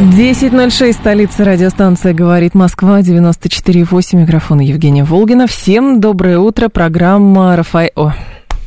10.06, 0.00 0.92
столица 0.92 1.44
радиостанция 1.44 2.14
«Говорит 2.14 2.54
Москва», 2.54 2.98
94.8, 2.98 4.16
микрофон 4.16 4.58
Евгения 4.58 5.04
Волгина. 5.04 5.46
Всем 5.46 6.00
доброе 6.00 6.40
утро, 6.40 6.68
программа 6.68 7.54
«Рафаэль». 7.54 8.12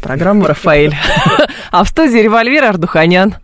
Программа 0.07 0.47
«Рафаэль». 0.47 0.95
А 1.69 1.83
в 1.83 1.89
студии 1.89 2.19
револьвер 2.19 2.63
Ардуханян. 2.63 3.35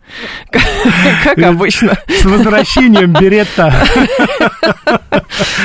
Как 1.24 1.36
обычно. 1.38 1.92
С 2.08 2.24
возвращением 2.24 3.12
Беретта. 3.12 3.74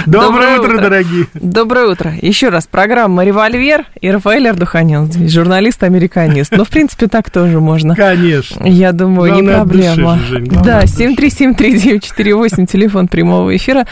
Доброе 0.06 0.60
утро, 0.60 0.78
дорогие. 0.78 1.28
Доброе 1.34 1.88
утро. 1.88 2.14
Еще 2.22 2.50
раз, 2.50 2.68
программа 2.68 3.24
«Револьвер» 3.24 3.86
и 4.02 4.12
Рафаэль 4.12 4.50
Ардуханян, 4.50 5.10
журналист-американист. 5.12 6.52
Ну, 6.52 6.66
в 6.66 6.70
принципе, 6.70 7.08
так 7.08 7.30
тоже 7.30 7.62
можно. 7.62 7.96
Конечно. 7.96 8.66
Я 8.66 8.92
думаю, 8.92 9.42
не 9.42 9.44
проблема. 9.44 10.20
Да, 10.64 10.84
7373948, 10.84 12.66
телефон 12.66 13.08
прямого 13.08 13.56
эфира. 13.56 13.88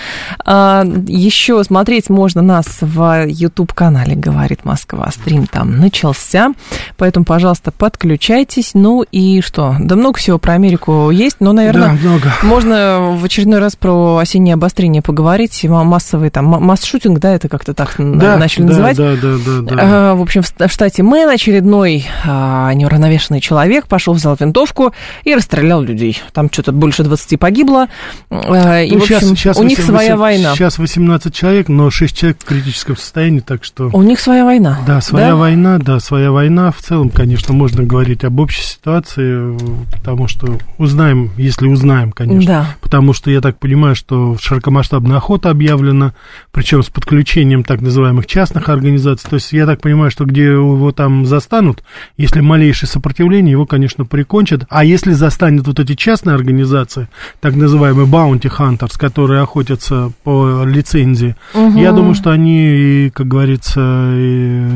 А, 0.46 0.84
еще 1.08 1.64
смотреть 1.64 2.10
можно 2.10 2.42
нас 2.42 2.80
в 2.82 3.26
YouTube-канале 3.28 4.16
«Говорит 4.16 4.66
Москва». 4.66 5.10
Стрим 5.12 5.48
там 5.48 5.80
начался, 5.80 6.52
поэтому, 6.98 7.26
пожалуйста, 7.26 7.72
подключайтесь. 7.72 8.72
Ну 8.74 9.04
и 9.12 9.42
что? 9.42 9.76
Да 9.80 9.96
много 9.96 10.18
всего 10.18 10.38
про 10.38 10.54
Америку 10.54 11.10
есть, 11.12 11.38
но, 11.40 11.54
наверное, 11.54 11.98
да, 12.02 12.10
много. 12.10 12.34
можно 12.44 13.16
в 13.18 13.24
очередной 13.24 13.60
раз 13.60 13.76
про 13.76 14.18
осеннее 14.18 14.56
обострение 14.56 15.02
поговорить. 15.02 15.64
Массовый 15.64 16.30
там, 16.30 16.46
масс-шутинг, 16.46 17.20
да, 17.20 17.34
это 17.34 17.48
как-то 17.48 17.74
так 17.74 17.96
да, 17.98 18.38
начали 18.38 18.64
да, 18.64 18.70
называть. 18.70 18.98
Да, 18.98 19.16
да, 19.16 19.38
да, 19.38 19.62
да. 19.62 19.76
А, 19.80 20.16
в 20.16 20.22
общем, 20.22 20.42
в 20.42 20.72
штате 20.72 21.04
Мэн 21.04 21.30
очередной 21.30 22.06
а, 22.26 22.74
неуравновешенный 22.74 23.40
человек 23.40 23.88
пошел, 23.88 24.14
взял 24.14 24.36
винтовку 24.40 24.94
и 25.24 25.36
расстрелял 25.36 25.82
людей. 25.82 26.22
Там 26.34 26.50
что-то 26.52 26.72
больше 26.72 27.04
20 27.04 27.40
погибло. 27.40 27.88
А, 28.30 28.82
и, 28.82 28.92
ну, 28.92 29.00
в 29.00 29.04
общем, 29.04 29.20
сейчас, 29.20 29.30
сейчас 29.30 29.58
у 29.58 29.64
8, 29.64 29.70
них 29.70 29.86
своя 29.86 30.18
8, 30.18 30.20
война. 30.20 30.56
Сейчас 30.56 30.78
18 30.78 31.34
человек, 31.34 31.70
но 31.70 31.90
6 31.90 32.18
человек 32.18 32.38
в 32.42 32.46
критическом 32.46 32.98
состоянии, 32.98 33.40
так 33.40 33.64
что... 33.64 33.90
У 33.94 34.02
них 34.02 34.20
своя 34.20 34.44
война. 34.44 34.80
Да, 34.86 35.02
своя 35.02 35.30
да? 35.30 35.36
война, 35.36 35.78
да, 35.78 36.00
своя 36.00 36.32
война. 36.32 36.72
В 36.72 36.82
целом, 36.88 37.10
конечно, 37.10 37.54
можно 37.54 37.84
говорить 37.84 38.24
об 38.24 38.40
общей 38.40 38.62
ситуации, 38.62 39.58
потому 39.92 40.30
что 40.30 40.58
узнаем, 40.78 41.32
если 41.36 41.68
узнаем, 41.68 42.14
конечно. 42.14 42.48
Да. 42.48 42.76
Потому 42.80 43.12
что 43.12 43.30
я 43.30 43.42
так 43.42 43.60
понимаю, 43.60 43.94
что 43.96 44.38
широкомасштабная 44.40 45.18
охота 45.18 45.50
объявлена, 45.50 46.14
причем 46.52 46.84
с 46.84 46.88
подключением 46.88 47.66
так 47.66 47.82
называемых 47.82 48.26
частных 48.26 48.70
организаций. 48.70 49.30
То 49.30 49.36
есть 49.36 49.52
я 49.52 49.66
так 49.66 49.82
понимаю, 49.82 50.12
что 50.12 50.24
где 50.24 50.46
его 50.46 50.94
там 50.94 51.26
застанут, 51.26 51.84
если 52.16 52.40
малейшее 52.40 52.88
сопротивление, 52.88 53.52
его, 53.52 53.66
конечно, 53.66 54.06
прикончат. 54.06 54.64
А 54.70 54.86
если 54.86 55.12
застанет 55.12 55.68
вот 55.68 55.80
эти 55.82 55.94
частные 55.96 56.36
организации, 56.36 57.10
так 57.42 57.56
называемые 57.56 58.08
bounty 58.08 58.50
hunters, 58.50 58.98
которые 58.98 59.42
охотятся 59.42 60.12
по 60.24 60.64
лицензии, 60.64 61.36
угу. 61.54 61.78
я 61.78 61.92
думаю, 61.92 62.16
что 62.16 62.32
они, 62.32 63.12
как 63.14 63.28
говорится, 63.28 64.14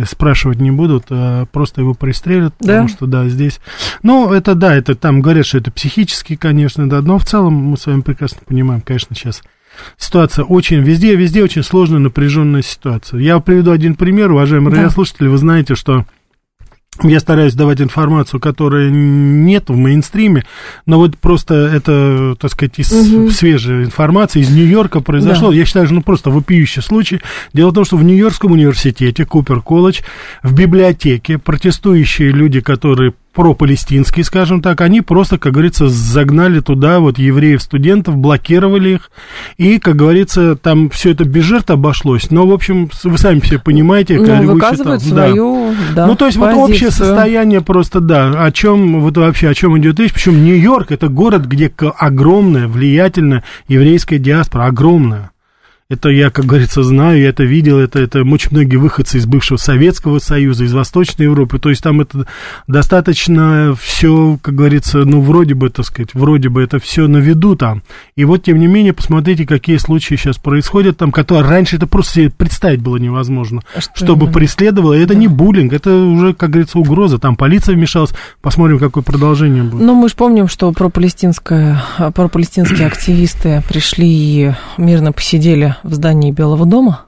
спрашивать 0.09 0.59
не 0.59 0.71
будут, 0.71 1.05
а 1.09 1.45
просто 1.45 1.79
его 1.79 1.93
пристрелят, 2.02 2.53
да? 2.59 2.67
потому 2.67 2.88
что, 2.89 3.05
да, 3.05 3.30
здесь... 3.30 3.61
Ну, 4.02 4.33
это, 4.33 4.55
да, 4.55 4.75
это 4.75 4.95
там 4.95 5.21
говорят, 5.21 5.45
что 5.45 5.59
это 5.59 5.71
психически, 5.71 6.35
конечно, 6.35 6.89
да, 6.89 7.01
но 7.01 7.19
в 7.19 7.25
целом 7.25 7.53
мы 7.53 7.78
с 7.78 7.85
вами 7.85 8.01
прекрасно 8.01 8.39
понимаем, 8.45 8.81
конечно, 8.81 9.16
сейчас 9.16 9.44
ситуация 9.97 10.44
очень, 10.44 10.81
везде, 10.81 11.16
везде 11.16 11.44
очень 11.44 11.63
сложная, 11.63 12.00
напряженная 12.00 12.63
ситуация. 12.63 13.19
Я 13.19 13.39
приведу 13.39 13.72
один 13.72 13.95
пример, 13.95 14.31
уважаемые 14.31 14.73
да. 14.73 14.81
радиослушатели, 14.81 15.28
вы 15.28 15.38
знаете, 15.38 15.75
что 15.75 16.06
я 17.03 17.19
стараюсь 17.19 17.53
давать 17.53 17.81
информацию, 17.81 18.40
которая 18.40 18.90
нет 18.90 19.69
в 19.69 19.75
мейнстриме, 19.75 20.44
но 20.85 20.97
вот 20.97 21.18
просто 21.18 21.56
это, 21.56 22.35
так 22.40 22.52
сказать, 22.52 22.78
из 22.78 22.91
угу. 22.91 23.31
свежей 23.31 23.85
информации 23.85 24.41
из 24.41 24.50
Нью-Йорка 24.50 25.00
произошло. 25.00 25.50
Да. 25.50 25.56
Я 25.56 25.66
считаю, 25.66 25.85
что 25.85 25.96
ну, 25.96 26.01
просто 26.01 26.30
вопиющий 26.30 26.81
случай. 26.81 27.22
Дело 27.53 27.72
в 27.72 27.74
том, 27.74 27.85
что 27.85 27.97
в 27.97 28.03
Нью-Йоркском 28.03 28.51
университете, 28.51 29.25
Купер 29.25 29.62
колледж, 29.62 30.01
в 30.44 30.53
библиотеке 30.53 31.38
протестующие 31.38 32.31
люди, 32.31 32.59
которые 32.59 33.13
пропалестинские, 33.34 34.25
скажем 34.25 34.62
так, 34.62 34.81
они 34.81 35.02
просто, 35.02 35.38
как 35.38 35.53
говорится, 35.53 35.88
загнали 35.88 36.59
туда 36.59 37.00
вот 37.00 37.18
евреев-студентов, 37.18 38.18
блокировали 38.18 38.96
их, 38.96 39.12
и, 39.58 39.80
как 39.80 39.96
говорится, 39.96 40.56
там 40.56 40.90
все 40.90 41.12
это 41.12 41.24
без 41.24 41.44
жертв 41.44 41.69
обошлось, 41.69 42.30
но, 42.30 42.46
в 42.46 42.52
общем, 42.52 42.90
вы 43.03 43.18
сами 43.18 43.40
все 43.40 43.58
понимаете, 43.59 44.19
ну, 44.19 44.53
выказывают 44.53 45.02
свою, 45.02 45.74
да. 45.90 45.96
да, 45.96 46.08
Ну, 46.08 46.16
то 46.16 46.25
есть 46.25 46.38
позицию. 46.38 46.62
вот 46.62 46.69
общее 46.69 46.92
состояние 46.92 47.62
просто, 47.62 48.02
да, 48.02 48.44
о 48.44 48.52
чем, 48.52 49.02
вот 49.02 49.18
вообще, 49.18 49.50
о 49.50 49.53
чем 49.53 49.78
идет 49.78 50.00
речь, 50.00 50.13
причем 50.13 50.44
Нью-Йорк 50.44 50.92
это 50.92 51.08
город, 51.08 51.46
где 51.46 51.72
огромная, 51.98 52.68
влиятельная 52.68 53.44
еврейская 53.68 54.19
диаспора, 54.19 54.66
огромная. 54.66 55.31
Это 55.91 56.07
я, 56.07 56.29
как 56.29 56.46
говорится, 56.46 56.84
знаю, 56.84 57.19
я 57.19 57.28
это 57.28 57.44
видел, 57.44 57.78
это, 57.78 58.00
это 58.00 58.24
очень 58.24 58.52
многие 58.52 58.78
выходцы 58.78 59.18
из 59.18 59.25
бывшего 59.25 59.57
Советского 59.57 60.19
Союза, 60.19 60.63
из 60.63 60.74
Восточной 60.74 61.24
Европы, 61.24 61.59
то 61.59 61.68
есть 61.68 61.84
там 61.84 62.00
это 62.00 62.28
достаточно 62.66 63.75
все, 63.78 64.40
как 64.41 64.56
говорится, 64.56 65.00
ну, 65.00 65.19
вроде 65.19 65.53
бы, 65.53 65.69
так 65.69 65.85
сказать, 65.85 66.13
вроде 66.13 66.47
бы 66.47 66.63
это 66.63 66.80
все 66.80 67.09
на 67.09 67.18
виду 67.18 67.57
там. 67.57 67.84
И 68.16 68.24
вот, 68.24 68.44
тем 68.44 68.57
не 68.57 68.68
менее, 68.68 68.94
посмотрите, 68.94 69.46
какие 69.46 69.75
случаи 69.75 70.16
сейчас 70.16 70.38
происходят 70.38 70.96
там, 70.96 71.12
которые 71.12 71.44
раньше 71.44 71.75
это 71.75 71.88
просто 71.88 72.13
себе 72.13 72.30
представить 72.30 72.80
было 72.80 72.96
невозможно, 72.96 73.59
а 73.75 73.81
что 73.81 73.91
чтобы 73.94 74.28
именно? 74.28 74.34
преследовало. 74.34 74.94
Это 74.94 75.13
да. 75.13 75.19
не 75.19 75.28
буллинг, 75.28 75.74
это 75.74 75.94
уже, 75.94 76.34
как 76.34 76.51
говорится, 76.51 76.80
угроза. 76.80 77.19
Там 77.19 77.35
полиция 77.35 77.75
вмешалась, 77.75 78.12
посмотрим, 78.41 78.80
какое 78.80 79.03
продолжение 79.03 79.63
будет. 79.63 79.81
Ну, 79.81 79.96
мы 79.96 80.07
же 80.07 80.16
помним, 80.16 80.47
что 80.47 80.72
пропалестинские 80.72 81.78
активисты 82.88 83.62
пришли 83.68 84.07
и 84.07 84.53
мирно 84.78 85.12
посидели 85.12 85.75
в 85.84 85.94
здании 85.94 86.31
Белого 86.31 86.66
дома. 86.66 87.06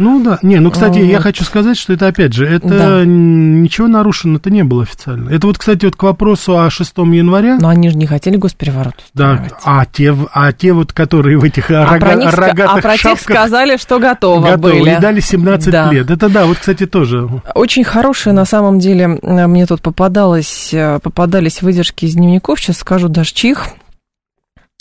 Ну 0.00 0.22
да, 0.24 0.38
не, 0.40 0.58
ну, 0.60 0.70
кстати, 0.70 0.98
вот. 0.98 1.04
я 1.04 1.20
хочу 1.20 1.44
сказать, 1.44 1.76
что 1.76 1.92
это, 1.92 2.06
опять 2.06 2.32
же, 2.32 2.46
это 2.46 2.68
да. 2.68 3.04
ничего 3.04 3.86
нарушено, 3.86 4.38
это 4.38 4.48
не 4.50 4.64
было 4.64 4.84
официально. 4.84 5.28
Это 5.28 5.46
вот, 5.46 5.58
кстати, 5.58 5.84
вот 5.84 5.94
к 5.94 6.02
вопросу 6.02 6.58
о 6.58 6.70
6 6.70 6.96
января. 6.96 7.58
Но 7.60 7.68
они 7.68 7.90
же 7.90 7.98
не 7.98 8.06
хотели 8.06 8.36
госпереворот 8.36 8.94
Да, 9.12 9.44
а 9.62 9.84
те, 9.84 10.16
а 10.32 10.52
те 10.52 10.72
вот, 10.72 10.94
которые 10.94 11.36
в 11.36 11.44
этих 11.44 11.70
а 11.70 11.84
рога, 11.84 11.98
про 11.98 12.14
них, 12.14 12.32
рогатых 12.32 12.78
А 12.78 12.80
про 12.80 12.96
шапках, 12.96 13.18
тех 13.18 13.20
сказали, 13.20 13.76
что 13.76 13.98
готовы, 13.98 14.48
готовы 14.48 14.80
были. 14.80 14.96
и 14.96 14.98
дали 14.98 15.20
17 15.20 15.70
да. 15.70 15.92
лет. 15.92 16.10
Это 16.10 16.30
да, 16.30 16.46
вот, 16.46 16.56
кстати, 16.56 16.86
тоже. 16.86 17.28
Очень 17.54 17.84
хорошие, 17.84 18.32
на 18.32 18.46
самом 18.46 18.78
деле, 18.78 19.18
мне 19.22 19.66
тут 19.66 19.82
попадалось, 19.82 20.74
попадались 21.02 21.60
выдержки 21.60 22.06
из 22.06 22.14
дневников, 22.14 22.58
сейчас 22.58 22.78
скажу 22.78 23.08
даже 23.08 23.34
чих 23.34 23.66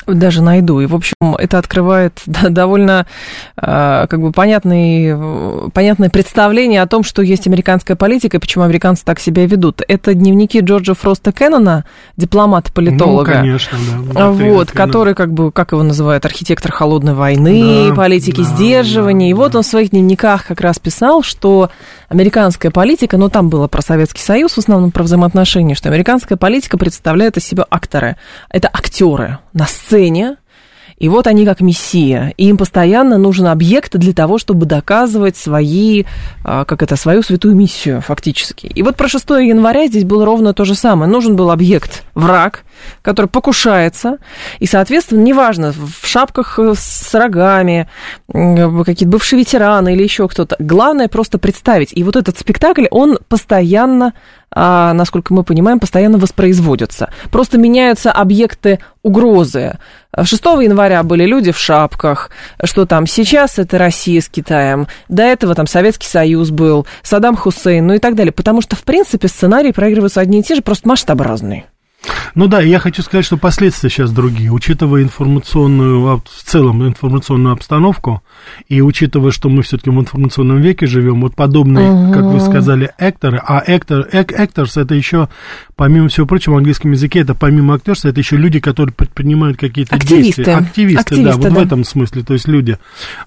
даже 0.07 0.41
найду. 0.41 0.79
И, 0.79 0.85
в 0.85 0.95
общем, 0.95 1.15
это 1.37 1.57
открывает 1.57 2.21
довольно 2.25 3.05
а, 3.57 4.07
как 4.07 4.21
бы 4.21 4.31
понятный, 4.31 5.71
понятное 5.71 6.09
представление 6.09 6.81
о 6.81 6.87
том, 6.87 7.03
что 7.03 7.21
есть 7.21 7.47
американская 7.47 7.95
политика 7.95 8.37
и 8.37 8.39
почему 8.39 8.63
американцы 8.63 9.03
так 9.05 9.19
себя 9.19 9.45
ведут. 9.45 9.81
Это 9.87 10.13
дневники 10.13 10.59
Джорджа 10.59 10.93
Фроста 10.93 11.31
Кеннона, 11.31 11.85
дипломата-политолога. 12.17 13.31
Ну, 13.31 13.37
конечно, 13.37 13.77
да. 14.13 14.31
Вот, 14.31 14.71
который, 14.71 15.15
как 15.15 15.33
бы, 15.33 15.51
как 15.51 15.71
его 15.71 15.83
называют, 15.83 16.25
архитектор 16.25 16.71
холодной 16.71 17.13
войны, 17.13 17.89
да, 17.89 17.95
политики 17.95 18.41
да, 18.41 18.43
сдерживания. 18.43 19.27
Да, 19.27 19.29
и 19.31 19.33
вот 19.33 19.55
он 19.55 19.63
в 19.63 19.67
своих 19.67 19.91
дневниках 19.91 20.47
как 20.47 20.61
раз 20.61 20.79
писал, 20.79 21.23
что 21.23 21.69
американская 22.07 22.71
политика, 22.71 23.17
но 23.17 23.29
там 23.29 23.49
было 23.49 23.67
про 23.67 23.81
Советский 23.81 24.21
Союз, 24.21 24.53
в 24.53 24.57
основном 24.57 24.91
про 24.91 25.03
взаимоотношения, 25.03 25.75
что 25.75 25.89
американская 25.89 26.37
политика 26.37 26.77
представляет 26.77 27.37
из 27.37 27.45
себя 27.45 27.65
акторы. 27.69 28.15
Это 28.49 28.69
актеры 28.71 29.39
на 29.53 29.65
сцене, 29.65 29.88
и 30.99 31.07
вот 31.07 31.27
они 31.27 31.45
как 31.45 31.61
мессия. 31.61 32.33
И 32.37 32.47
им 32.49 32.57
постоянно 32.57 33.17
нужен 33.17 33.47
объект 33.47 33.95
для 33.97 34.13
того, 34.13 34.37
чтобы 34.37 34.65
доказывать 34.65 35.37
свои, 35.37 36.03
а, 36.43 36.65
как 36.65 36.83
это, 36.83 36.97
свою 36.97 37.23
святую 37.23 37.55
миссию 37.55 38.01
фактически. 38.01 38.67
И 38.67 38.83
вот 38.83 38.97
про 38.97 39.07
6 39.07 39.29
января 39.39 39.87
здесь 39.87 40.03
было 40.03 40.25
ровно 40.25 40.53
то 40.53 40.65
же 40.65 40.75
самое. 40.75 41.09
Нужен 41.09 41.35
был 41.35 41.51
объект, 41.51 42.03
враг, 42.15 42.63
который 43.01 43.27
покушается, 43.27 44.17
и, 44.59 44.65
соответственно, 44.65 45.21
неважно, 45.21 45.73
в 45.73 46.05
шапках 46.05 46.59
с 46.59 47.13
рогами, 47.13 47.89
какие-то 48.31 49.07
бывшие 49.07 49.39
ветераны 49.39 49.93
или 49.93 50.03
еще 50.03 50.27
кто-то, 50.27 50.55
главное 50.59 51.07
просто 51.07 51.37
представить. 51.37 51.91
И 51.93 52.03
вот 52.03 52.15
этот 52.15 52.37
спектакль, 52.37 52.85
он 52.91 53.17
постоянно 53.27 54.13
а, 54.51 54.93
насколько 54.93 55.33
мы 55.33 55.43
понимаем, 55.43 55.79
постоянно 55.79 56.17
воспроизводятся. 56.17 57.11
Просто 57.31 57.57
меняются 57.57 58.11
объекты 58.11 58.79
угрозы. 59.03 59.77
6 60.19 60.43
января 60.43 61.03
были 61.03 61.25
люди 61.25 61.51
в 61.51 61.57
шапках, 61.57 62.31
что 62.63 62.85
там 62.85 63.05
сейчас 63.05 63.59
это 63.59 63.77
Россия 63.77 64.21
с 64.21 64.27
Китаем, 64.27 64.87
до 65.07 65.23
этого 65.23 65.53
там 65.53 65.67
Советский 65.67 66.07
Союз 66.07 66.49
был, 66.49 66.87
Саддам 67.03 67.35
Хусейн, 67.35 67.85
ну 67.85 67.93
и 67.93 67.99
так 67.99 68.15
далее. 68.15 68.31
Потому 68.31 68.61
что, 68.61 68.75
в 68.75 68.83
принципе, 68.83 69.27
сценарии 69.27 69.71
проигрываются 69.71 70.21
одни 70.21 70.39
и 70.39 70.43
те 70.43 70.55
же, 70.55 70.61
просто 70.61 70.87
масштаб 70.87 71.21
разный. 71.21 71.65
Ну 72.35 72.47
да, 72.47 72.61
я 72.61 72.79
хочу 72.79 73.01
сказать, 73.01 73.25
что 73.25 73.37
последствия 73.37 73.89
сейчас 73.89 74.11
другие, 74.11 74.51
учитывая 74.51 75.03
информационную, 75.03 76.01
в 76.17 76.43
целом 76.43 76.87
информационную 76.87 77.53
обстановку, 77.53 78.21
и 78.67 78.81
учитывая, 78.81 79.31
что 79.31 79.49
мы 79.49 79.61
все-таки 79.63 79.89
в 79.89 79.99
информационном 79.99 80.61
веке 80.61 80.87
живем, 80.87 81.21
вот 81.21 81.35
подобные, 81.35 81.89
угу. 81.91 82.13
как 82.13 82.23
вы 82.23 82.39
сказали, 82.39 82.91
акторы, 82.97 83.41
а 83.45 83.57
актор, 83.59 84.07
actors 84.11 84.79
это 84.79 84.95
еще, 84.95 85.29
помимо 85.75 86.07
всего 86.09 86.25
прочего, 86.25 86.55
в 86.55 86.57
английском 86.57 86.91
языке, 86.91 87.19
это 87.19 87.35
помимо 87.35 87.75
актерства, 87.75 88.09
это 88.09 88.19
еще 88.19 88.37
люди, 88.37 88.59
которые 88.59 88.93
предпринимают 88.93 89.57
какие-то 89.57 89.97
действия. 89.97 90.55
Активисты, 90.55 90.99
Активисты, 90.99 91.23
да, 91.23 91.35
вот 91.35 91.43
да. 91.43 91.49
в 91.49 91.57
этом 91.57 91.83
смысле, 91.83 92.23
то 92.23 92.33
есть 92.33 92.47
люди. 92.47 92.77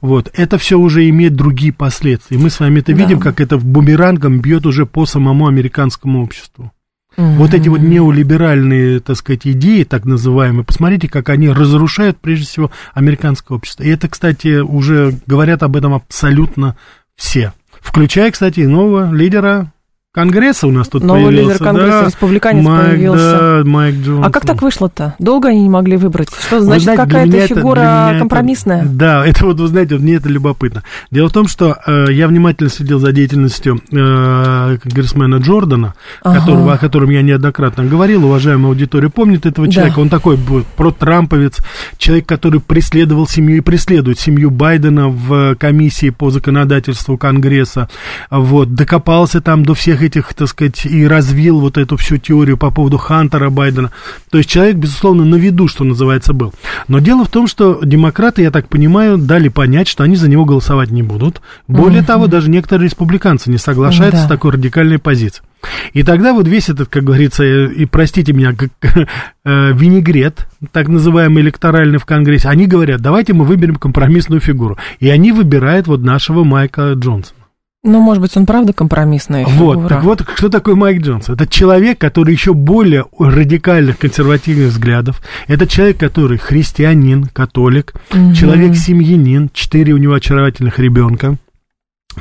Вот, 0.00 0.31
это 0.34 0.58
все 0.58 0.79
уже 0.79 1.08
имеет 1.08 1.34
другие 1.34 1.73
последствия. 1.73 2.38
Мы 2.38 2.50
с 2.50 2.61
вами 2.61 2.81
это 2.81 2.93
да. 2.93 2.99
видим, 2.99 3.20
как 3.20 3.40
это 3.40 3.56
в 3.56 3.64
бумерангом 3.64 4.40
бьет 4.40 4.67
уже 4.67 4.87
по 4.87 5.06
самому 5.06 5.46
американскому 5.46 6.23
обществу. 6.23 6.71
Угу. 7.17 7.26
Вот 7.32 7.55
эти 7.55 7.69
вот 7.69 7.81
неолиберальные, 7.81 9.00
так 9.00 9.17
сказать, 9.17 9.47
идеи, 9.47 9.85
так 9.85 10.05
называемые, 10.05 10.64
посмотрите, 10.64 11.09
как 11.09 11.29
они 11.29 11.49
разрушают, 11.49 12.19
прежде 12.20 12.47
всего, 12.47 12.70
американское 12.94 13.56
общество. 13.56 13.82
И 13.82 13.91
это, 13.91 14.09
кстати, 14.09 14.61
уже 14.61 15.14
говорят 15.26 15.62
об 15.62 15.76
этом 15.76 15.94
абсолютно 15.94 16.76
все. 17.17 17.53
Включая, 17.81 18.31
кстати, 18.31 18.61
нового 18.61 19.12
лидера 19.12 19.73
Конгресса 20.14 20.67
у 20.67 20.70
нас 20.70 20.88
тут 20.88 21.03
Новый 21.05 21.25
появился. 21.25 21.53
лидер 21.55 21.64
Конгресса, 21.64 22.00
да, 22.00 22.06
республиканец 22.06 22.64
Майк, 22.67 22.91
появился. 22.91 23.38
Да, 23.38 23.62
Майк 23.64 23.94
Джонсон. 23.94 24.25
А 24.26 24.31
как 24.31 24.44
так 24.44 24.61
вышло-то? 24.61 25.14
Долго 25.19 25.49
они 25.49 25.62
не 25.62 25.70
могли 25.70 25.97
выбрать? 25.97 26.29
Что 26.38 26.61
значит, 26.61 26.94
какая-то 26.94 27.47
фигура 27.47 28.11
это, 28.11 28.19
компромиссная? 28.19 28.82
Это, 28.82 28.91
да, 28.91 29.26
это 29.26 29.47
вот, 29.47 29.59
вы 29.59 29.69
знаете, 29.69 29.94
вот 29.94 30.03
мне 30.03 30.17
это 30.17 30.29
любопытно. 30.29 30.82
Дело 31.11 31.31
в 31.31 31.32
том, 31.32 31.49
что 31.49 31.79
э, 31.87 32.09
я 32.11 32.29
внимательно 32.29 32.69
следил 32.69 32.99
за 32.99 33.12
деятельностью 33.12 33.81
э, 33.91 34.76
конгрессмена 34.82 35.37
Джордана, 35.37 35.94
ага. 36.23 36.41
которого, 36.41 36.75
о 36.75 36.76
котором 36.76 37.08
я 37.08 37.23
неоднократно 37.23 37.85
говорил, 37.85 38.26
уважаемая 38.26 38.69
аудитория 38.69 39.08
помнит 39.08 39.47
этого 39.47 39.67
человека. 39.73 39.97
Да. 39.97 40.03
Он 40.03 40.08
такой 40.11 40.38
про-трамповец, 40.76 41.56
человек, 41.97 42.26
который 42.26 42.61
преследовал 42.61 43.26
семью 43.26 43.56
и 43.56 43.61
преследует 43.61 44.19
семью 44.19 44.50
Байдена 44.50 45.08
в 45.08 45.55
комиссии 45.55 46.11
по 46.11 46.29
законодательству 46.29 47.17
Конгресса. 47.17 47.88
Вот, 48.31 48.75
докопался 48.75 49.41
там 49.41 49.65
до 49.65 49.73
всех 49.73 50.01
этих, 50.02 50.34
так 50.34 50.49
сказать, 50.49 50.84
и 50.87 51.06
развил 51.06 51.60
вот 51.60 51.78
эту 51.78 51.96
всю 51.96 52.19
теорию 52.19 52.56
по 52.56 52.70
поводу 52.70 52.99
Хантера 52.99 53.50
Байдена. 53.50 53.90
То 54.31 54.38
есть 54.38 54.50
человек, 54.50 54.76
безусловно, 54.76 55.25
на 55.25 55.37
виду, 55.37 55.69
что 55.69 55.84
называется, 55.84 56.32
был. 56.32 56.52
Но 56.88 56.99
дело 56.99 57.25
в 57.25 57.28
том, 57.28 57.46
что 57.46 57.81
демократы, 57.82 58.43
я 58.43 58.50
так 58.50 58.69
понимаю, 58.69 59.19
дали 59.19 59.49
понять, 59.49 59.88
что 59.88 60.04
они 60.04 60.16
за 60.16 60.28
него 60.28 60.44
голосовать 60.44 60.90
не 60.90 61.02
будут. 61.02 61.40
Более 61.69 62.02
mm-hmm. 62.02 62.06
того, 62.06 62.26
даже 62.26 62.50
некоторые 62.50 62.88
республиканцы 62.88 63.50
не 63.50 63.58
соглашаются 63.58 64.22
mm-hmm. 64.22 64.26
с 64.26 64.28
такой 64.28 64.52
радикальной 64.52 64.99
позицией. 64.99 65.44
И 65.93 66.02
тогда 66.02 66.32
вот 66.32 66.48
весь 66.48 66.69
этот, 66.69 66.88
как 66.88 67.05
говорится, 67.05 67.44
и 67.44 67.84
простите 67.84 68.32
меня, 68.32 68.52
как, 68.52 68.70
э, 69.44 69.72
винегрет, 69.72 70.48
так 70.72 70.88
называемый 70.88 71.43
электоральный 71.43 71.98
в 71.98 72.05
Конгрессе, 72.05 72.48
они 72.48 72.66
говорят, 72.66 73.00
давайте 73.00 73.32
мы 73.32 73.44
выберем 73.44 73.76
компромиссную 73.76 74.40
фигуру. 74.40 74.78
И 74.98 75.08
они 75.08 75.32
выбирают 75.32 75.87
вот 75.87 76.02
нашего 76.02 76.44
Майка 76.44 76.93
Джонсона. 76.94 77.42
Ну, 77.84 78.00
может 78.00 78.23
быть, 78.23 78.37
он 78.37 78.46
правда 78.46 78.73
компромиссная 78.73 79.44
фигура. 79.44 79.76
Вот, 79.76 79.88
так 79.88 80.05
вот, 80.05 80.25
что 80.37 80.49
такое 80.49 80.76
Майк 80.76 81.02
Джонс? 81.02 81.29
Это 81.29 81.49
человек, 81.49 81.99
который 81.99 82.32
еще 82.32 82.55
более 82.55 83.06
радикальных 83.19 83.99
консервативных 83.99 84.69
взглядов. 84.69 85.20
Это 85.49 85.67
человек, 85.67 85.99
который 85.99 86.38
христианин, 86.38 87.25
католик, 87.25 87.94
угу. 88.12 88.34
человек-семьянин, 88.34 89.50
четыре 89.52 89.94
у 89.94 89.96
него 89.96 90.14
очаровательных 90.14 90.79
ребенка 90.79 91.38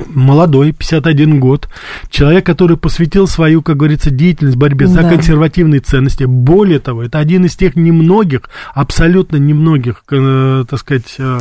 молодой, 0.08 0.72
51 0.72 1.40
год, 1.40 1.68
человек, 2.10 2.46
который 2.46 2.76
посвятил 2.76 3.26
свою, 3.26 3.62
как 3.62 3.76
говорится, 3.76 4.10
деятельность 4.10 4.56
борьбе 4.56 4.86
да. 4.86 4.92
за 4.92 5.02
консервативные 5.02 5.80
ценности. 5.80 6.24
Более 6.24 6.78
того, 6.78 7.02
это 7.02 7.18
один 7.18 7.44
из 7.44 7.56
тех 7.56 7.76
немногих, 7.76 8.42
абсолютно 8.74 9.36
немногих, 9.36 10.04
э, 10.10 10.64
так 10.68 10.78
сказать, 10.78 11.14
э, 11.18 11.40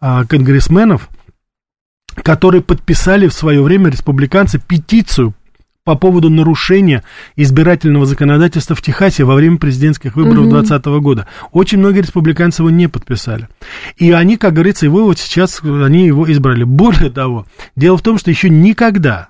э, 0.00 0.24
конгрессменов, 0.28 1.08
которые 2.22 2.62
подписали 2.62 3.26
в 3.28 3.32
свое 3.32 3.62
время 3.62 3.90
республиканцы 3.90 4.58
петицию 4.58 5.34
по 5.84 5.94
поводу 5.94 6.28
нарушения 6.30 7.02
избирательного 7.36 8.06
законодательства 8.06 8.76
в 8.76 8.82
Техасе 8.82 9.24
во 9.24 9.34
время 9.34 9.56
президентских 9.56 10.14
выборов 10.14 10.48
2020 10.48 10.86
угу. 10.86 11.00
года. 11.00 11.26
Очень 11.52 11.78
многие 11.78 12.00
республиканцы 12.00 12.62
его 12.62 12.70
не 12.70 12.88
подписали. 12.88 13.48
И 13.96 14.12
они, 14.12 14.36
как 14.36 14.52
говорится, 14.52 14.86
его 14.86 15.04
вот 15.04 15.18
сейчас, 15.18 15.60
они 15.62 16.06
его 16.06 16.30
избрали. 16.30 16.64
Более 16.64 17.10
того, 17.10 17.46
дело 17.76 17.96
в 17.96 18.02
том, 18.02 18.18
что 18.18 18.30
еще 18.30 18.50
никогда, 18.50 19.28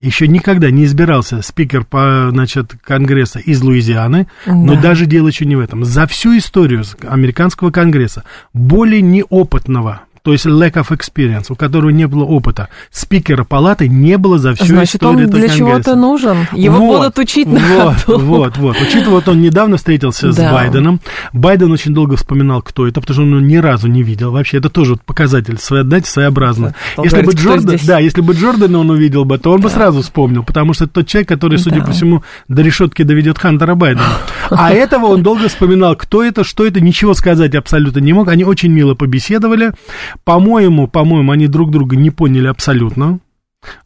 еще 0.00 0.28
никогда 0.28 0.70
не 0.70 0.84
избирался 0.84 1.42
спикер 1.42 1.84
по, 1.84 2.28
значит, 2.30 2.74
Конгресса 2.82 3.40
из 3.40 3.60
Луизианы, 3.62 4.28
да. 4.46 4.54
но 4.54 4.80
даже 4.80 5.06
дело 5.06 5.28
еще 5.28 5.44
не 5.44 5.56
в 5.56 5.60
этом. 5.60 5.84
За 5.84 6.06
всю 6.06 6.36
историю 6.38 6.84
американского 7.06 7.70
Конгресса 7.70 8.24
более 8.52 9.02
неопытного 9.02 10.02
то 10.24 10.32
есть 10.32 10.46
lack 10.46 10.72
of 10.72 10.88
experience, 10.88 11.46
у 11.50 11.54
которого 11.54 11.90
не 11.90 12.06
было 12.06 12.24
опыта. 12.24 12.70
Спикера 12.90 13.44
палаты 13.44 13.88
не 13.88 14.16
было 14.16 14.38
за 14.38 14.54
всю 14.54 14.64
Значит, 14.64 14.94
историю 14.94 15.26
он 15.26 15.34
для 15.34 15.50
чего-то 15.50 15.96
нужен. 15.96 16.48
Его 16.52 16.78
вот, 16.78 16.96
будут 16.96 17.18
учить 17.18 17.46
вот, 17.46 17.60
на 17.60 17.94
ходу. 17.94 18.18
Вот, 18.20 18.56
вот. 18.56 18.76
Учитывая, 18.80 19.16
вот 19.16 19.28
он 19.28 19.42
недавно 19.42 19.76
встретился 19.76 20.28
да. 20.28 20.32
с 20.32 20.52
Байденом. 20.52 21.00
Байден 21.34 21.70
очень 21.70 21.92
долго 21.92 22.16
вспоминал, 22.16 22.62
кто 22.62 22.88
это, 22.88 23.02
потому 23.02 23.14
что 23.14 23.22
он 23.22 23.30
его 23.32 23.40
ни 23.40 23.56
разу 23.56 23.86
не 23.88 24.02
видел. 24.02 24.32
Вообще, 24.32 24.56
это 24.56 24.70
тоже 24.70 24.96
показатель, 24.96 25.58
знаете, 25.60 26.08
своеобразно. 26.08 26.74
если 27.02 27.20
бы 27.20 27.32
Джордан, 27.32 27.78
да, 27.86 27.98
если 27.98 28.22
бы 28.22 28.32
Джордана 28.32 28.78
он 28.78 28.88
увидел 28.88 29.26
бы, 29.26 29.36
то 29.36 29.52
он 29.52 29.58
да. 29.58 29.64
бы 29.64 29.68
сразу 29.68 30.00
вспомнил, 30.00 30.42
потому 30.42 30.72
что 30.72 30.84
это 30.84 30.94
тот 30.94 31.06
человек, 31.06 31.28
который, 31.28 31.58
судя 31.58 31.80
да. 31.80 31.84
по 31.84 31.92
всему, 31.92 32.22
до 32.48 32.62
решетки 32.62 33.02
доведет 33.02 33.38
Хантера 33.38 33.74
Байдена. 33.74 34.06
А 34.50 34.72
этого 34.72 35.06
он 35.06 35.22
долго 35.22 35.48
вспоминал, 35.48 35.96
кто 35.96 36.24
это, 36.24 36.44
что 36.44 36.66
это, 36.66 36.80
ничего 36.80 37.12
сказать 37.12 37.54
абсолютно 37.54 37.98
не 37.98 38.14
мог. 38.14 38.28
Они 38.28 38.44
очень 38.44 38.70
мило 38.70 38.94
побеседовали. 38.94 39.72
По-моему, 40.22 40.86
по-моему, 40.86 41.32
они 41.32 41.48
друг 41.48 41.70
друга 41.70 41.96
не 41.96 42.10
поняли 42.10 42.46
абсолютно. 42.46 43.18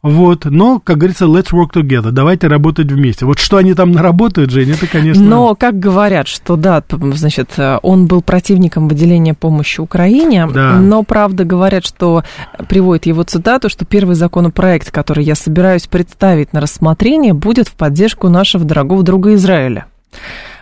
Вот, 0.01 0.45
но, 0.45 0.79
как 0.79 0.97
говорится, 0.97 1.25
let's 1.25 1.51
work 1.51 1.71
together, 1.73 2.11
давайте 2.11 2.47
работать 2.47 2.91
вместе. 2.91 3.25
Вот 3.25 3.39
что 3.39 3.57
они 3.57 3.73
там 3.73 3.91
наработают, 3.91 4.51
Жень, 4.51 4.71
это, 4.71 4.87
конечно... 4.87 5.23
Но, 5.23 5.55
как 5.55 5.79
говорят, 5.79 6.27
что 6.27 6.55
да, 6.55 6.83
значит, 6.89 7.51
он 7.81 8.07
был 8.07 8.21
противником 8.21 8.87
выделения 8.87 9.33
помощи 9.33 9.79
Украине, 9.79 10.47
да. 10.53 10.79
но, 10.79 11.03
правда, 11.03 11.43
говорят, 11.43 11.85
что, 11.85 12.23
приводит 12.67 13.05
его 13.05 13.23
цитату, 13.23 13.69
что 13.69 13.85
первый 13.85 14.15
законопроект, 14.15 14.91
который 14.91 15.23
я 15.23 15.35
собираюсь 15.35 15.87
представить 15.87 16.53
на 16.53 16.61
рассмотрение, 16.61 17.33
будет 17.33 17.67
в 17.67 17.73
поддержку 17.73 18.29
нашего 18.29 18.65
дорогого 18.65 19.03
друга 19.03 19.33
Израиля. 19.35 19.85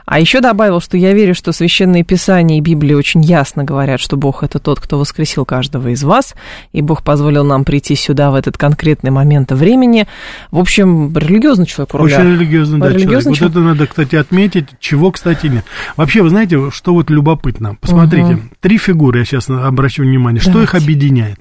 А 0.08 0.22
еще 0.22 0.40
добавил, 0.40 0.80
что 0.80 0.96
я 0.96 1.12
верю, 1.12 1.36
что 1.36 1.52
священные 1.52 2.06
писания 2.06 2.60
и 2.60 2.62
Библия 2.62 2.96
очень 2.96 3.22
ясно 3.22 3.66
говорят, 3.66 4.00
что 4.00 4.16
Бог 4.16 4.42
это 4.42 4.58
тот, 4.58 4.80
кто 4.80 4.98
воскресил 4.98 5.44
каждого 5.44 5.90
из 5.90 6.02
вас, 6.02 6.34
и 6.72 6.82
Бог 6.82 7.04
позволил 7.04 7.44
нам 7.44 7.66
прийти 7.66 7.94
сюда 7.96 8.32
в 8.32 8.36
этот 8.36 8.58
конкретный 8.58 9.12
момент 9.12 9.52
времени. 9.52 10.08
В 10.50 10.60
общем, 10.60 11.14
религиозный 11.14 11.66
человек. 11.66 11.94
Очень 11.94 12.24
религиозный, 12.24 12.80
да, 12.80 12.88
религиозный 12.88 13.36
человек. 13.36 13.38
человек. 13.38 13.56
Вот 13.56 13.62
это 13.62 13.68
надо, 13.68 13.88
кстати, 13.88 14.16
отметить, 14.16 14.68
чего, 14.80 15.12
кстати, 15.12 15.48
нет. 15.48 15.66
Вообще, 15.98 16.22
вы 16.22 16.30
знаете, 16.30 16.72
что 16.72 16.94
вот 16.94 17.10
любопытно? 17.10 17.76
Посмотрите, 17.82 18.36
угу. 18.36 18.42
три 18.62 18.78
фигуры, 18.78 19.20
я 19.20 19.26
сейчас 19.26 19.50
обращу 19.50 20.04
внимание, 20.04 20.42
Давайте. 20.42 20.68
что 20.70 20.78
их 20.78 20.82
объединяет? 20.82 21.40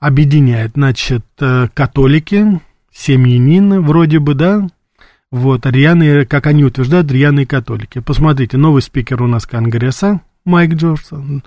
Объединяет, 0.00 0.72
значит, 0.74 1.24
э, 1.38 1.68
католики, 1.72 2.60
семьянины, 2.92 3.80
вроде 3.80 4.18
бы, 4.18 4.34
да, 4.34 4.66
вот, 5.36 5.66
рьяные, 5.66 6.24
как 6.24 6.46
они 6.46 6.64
утверждают, 6.64 7.10
рьяные 7.10 7.46
католики. 7.46 8.00
Посмотрите, 8.00 8.56
новый 8.56 8.80
спикер 8.80 9.22
у 9.22 9.26
нас 9.26 9.44
Конгресса, 9.44 10.20
Майк 10.46 10.74
Джонсон. 10.74 11.44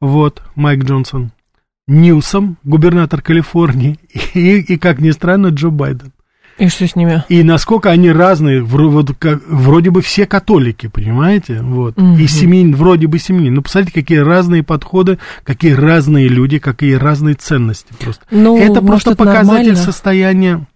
Вот, 0.00 0.42
Майк 0.54 0.84
Джонсон. 0.84 1.32
Ньюсом, 1.86 2.56
губернатор 2.64 3.20
Калифорнии. 3.20 3.98
И, 4.34 4.56
и, 4.60 4.78
как 4.78 5.00
ни 5.00 5.10
странно, 5.10 5.48
Джо 5.48 5.68
Байден. 5.68 6.12
И 6.58 6.68
что 6.68 6.88
с 6.88 6.96
ними? 6.96 7.22
И 7.28 7.42
насколько 7.42 7.90
они 7.90 8.10
разные, 8.10 8.62
вроде, 8.62 9.14
как, 9.14 9.46
вроде 9.46 9.90
бы 9.90 10.00
все 10.00 10.24
католики, 10.24 10.86
понимаете? 10.86 11.60
Вот. 11.60 11.98
Угу. 11.98 12.16
И 12.16 12.26
семьи, 12.26 12.72
вроде 12.72 13.06
бы 13.06 13.18
семьи. 13.18 13.50
Ну, 13.50 13.60
посмотрите, 13.60 13.92
какие 13.92 14.18
разные 14.18 14.62
подходы, 14.62 15.18
какие 15.44 15.72
разные 15.72 16.28
люди, 16.28 16.58
какие 16.58 16.94
разные 16.94 17.34
ценности 17.34 17.92
просто. 18.00 18.24
Ну, 18.30 18.56
это 18.58 18.80
просто 18.80 19.10
может, 19.10 19.18
показатель 19.18 19.68
нормально. 19.68 19.76
состояния 19.76 20.66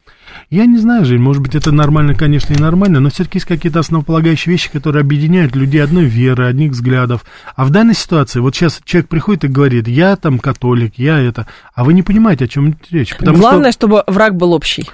Я 0.51 0.67
не 0.67 0.79
знаю, 0.79 1.05
Жень, 1.05 1.21
может 1.21 1.41
быть, 1.41 1.55
это 1.55 1.71
нормально, 1.71 2.17
конечно, 2.17 2.53
и 2.53 2.59
нормально, 2.59 2.99
но 2.99 3.09
все-таки 3.11 3.37
есть 3.37 3.47
какие-то 3.47 3.79
основополагающие 3.79 4.53
вещи, 4.53 4.69
которые 4.69 5.03
объединяют 5.03 5.55
людей 5.55 5.81
одной 5.81 6.07
веры, 6.07 6.47
одних 6.47 6.73
взглядов. 6.73 7.25
А 7.55 7.65
в 7.65 7.71
данной 7.71 7.95
ситуации, 7.95 8.41
вот 8.41 8.57
сейчас 8.57 8.81
человек 8.85 9.09
приходит 9.09 9.45
и 9.45 9.49
говорит, 9.49 9.87
я 9.87 10.17
там 10.17 10.41
католик, 10.41 10.95
я 10.97 11.21
это, 11.21 11.47
а 11.73 11.85
вы 11.85 11.93
не 11.93 12.03
понимаете, 12.03 12.47
о 12.47 12.49
чем 12.49 12.77
речь. 12.91 13.15
Главное, 13.21 13.71
что... 13.71 13.87
чтобы 13.87 14.03
враг 14.09 14.35
был 14.35 14.53
общий. 14.53 14.89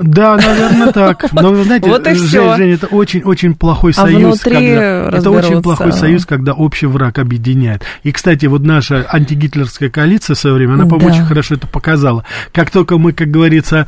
Да, 0.00 0.36
наверное, 0.36 0.92
так. 0.92 1.26
Но 1.32 1.50
вы 1.50 1.64
знаете, 1.64 1.88
вот 1.88 2.06
Жень, 2.06 2.56
Жень, 2.56 2.70
это 2.72 2.86
очень-очень 2.86 3.54
плохой 3.54 3.92
а 3.92 4.02
союз. 4.02 4.40
Когда, 4.40 4.60
это 4.60 5.30
очень 5.30 5.62
плохой 5.62 5.92
союз, 5.92 6.24
когда 6.24 6.54
общий 6.54 6.86
враг 6.86 7.18
объединяет. 7.18 7.82
И, 8.02 8.12
кстати, 8.12 8.46
вот 8.46 8.62
наша 8.62 9.06
антигитлерская 9.10 9.90
коалиция 9.90 10.34
в 10.34 10.38
свое 10.38 10.56
время, 10.56 10.74
она, 10.74 10.84
по-моему, 10.84 11.08
да. 11.08 11.14
очень 11.14 11.24
хорошо 11.26 11.54
это 11.54 11.66
показала. 11.66 12.24
Как 12.52 12.70
только 12.70 12.98
мы, 12.98 13.12
как 13.12 13.30
говорится, 13.30 13.86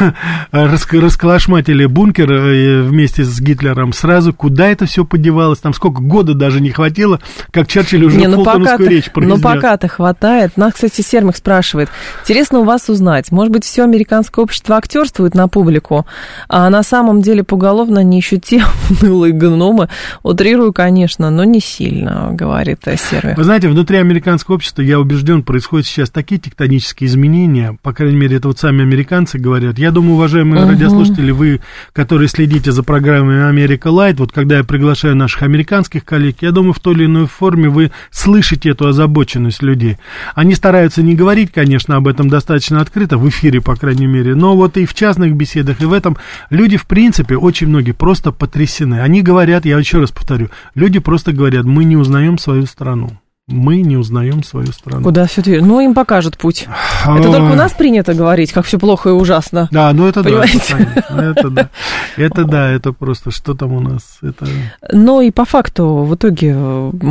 расколошматили 0.50 1.84
бункер 1.86 2.32
э, 2.32 2.82
вместе 2.82 3.24
с 3.24 3.40
Гитлером, 3.40 3.92
сразу 3.92 4.32
куда 4.32 4.68
это 4.68 4.86
все 4.86 5.04
подевалось, 5.04 5.58
там 5.58 5.74
сколько 5.74 6.00
года 6.00 6.34
даже 6.34 6.60
не 6.60 6.70
хватило, 6.70 7.20
как 7.50 7.68
Черчилль 7.68 8.04
уже 8.04 8.16
не, 8.16 8.28
ну 8.28 8.36
фултоновскую 8.36 8.88
речь 8.88 9.10
произнес. 9.10 9.36
Ну 9.36 9.42
пока-то 9.42 9.88
хватает. 9.88 10.56
Нас, 10.56 10.74
кстати, 10.74 11.02
Сермик 11.02 11.36
спрашивает. 11.36 11.90
Интересно 12.22 12.60
у 12.60 12.64
вас 12.64 12.88
узнать, 12.88 13.30
может 13.30 13.52
быть, 13.52 13.64
все 13.64 13.84
американское 13.84 14.42
общество 14.42 14.76
актерствует 14.76 15.34
на 15.34 15.49
публику. 15.50 16.06
А 16.48 16.70
на 16.70 16.82
самом 16.82 17.20
деле 17.20 17.44
поголовно 17.44 18.00
они 18.00 18.16
еще 18.16 18.38
те 18.38 18.62
унылые 19.02 19.32
гномы. 19.32 19.88
Утрирую, 20.22 20.72
конечно, 20.72 21.30
но 21.30 21.44
не 21.44 21.60
сильно, 21.60 22.30
говорит 22.32 22.80
Сервер. 22.84 23.34
Вы 23.36 23.44
знаете, 23.44 23.68
внутри 23.68 23.98
американского 23.98 24.54
общества, 24.54 24.82
я 24.82 24.98
убежден, 24.98 25.42
происходят 25.42 25.86
сейчас 25.86 26.10
такие 26.10 26.40
тектонические 26.40 27.08
изменения, 27.08 27.76
по 27.82 27.92
крайней 27.92 28.16
мере, 28.16 28.36
это 28.36 28.48
вот 28.48 28.58
сами 28.58 28.82
американцы 28.82 29.38
говорят. 29.38 29.78
Я 29.78 29.90
думаю, 29.90 30.14
уважаемые 30.14 30.62
uh-huh. 30.62 30.70
радиослушатели, 30.70 31.30
вы, 31.30 31.60
которые 31.92 32.28
следите 32.28 32.72
за 32.72 32.82
программой 32.82 33.48
Америка 33.48 33.88
Лайт, 33.88 34.20
вот 34.20 34.32
когда 34.32 34.58
я 34.58 34.64
приглашаю 34.64 35.16
наших 35.16 35.42
американских 35.42 36.04
коллег, 36.04 36.36
я 36.40 36.52
думаю, 36.52 36.72
в 36.72 36.80
той 36.80 36.94
или 36.94 37.06
иной 37.06 37.26
форме 37.26 37.68
вы 37.68 37.90
слышите 38.10 38.70
эту 38.70 38.86
озабоченность 38.86 39.62
людей. 39.62 39.98
Они 40.34 40.54
стараются 40.54 41.02
не 41.02 41.14
говорить, 41.14 41.52
конечно, 41.52 41.96
об 41.96 42.08
этом 42.08 42.28
достаточно 42.28 42.80
открыто, 42.80 43.18
в 43.18 43.28
эфире, 43.28 43.60
по 43.60 43.76
крайней 43.76 44.06
мере, 44.06 44.34
но 44.34 44.56
вот 44.56 44.76
и 44.76 44.86
в 44.86 44.94
частных 44.94 45.34
беседах, 45.40 45.80
и 45.80 45.86
в 45.86 45.92
этом 45.92 46.16
люди, 46.50 46.76
в 46.76 46.86
принципе, 46.86 47.36
очень 47.36 47.68
многие 47.68 47.92
просто 47.92 48.32
потрясены. 48.32 49.00
Они 49.00 49.22
говорят, 49.22 49.64
я 49.64 49.78
еще 49.78 49.98
раз 49.98 50.10
повторю, 50.12 50.50
люди 50.74 50.98
просто 50.98 51.32
говорят, 51.32 51.64
мы 51.64 51.84
не 51.84 51.96
узнаем 51.96 52.38
свою 52.38 52.66
страну 52.66 53.18
мы 53.50 53.82
не 53.82 53.96
узнаем 53.96 54.42
свою 54.42 54.68
страну. 54.68 55.02
Куда 55.02 55.26
все 55.26 55.42
движется? 55.42 55.68
Ну, 55.68 55.80
им 55.80 55.94
покажут 55.94 56.38
путь. 56.38 56.66
А, 57.04 57.18
это 57.18 57.30
только 57.30 57.52
у 57.52 57.56
нас 57.56 57.72
принято 57.72 58.14
говорить, 58.14 58.52
как 58.52 58.64
все 58.64 58.78
плохо 58.78 59.10
и 59.10 59.12
ужасно. 59.12 59.68
Да, 59.70 59.92
ну 59.92 60.06
это 60.06 60.22
Понимаете? 60.22 61.04
да, 61.10 61.24
это, 61.24 61.50
да. 61.50 61.70
Это 62.16 62.44
да, 62.44 62.70
это 62.70 62.92
просто, 62.92 63.30
что 63.30 63.54
там 63.54 63.72
у 63.72 63.80
нас? 63.80 64.18
Это... 64.22 64.46
Ну 64.92 65.20
и 65.20 65.30
по 65.30 65.44
факту, 65.44 66.04
в 66.04 66.14
итоге, 66.14 66.54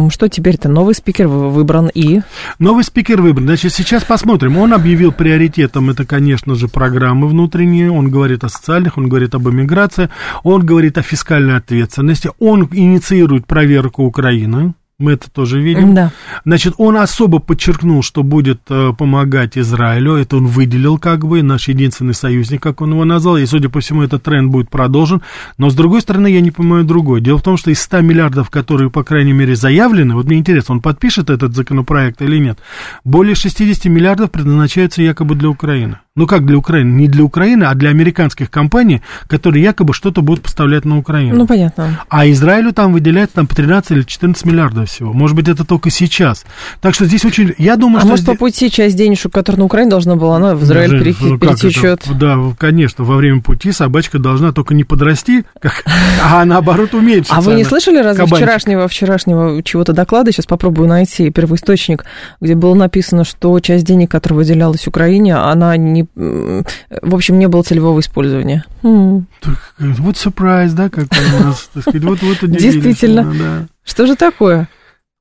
что 0.09 0.27
теперь-то? 0.29 0.69
Новый 0.69 0.95
спикер 0.95 1.27
выбран 1.27 1.89
и... 1.93 2.21
Новый 2.59 2.83
спикер 2.83 3.21
выбран. 3.21 3.45
Значит, 3.45 3.73
сейчас 3.73 4.03
посмотрим. 4.03 4.57
Он 4.57 4.73
объявил 4.73 5.11
приоритетом, 5.11 5.89
это, 5.89 6.05
конечно 6.05 6.55
же, 6.55 6.67
программы 6.67 7.27
внутренние. 7.27 7.91
Он 7.91 8.09
говорит 8.09 8.43
о 8.43 8.49
социальных, 8.49 8.97
он 8.97 9.09
говорит 9.09 9.35
об 9.35 9.47
эмиграции, 9.49 10.09
он 10.43 10.65
говорит 10.65 10.97
о 10.97 11.01
фискальной 11.01 11.57
ответственности, 11.57 12.31
он 12.39 12.67
инициирует 12.71 13.45
проверку 13.45 14.03
Украины 14.03 14.73
мы 14.99 15.13
это 15.13 15.31
тоже 15.31 15.61
видим. 15.61 15.93
Да. 15.93 16.11
Значит, 16.45 16.75
он 16.77 16.97
особо 16.97 17.39
подчеркнул, 17.39 18.03
что 18.03 18.21
будет 18.21 18.61
э, 18.69 18.91
помогать 18.97 19.57
Израилю. 19.57 20.15
Это 20.15 20.37
он 20.37 20.47
выделил 20.47 20.97
как 20.97 21.25
бы, 21.25 21.41
наш 21.41 21.69
единственный 21.69 22.13
союзник, 22.13 22.61
как 22.61 22.81
он 22.81 22.91
его 22.91 23.05
назвал. 23.05 23.37
И, 23.37 23.45
судя 23.45 23.69
по 23.69 23.79
всему, 23.79 24.03
этот 24.03 24.23
тренд 24.23 24.51
будет 24.51 24.69
продолжен. 24.69 25.21
Но, 25.57 25.69
с 25.69 25.75
другой 25.75 26.01
стороны, 26.01 26.27
я 26.27 26.41
не 26.41 26.51
понимаю 26.51 26.83
другое. 26.83 27.21
Дело 27.21 27.37
в 27.37 27.43
том, 27.43 27.55
что 27.55 27.71
из 27.71 27.81
100 27.81 28.01
миллиардов, 28.01 28.49
которые, 28.49 28.89
по 28.89 29.03
крайней 29.03 29.33
мере, 29.33 29.55
заявлены, 29.55 30.13
вот 30.15 30.25
мне 30.25 30.37
интересно, 30.37 30.75
он 30.75 30.81
подпишет 30.81 31.29
этот 31.29 31.55
законопроект 31.55 32.21
или 32.21 32.37
нет, 32.37 32.59
более 33.05 33.35
60 33.35 33.85
миллиардов 33.85 34.31
предназначается 34.31 35.01
якобы 35.01 35.35
для 35.35 35.49
Украины. 35.49 35.99
Ну 36.19 36.27
как 36.27 36.45
для 36.45 36.57
Украины? 36.57 36.89
Не 36.95 37.07
для 37.07 37.23
Украины, 37.23 37.63
а 37.63 37.73
для 37.75 37.91
американских 37.91 38.51
компаний, 38.51 39.01
которые 39.27 39.63
якобы 39.63 39.93
что-то 39.93 40.21
будут 40.21 40.43
поставлять 40.43 40.83
на 40.83 40.97
Украину. 40.97 41.33
Ну, 41.33 41.47
понятно. 41.47 41.97
А 42.09 42.29
Израилю 42.29 42.73
там 42.73 42.91
выделяется 42.91 43.35
там 43.35 43.47
по 43.47 43.55
13 43.55 43.91
или 43.91 44.01
14 44.01 44.43
миллиардов 44.43 44.89
всего. 44.89 45.13
Может 45.13 45.37
быть, 45.37 45.47
это 45.47 45.63
только 45.63 45.89
сейчас. 45.89 46.43
Так 46.81 46.93
что 46.93 47.05
здесь 47.05 47.23
очень... 47.23 47.55
Я 47.57 47.77
думаю, 47.77 47.99
а 47.99 48.01
что... 48.01 48.09
может, 48.09 48.25
здесь... 48.25 48.35
по 48.35 48.37
пути 48.37 48.69
часть 48.69 48.97
денежек, 48.97 49.31
которая 49.31 49.59
на 49.59 49.65
Украину 49.67 49.91
должна 49.91 50.17
была, 50.17 50.35
она 50.35 50.55
в 50.55 50.63
Израиль 50.65 50.89
Даже, 50.89 51.03
перехи... 51.05 51.23
ну, 51.23 51.39
перетечет? 51.39 52.01
Это? 52.05 52.13
Да, 52.13 52.37
конечно, 52.57 53.05
во 53.05 53.15
время 53.15 53.41
пути 53.41 53.71
собачка 53.71 54.19
должна 54.19 54.51
только 54.51 54.73
не 54.73 54.83
подрасти, 54.83 55.45
как... 55.61 55.85
а 56.21 56.43
наоборот 56.43 56.93
уменьшиться. 56.93 57.33
А 57.33 57.39
вы 57.39 57.53
не 57.53 57.63
слышали 57.63 57.99
разве 57.99 58.25
Кабанчик. 58.25 58.45
вчерашнего, 58.45 58.89
вчерашнего 58.89 59.63
чего-то 59.63 59.93
доклада? 59.93 60.33
Сейчас 60.33 60.47
попробую 60.47 60.89
найти 60.89 61.29
первоисточник, 61.29 62.03
где 62.41 62.55
было 62.55 62.73
написано, 62.73 63.23
что 63.23 63.57
часть 63.61 63.85
денег, 63.85 64.11
которая 64.11 64.39
выделялась 64.39 64.85
Украине, 64.85 65.37
она 65.37 65.77
не 65.77 66.08
в 66.15 67.15
общем, 67.15 67.39
не 67.39 67.47
было 67.47 67.63
целевого 67.63 67.99
использования. 67.99 68.65
Вот 68.81 70.17
сюрприз, 70.17 70.73
да, 70.73 70.89
как 70.89 71.07
у 71.11 71.43
нас, 71.43 71.69
так 71.73 71.83
сказать, 71.83 72.03
вот, 72.03 72.21
вот 72.21 72.37
Действительно. 72.49 73.33
Да. 73.37 73.67
Что 73.83 74.05
же 74.05 74.15
такое? 74.15 74.67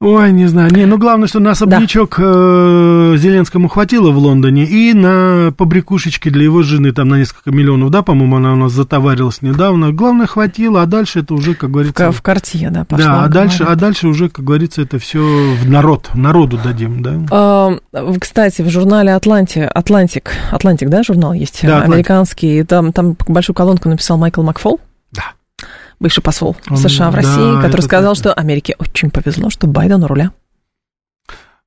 Ой, 0.00 0.30
не 0.30 0.46
знаю. 0.46 0.72
Не, 0.72 0.86
ну 0.86 0.96
главное, 0.96 1.26
что 1.26 1.40
на 1.40 1.50
особнячок 1.50 2.14
да. 2.18 2.24
э, 2.24 3.16
Зеленскому 3.16 3.66
хватило 3.66 4.12
в 4.12 4.18
Лондоне, 4.18 4.64
и 4.64 4.94
на 4.94 5.52
побрякушечки 5.56 6.28
для 6.28 6.44
его 6.44 6.62
жены, 6.62 6.92
там 6.92 7.08
на 7.08 7.16
несколько 7.16 7.50
миллионов, 7.50 7.90
да, 7.90 8.02
по-моему, 8.02 8.36
она 8.36 8.52
у 8.52 8.56
нас 8.56 8.70
затоварилась 8.70 9.42
недавно. 9.42 9.92
Главное, 9.92 10.28
хватило, 10.28 10.82
а 10.82 10.86
дальше 10.86 11.20
это 11.20 11.34
уже, 11.34 11.54
как 11.56 11.72
говорится... 11.72 12.12
В, 12.12 12.16
в 12.16 12.22
карте, 12.22 12.68
да, 12.70 12.84
пошла. 12.84 13.06
Да, 13.06 13.24
а 13.24 13.28
дальше, 13.28 13.64
а 13.64 13.74
дальше 13.74 14.06
уже, 14.06 14.28
как 14.28 14.44
говорится, 14.44 14.82
это 14.82 15.00
все 15.00 15.18
в 15.20 15.68
народ, 15.68 16.10
народу 16.14 16.60
дадим, 16.62 17.02
да. 17.02 17.18
А, 17.32 17.78
кстати, 18.20 18.62
в 18.62 18.70
журнале 18.70 19.14
Атланти, 19.14 19.58
Атлантик, 19.58 20.30
Атлантик, 20.52 20.90
да, 20.90 21.02
журнал 21.02 21.32
есть, 21.32 21.58
да, 21.64 21.82
американский, 21.82 22.62
там, 22.62 22.92
там 22.92 23.16
большую 23.26 23.56
колонку 23.56 23.88
написал 23.88 24.16
Майкл 24.16 24.42
Макфол. 24.42 24.78
Да 25.10 25.24
бывший 26.00 26.22
посол 26.22 26.56
США 26.74 27.10
в 27.10 27.14
России, 27.14 27.54
да, 27.54 27.62
который 27.62 27.82
сказал, 27.82 28.14
так. 28.14 28.20
что 28.20 28.32
Америке 28.32 28.74
очень 28.78 29.10
повезло, 29.10 29.50
что 29.50 29.66
Байден 29.66 30.04
у 30.04 30.06
руля. 30.06 30.32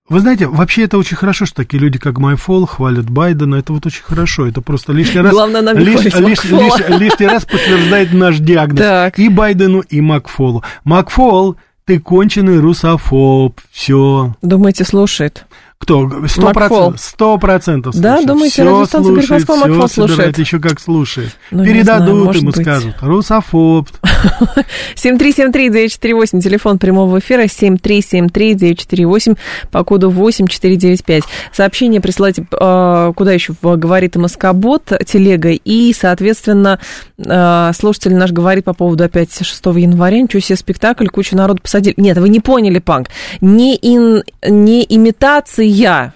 Вы 0.10 0.20
знаете, 0.20 0.48
вообще 0.48 0.84
это 0.84 0.98
очень 0.98 1.16
хорошо, 1.16 1.46
что 1.46 1.56
такие 1.56 1.80
люди, 1.80 1.98
как 1.98 2.18
Майфол, 2.18 2.66
хвалят 2.66 3.10
Байдена. 3.10 3.56
Это 3.56 3.72
вот 3.72 3.86
очень 3.86 4.04
хорошо. 4.04 4.46
Это 4.46 4.60
просто 4.60 4.92
лишний 4.92 5.22
раз... 5.22 5.32
Главное, 5.32 5.62
нам 5.62 5.78
лиш, 5.78 6.02
лиш, 6.04 6.44
лиш, 6.44 7.00
лишний 7.00 7.28
раз 7.28 7.46
подтверждает 7.46 8.12
наш 8.12 8.40
диагноз. 8.40 8.80
Так. 8.80 9.18
И 9.18 9.30
Байдену, 9.30 9.80
и 9.80 10.02
Макфолу. 10.02 10.66
Макфол, 10.84 11.56
ты 11.86 12.00
конченый 12.00 12.60
русофоб. 12.60 13.62
Все. 13.72 14.36
Думаете, 14.42 14.84
слушает? 14.84 15.46
Кто? 15.82 16.28
Сто 16.28 16.52
процентов. 16.52 17.02
Сто 17.02 17.38
процентов 17.40 17.96
Да, 17.96 18.22
думаете, 18.22 18.62
радиостанция 18.64 19.16
Грифоскова 19.16 19.66
Макфол 19.66 19.90
слушает? 19.90 20.38
еще 20.38 20.60
как 20.60 20.80
слушает. 20.80 21.36
Ну, 21.50 21.66
Передадут 21.66 22.22
знаю, 22.22 22.38
ему, 22.38 22.52
быть. 22.52 22.62
скажут. 22.62 22.96
Русофоб. 23.02 23.90
7373948, 24.96 26.40
телефон 26.42 26.78
прямого 26.78 27.18
эфира, 27.18 27.46
7373948, 27.46 29.38
по 29.72 29.84
коду 29.84 30.12
8495. 30.12 31.24
Сообщение 31.52 32.00
присылайте, 32.00 32.46
э, 32.52 33.14
куда 33.16 33.32
еще, 33.32 33.56
говорит 33.64 34.16
МСК-бот, 34.16 34.92
телега, 35.08 35.50
и, 35.50 35.94
соответственно, 35.94 36.80
э, 37.18 37.72
слушатель 37.76 38.14
наш 38.14 38.32
говорит 38.32 38.66
по 38.66 38.74
поводу 38.74 39.04
опять 39.04 39.34
6 39.34 39.66
января, 39.78 40.22
ничего 40.22 40.42
себе 40.42 40.58
спектакль, 40.58 41.08
кучу 41.08 41.36
народу 41.36 41.64
посадили. 41.64 41.96
Нет, 41.98 42.20
вы 42.20 42.30
не 42.30 42.40
поняли, 42.40 42.78
Панк, 42.78 43.08
не, 43.42 43.76
ин, 43.82 44.24
не 44.48 44.86
имитация 44.88 45.71
я 45.72 46.14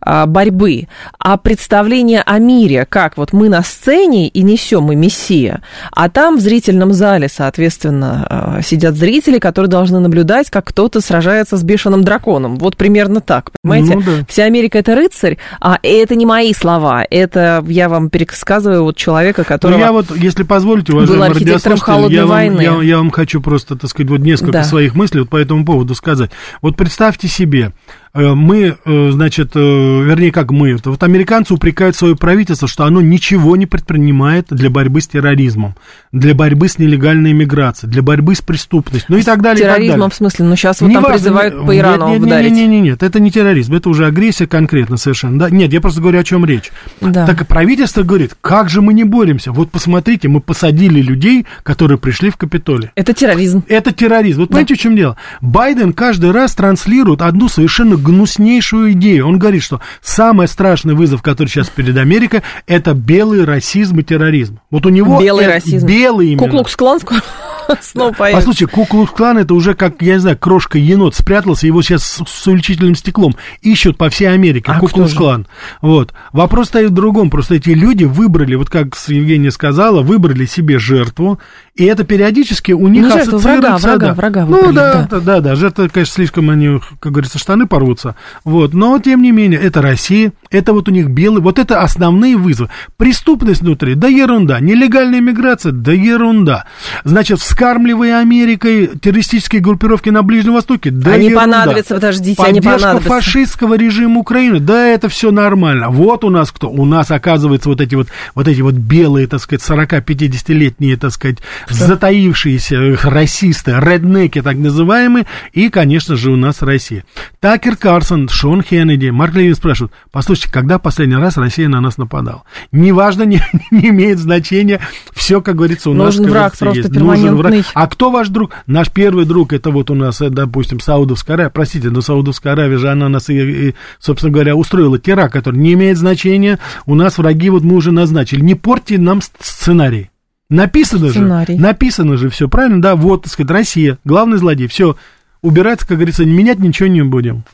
а, 0.00 0.26
борьбы, 0.26 0.88
а 1.18 1.36
представление 1.36 2.22
о 2.22 2.38
мире, 2.38 2.86
как 2.88 3.16
вот 3.16 3.32
мы 3.32 3.48
на 3.48 3.62
сцене 3.62 4.28
и 4.28 4.42
несем 4.42 4.84
мы 4.84 4.96
мессия, 4.96 5.62
а 5.92 6.08
там 6.08 6.36
в 6.36 6.40
зрительном 6.40 6.92
зале, 6.92 7.28
соответственно, 7.28 8.26
а, 8.28 8.62
сидят 8.62 8.94
зрители, 8.96 9.38
которые 9.38 9.70
должны 9.70 10.00
наблюдать, 10.00 10.50
как 10.50 10.66
кто-то 10.66 11.00
сражается 11.00 11.56
с 11.56 11.62
бешеным 11.62 12.04
драконом. 12.04 12.56
Вот 12.56 12.76
примерно 12.76 13.20
так, 13.20 13.50
понимаете? 13.62 13.94
Ну, 13.94 14.02
да. 14.02 14.26
Вся 14.28 14.44
Америка 14.44 14.78
это 14.78 14.94
рыцарь, 14.94 15.38
а 15.60 15.78
это 15.82 16.14
не 16.14 16.26
мои 16.26 16.52
слова, 16.52 17.04
это 17.08 17.64
я 17.66 17.88
вам 17.88 18.10
пересказываю 18.10 18.84
вот 18.84 18.96
человека, 18.96 19.44
который 19.44 19.74
ну, 19.74 19.78
я 19.78 19.92
вот, 19.92 20.14
если 20.16 20.42
позволите, 20.42 20.92
уважаемый 20.92 21.78
холодной 21.78 22.16
я 22.16 22.26
войны. 22.26 22.70
Вам, 22.70 22.82
я, 22.82 22.88
я 22.88 22.96
вам 22.98 23.10
хочу 23.10 23.40
просто, 23.40 23.76
так 23.76 23.90
сказать, 23.90 24.10
вот 24.10 24.20
несколько 24.20 24.52
да. 24.52 24.64
своих 24.64 24.94
мыслей 24.94 25.20
вот 25.20 25.30
по 25.30 25.36
этому 25.36 25.64
поводу 25.64 25.94
сказать. 25.94 26.30
Вот 26.60 26.76
представьте 26.76 27.28
себе, 27.28 27.72
мы, 28.14 28.76
э, 28.84 29.10
значит, 29.10 29.54
вернее, 29.54 30.30
как 30.30 30.52
мы, 30.52 30.76
вот 30.84 31.02
американцы 31.02 31.52
упрекают 31.52 31.96
свое 31.96 32.14
правительство, 32.14 32.68
что 32.68 32.84
оно 32.84 33.00
ничего 33.00 33.56
не 33.56 33.66
предпринимает 33.66 34.46
для 34.50 34.70
борьбы 34.70 35.00
с 35.00 35.08
терроризмом, 35.08 35.74
для 36.12 36.34
борьбы 36.34 36.68
с 36.68 36.78
нелегальной 36.78 37.32
иммиграцией, 37.32 37.90
для 37.90 38.02
борьбы 38.02 38.36
с 38.36 38.40
преступностью, 38.40 39.06
ну 39.08 39.18
и 39.18 39.22
так 39.22 39.42
далее. 39.42 39.64
Терроризмом 39.64 39.88
так 39.88 39.98
далее. 39.98 40.10
в 40.10 40.14
смысле, 40.14 40.44
ну 40.44 40.56
сейчас 40.56 40.80
вот 40.80 40.88
не 40.88 40.94
там 40.94 41.02
важно, 41.02 41.18
призывают 41.18 41.66
по 41.66 41.76
Ирану 41.76 42.08
нет, 42.08 42.20
нет, 42.20 42.26
ударить. 42.26 42.52
Нет, 42.52 42.68
нет, 42.68 42.82
нет, 42.84 43.02
это 43.02 43.20
не 43.20 43.30
терроризм, 43.32 43.74
это 43.74 43.88
уже 43.88 44.06
агрессия 44.06 44.46
конкретно 44.46 44.96
совершенно. 44.96 45.38
Да? 45.38 45.50
Нет, 45.50 45.72
я 45.72 45.80
просто 45.80 46.00
говорю, 46.00 46.20
о 46.20 46.24
чем 46.24 46.44
речь. 46.44 46.70
Да. 47.00 47.26
Так 47.26 47.42
и 47.42 47.44
правительство 47.44 48.04
говорит, 48.04 48.36
как 48.40 48.70
же 48.70 48.80
мы 48.80 48.94
не 48.94 49.04
боремся? 49.04 49.50
Вот 49.50 49.70
посмотрите, 49.72 50.28
мы 50.28 50.40
посадили 50.40 51.00
людей, 51.00 51.46
которые 51.62 51.98
пришли 51.98 52.30
в 52.30 52.36
Капитолий. 52.36 52.90
Это 52.94 53.12
терроризм. 53.12 53.64
Это 53.68 53.92
терроризм. 53.92 54.40
Вот 54.40 54.50
да. 54.50 54.54
понимаете, 54.54 54.74
в 54.74 54.78
чем 54.78 54.94
дело? 54.96 55.16
Байден 55.40 55.92
каждый 55.92 56.30
раз 56.30 56.54
транслирует 56.54 57.22
одну 57.22 57.48
совершенно 57.48 57.96
гнуснейшую 58.04 58.92
идею. 58.92 59.26
Он 59.26 59.38
говорит, 59.38 59.62
что 59.62 59.80
самый 60.00 60.46
страшный 60.46 60.94
вызов, 60.94 61.22
который 61.22 61.48
сейчас 61.48 61.68
перед 61.68 61.96
Америкой, 61.96 62.42
это 62.66 62.94
белый 62.94 63.44
расизм 63.44 63.98
и 64.00 64.04
терроризм. 64.04 64.60
Вот 64.70 64.86
у 64.86 64.90
него 64.90 65.20
белый 65.20 65.46
расизм. 65.46 65.86
Белый 65.86 66.28
именно. 66.28 66.44
Куклукс-клан 66.44 67.00
снова 67.80 68.12
появится. 68.12 68.46
Послушайте, 68.46 68.74
Куклукс-клан 68.74 69.38
это 69.38 69.54
уже 69.54 69.74
как, 69.74 70.00
я 70.02 70.14
не 70.14 70.20
знаю, 70.20 70.38
крошка-енот 70.38 71.14
спрятался, 71.14 71.66
его 71.66 71.82
сейчас 71.82 72.04
с, 72.04 72.22
с 72.26 72.46
увеличительным 72.46 72.94
стеклом 72.94 73.34
ищут 73.62 73.96
по 73.96 74.10
всей 74.10 74.26
Америке. 74.26 74.70
А 74.70 74.78
Куклукс-клан. 74.78 75.46
Вот. 75.80 76.12
Вопрос 76.32 76.68
стоит 76.68 76.90
в 76.90 76.94
другом. 76.94 77.30
Просто 77.30 77.56
эти 77.56 77.70
люди 77.70 78.04
выбрали, 78.04 78.54
вот 78.54 78.70
как 78.70 78.94
Евгения 79.08 79.50
сказала, 79.50 80.02
выбрали 80.02 80.46
себе 80.46 80.78
жертву, 80.78 81.40
и 81.76 81.84
это 81.86 82.04
периодически 82.04 82.70
у 82.70 82.86
них 82.86 83.02
Не 83.04 83.10
жертву, 83.10 83.38
врага, 83.38 83.78
врага, 83.78 84.06
да. 84.06 84.14
врага 84.14 84.46
выбрали, 84.46 84.66
Ну 84.66 84.72
да, 84.72 85.08
да, 85.10 85.20
да, 85.20 85.40
да, 85.40 85.54
жертва, 85.56 85.88
конечно, 85.92 86.14
слишком 86.14 86.48
они, 86.50 86.78
как 87.00 87.10
говорится, 87.10 87.38
штаны 87.40 87.66
порвутся. 87.66 88.14
Вот. 88.44 88.74
Но, 88.74 88.96
тем 89.00 89.22
не 89.22 89.32
менее, 89.32 89.58
это 89.60 89.82
Россия, 89.82 90.32
это 90.50 90.72
вот 90.72 90.88
у 90.88 90.92
них 90.92 91.08
белый, 91.08 91.42
вот 91.42 91.58
это 91.58 91.80
основные 91.80 92.36
вызовы. 92.36 92.70
Преступность 92.96 93.62
внутри, 93.62 93.96
да 93.96 94.06
ерунда. 94.06 94.60
Нелегальная 94.60 95.20
миграция, 95.20 95.72
да 95.72 95.90
ерунда. 95.92 96.64
Значит, 97.02 97.40
вскармливая 97.40 98.20
Америкой 98.20 98.86
террористические 98.86 99.60
группировки 99.60 100.10
на 100.10 100.22
Ближнем 100.22 100.52
Востоке, 100.54 100.92
да 100.92 101.14
Они 101.14 101.24
ерунда. 101.26 101.40
понадобятся, 101.40 101.94
подождите, 101.94 102.36
Поддержка 102.36 102.70
они 102.70 102.78
понадобятся. 102.80 103.08
фашистского 103.08 103.74
режима 103.76 104.20
Украины, 104.20 104.60
да 104.60 104.86
это 104.86 105.08
все 105.08 105.32
нормально. 105.32 105.90
Вот 105.90 106.22
у 106.22 106.30
нас 106.30 106.52
кто? 106.52 106.70
У 106.70 106.84
нас, 106.84 107.10
оказывается, 107.10 107.68
вот 107.68 107.80
эти 107.80 107.96
вот, 107.96 108.06
вот 108.36 108.46
эти 108.46 108.60
вот 108.60 108.74
белые, 108.74 109.26
так 109.26 109.40
сказать, 109.40 109.60
40-50-летние, 109.68 110.96
так 110.96 111.10
сказать? 111.10 111.38
Затаившиеся 111.68 112.96
расисты, 113.04 113.74
реднеки 113.78 114.42
так 114.42 114.56
называемые, 114.56 115.26
и, 115.52 115.68
конечно 115.68 116.16
же, 116.16 116.30
у 116.30 116.36
нас 116.36 116.62
Россия. 116.62 117.04
Такер 117.40 117.76
Карсон, 117.76 118.28
Шон 118.28 118.62
Хеннеди, 118.62 119.08
Марк 119.10 119.34
Левин 119.34 119.54
спрашивают, 119.54 119.92
послушайте, 120.10 120.52
когда 120.52 120.78
последний 120.78 121.16
раз 121.16 121.36
Россия 121.36 121.68
на 121.68 121.80
нас 121.80 121.98
нападала? 121.98 122.42
Неважно, 122.72 123.22
не, 123.24 123.42
не 123.70 123.88
имеет 123.88 124.18
значения, 124.18 124.80
все, 125.12 125.40
как 125.40 125.56
говорится, 125.56 125.90
у 125.90 125.94
Нужен 125.94 126.24
нас 126.24 126.32
враг 126.32 126.58
просто 126.58 126.78
есть. 126.78 126.94
Нужен 126.94 127.36
враг. 127.36 127.54
А 127.74 127.86
кто 127.86 128.10
ваш 128.10 128.28
друг? 128.28 128.52
Наш 128.66 128.90
первый 128.90 129.24
друг, 129.24 129.52
это 129.52 129.70
вот 129.70 129.90
у 129.90 129.94
нас, 129.94 130.18
допустим, 130.18 130.80
Саудовская 130.80 131.34
Аравия, 131.34 131.50
простите, 131.50 131.90
но 131.90 132.00
Саудовская 132.00 132.52
Аравия 132.52 132.78
же, 132.78 132.90
она 132.90 133.08
нас, 133.08 133.28
и, 133.30 133.68
и, 133.68 133.74
собственно 133.98 134.32
говоря, 134.32 134.56
устроила 134.56 134.98
теракт, 134.98 135.32
который 135.32 135.56
не 135.56 135.72
имеет 135.74 135.98
значения, 135.98 136.58
у 136.86 136.94
нас 136.94 137.18
враги 137.18 137.50
вот 137.50 137.62
мы 137.62 137.76
уже 137.76 137.92
назначили. 137.92 138.40
Не 138.40 138.54
портите 138.54 139.00
нам 139.00 139.20
сценарий. 139.22 140.10
Написано 140.54 141.10
Сценарий. 141.10 141.56
же, 141.56 141.60
написано 141.60 142.16
же 142.16 142.30
все, 142.30 142.48
правильно, 142.48 142.80
да, 142.80 142.96
вот, 142.96 143.22
так 143.22 143.32
сказать, 143.32 143.50
Россия, 143.50 143.98
главный 144.04 144.38
злодей, 144.38 144.68
все, 144.68 144.96
убираться, 145.42 145.86
как 145.86 145.98
говорится, 145.98 146.24
менять 146.24 146.58
ничего 146.58 146.88
не 146.88 147.02
будем. 147.02 147.44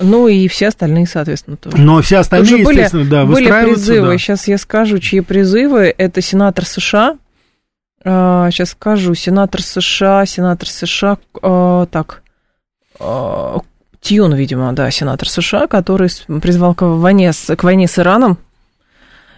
Ну 0.00 0.26
и 0.28 0.48
все 0.48 0.68
остальные, 0.68 1.06
соответственно, 1.06 1.56
тоже. 1.56 1.76
Но 1.76 2.02
все 2.02 2.18
остальные, 2.18 2.64
тоже 2.64 2.78
естественно, 2.78 3.02
были, 3.02 3.10
да, 3.10 3.24
были 3.26 3.46
призывы. 3.46 4.08
Да. 4.08 4.18
Сейчас 4.18 4.48
я 4.48 4.58
скажу, 4.58 4.98
чьи 4.98 5.20
призывы. 5.20 5.94
Это 5.96 6.20
сенатор 6.20 6.64
США. 6.64 7.16
А, 8.04 8.50
сейчас 8.50 8.70
скажу. 8.70 9.14
Сенатор 9.14 9.62
США, 9.62 10.26
сенатор 10.26 10.68
США. 10.68 11.18
А, 11.42 11.86
так. 11.86 12.22
А, 12.98 13.60
Тьюн, 14.00 14.34
видимо, 14.34 14.72
да, 14.72 14.90
сенатор 14.90 15.28
США, 15.28 15.68
который 15.68 16.10
призвал 16.42 16.74
к 16.74 16.84
войне 16.84 17.32
с, 17.32 17.54
к 17.54 17.62
войне 17.62 17.86
с 17.86 17.96
Ираном. 17.98 18.38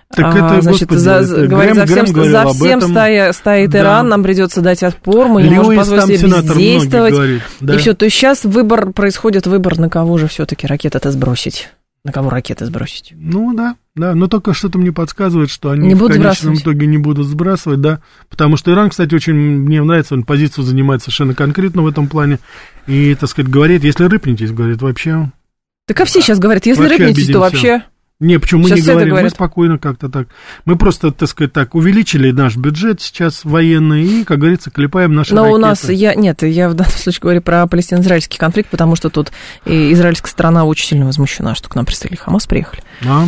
Так 0.08 0.36
это, 0.36 0.58
а, 0.58 0.62
значит, 0.62 0.88
господи, 0.88 0.98
за, 0.98 1.10
это 1.10 1.46
говорит, 1.48 1.74
Грэм, 1.74 1.86
за 1.86 1.86
всем, 1.86 2.14
Грэм 2.14 2.30
за 2.30 2.46
всем 2.48 2.80
стоя, 2.80 3.32
стоит 3.32 3.70
да. 3.70 3.78
Иран, 3.80 4.08
нам 4.08 4.22
придется 4.22 4.60
дать 4.60 4.82
отпор, 4.82 5.26
мы 5.26 5.42
не 5.42 5.48
Льюис 5.48 5.66
можем 5.66 5.76
позволить 5.78 6.20
себе 6.20 6.28
бездействовать. 6.28 7.12
Говорит, 7.12 7.42
да. 7.60 7.74
И 7.74 7.78
все, 7.78 7.94
то 7.94 8.04
есть 8.04 8.16
сейчас 8.16 8.44
выбор, 8.44 8.92
происходит 8.92 9.46
выбор, 9.46 9.78
на 9.78 9.90
кого 9.90 10.16
же 10.16 10.28
все-таки 10.28 10.66
ракеты-то 10.66 11.10
сбросить. 11.10 11.70
На 12.04 12.12
кого 12.12 12.30
ракеты 12.30 12.64
сбросить? 12.66 13.14
Ну 13.16 13.52
да, 13.52 13.74
да, 13.96 14.14
но 14.14 14.28
только 14.28 14.54
что-то 14.54 14.78
мне 14.78 14.92
подсказывает, 14.92 15.50
что 15.50 15.70
они 15.70 15.88
не 15.88 15.94
в 15.96 16.06
конечном 16.06 16.54
итоге 16.54 16.86
не 16.86 16.98
будут 16.98 17.26
сбрасывать, 17.26 17.80
да, 17.80 18.00
потому 18.30 18.56
что 18.56 18.70
Иран, 18.70 18.90
кстати, 18.90 19.12
очень 19.12 19.34
мне 19.34 19.82
нравится, 19.82 20.14
он 20.14 20.22
позицию 20.22 20.62
занимает 20.62 21.02
совершенно 21.02 21.34
конкретно 21.34 21.82
в 21.82 21.88
этом 21.88 22.06
плане, 22.06 22.38
и, 22.86 23.16
так 23.16 23.28
сказать, 23.28 23.50
говорит, 23.50 23.82
если 23.82 24.04
рыпнетесь, 24.04 24.52
говорит, 24.52 24.80
вообще... 24.82 25.32
Так 25.88 26.00
а 26.00 26.04
все 26.04 26.20
сейчас 26.20 26.38
говорят, 26.38 26.64
если 26.64 26.86
рыпнетесь, 26.86 27.26
то 27.26 27.40
вообще... 27.40 27.82
Не, 28.18 28.38
почему 28.38 28.62
мы 28.62 28.70
не 28.70 28.80
говорим, 28.80 29.14
мы 29.14 29.28
спокойно 29.28 29.78
как-то 29.78 30.08
так. 30.08 30.28
Мы 30.64 30.76
просто, 30.76 31.10
так 31.12 31.28
сказать, 31.28 31.52
так 31.52 31.74
увеличили 31.74 32.30
наш 32.30 32.56
бюджет 32.56 33.02
сейчас 33.02 33.44
военный 33.44 34.04
и, 34.04 34.24
как 34.24 34.38
говорится, 34.38 34.70
клепаем 34.70 35.14
наши 35.14 35.34
Но 35.34 35.42
ракеты. 35.42 35.54
у 35.56 35.60
нас, 35.60 35.88
я, 35.90 36.14
нет, 36.14 36.42
я 36.42 36.70
в 36.70 36.74
данном 36.74 36.92
случае 36.92 37.20
говорю 37.20 37.42
про 37.42 37.66
палестино-израильский 37.66 38.38
конфликт, 38.38 38.70
потому 38.70 38.96
что 38.96 39.10
тут 39.10 39.32
израильская 39.66 40.30
сторона 40.30 40.64
очень 40.64 40.86
сильно 40.86 41.04
возмущена, 41.04 41.54
что 41.54 41.68
к 41.68 41.74
нам 41.74 41.84
представили 41.84 42.16
Хамас, 42.16 42.46
приехали. 42.46 42.82
А, 43.06 43.26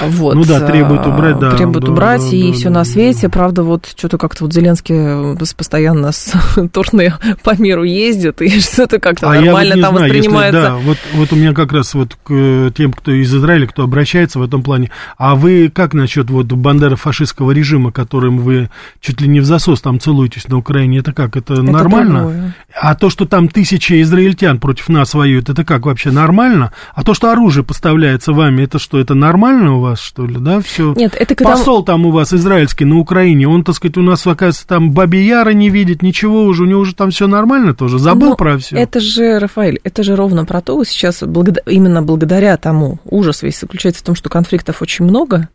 вот. 0.00 0.34
Ну 0.34 0.44
да, 0.44 0.60
требуют 0.66 1.06
убрать, 1.06 1.38
да. 1.38 1.50
Требуют 1.52 1.84
да, 1.84 1.92
убрать, 1.92 2.22
да, 2.22 2.36
и 2.36 2.48
да, 2.48 2.52
все 2.52 2.64
да, 2.64 2.70
на 2.70 2.84
свете. 2.84 3.22
Да. 3.22 3.28
Правда, 3.30 3.62
вот 3.62 3.86
что-то 3.96 4.18
как-то 4.18 4.44
вот 4.44 4.52
Зеленский 4.52 5.36
постоянно 5.54 6.12
с 6.12 6.32
турне 6.72 7.14
по 7.42 7.60
миру 7.60 7.84
ездит, 7.84 8.40
и 8.42 8.60
что-то 8.60 8.98
как-то 8.98 9.30
а 9.30 9.34
нормально 9.34 9.74
вот 9.76 9.82
там 9.82 9.96
знаю, 9.96 10.12
воспринимается. 10.12 10.58
Если, 10.58 10.70
да, 10.70 10.76
вот, 10.76 10.98
вот 11.14 11.32
у 11.32 11.36
меня 11.36 11.52
как 11.52 11.72
раз 11.72 11.94
вот 11.94 12.16
к 12.22 12.72
тем, 12.76 12.92
кто 12.92 13.12
из 13.12 13.34
Израиля, 13.34 13.66
кто 13.66 13.82
обращается 13.82 14.38
в 14.38 14.42
этом 14.42 14.62
плане. 14.62 14.90
А 15.18 15.34
вы 15.34 15.70
как 15.72 15.94
насчет 15.94 16.30
вот 16.30 16.46
бандера 16.46 16.96
фашистского 16.96 17.52
режима, 17.52 17.92
которым 17.92 18.38
вы 18.38 18.70
чуть 19.00 19.20
ли 19.20 19.28
не 19.28 19.40
в 19.40 19.44
засос 19.44 19.80
там 19.80 20.00
целуетесь 20.00 20.48
на 20.48 20.58
Украине? 20.58 20.98
Это 20.98 21.12
как? 21.12 21.36
Это, 21.36 21.54
это 21.54 21.62
нормально? 21.62 22.20
Другое. 22.20 22.54
А 22.80 22.94
то, 22.94 23.10
что 23.10 23.26
там 23.26 23.48
тысячи 23.48 24.00
израильтян 24.02 24.58
против 24.58 24.88
нас 24.88 25.14
воюют, 25.14 25.48
это 25.48 25.64
как 25.64 25.86
вообще 25.86 26.10
нормально? 26.10 26.72
А 26.94 27.02
то, 27.02 27.14
что 27.14 27.30
оружие 27.30 27.64
поставляется 27.64 28.32
вами, 28.32 28.62
это 28.62 28.78
что, 28.78 28.98
это 28.98 29.14
нормально 29.14 29.79
у 29.80 29.82
вас, 29.82 30.00
что 30.00 30.26
ли, 30.26 30.36
да? 30.38 30.60
все. 30.60 30.92
Нет, 30.94 31.14
это 31.18 31.34
когда... 31.34 31.56
Посол 31.56 31.82
там 31.82 32.06
у 32.06 32.10
вас 32.10 32.32
израильский 32.32 32.84
на 32.84 32.98
Украине, 32.98 33.48
он, 33.48 33.64
так 33.64 33.74
сказать, 33.74 33.96
у 33.96 34.02
нас, 34.02 34.26
оказывается, 34.26 34.66
там 34.66 34.92
Баби 34.92 35.18
Яра 35.18 35.50
не 35.50 35.70
видит, 35.70 36.02
ничего 36.02 36.44
уже, 36.44 36.64
у 36.64 36.66
него 36.66 36.80
уже 36.80 36.94
там 36.94 37.10
все 37.10 37.26
нормально 37.26 37.74
тоже, 37.74 37.98
забыл 37.98 38.30
Но 38.30 38.36
про 38.36 38.58
все. 38.58 38.76
Это 38.76 39.00
же, 39.00 39.38
Рафаэль, 39.38 39.80
это 39.82 40.02
же 40.02 40.14
ровно 40.14 40.44
про 40.44 40.60
то, 40.60 40.82
сейчас 40.84 41.22
благо... 41.22 41.54
именно 41.66 42.02
благодаря 42.02 42.56
тому, 42.56 42.98
ужас 43.04 43.42
весь 43.42 43.58
заключается 43.58 44.02
в 44.02 44.04
том, 44.04 44.14
что 44.14 44.28
конфликтов 44.28 44.82
очень 44.82 45.04
много, 45.04 45.48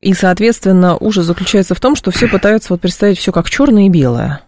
и, 0.00 0.14
соответственно, 0.14 0.96
ужас 0.96 1.26
заключается 1.26 1.74
в 1.74 1.80
том, 1.80 1.94
что 1.94 2.10
все 2.10 2.26
пытаются 2.26 2.72
вот 2.72 2.80
представить 2.80 3.18
все 3.18 3.32
как 3.32 3.50
черное 3.50 3.86
и 3.86 3.90
белое. 3.90 4.40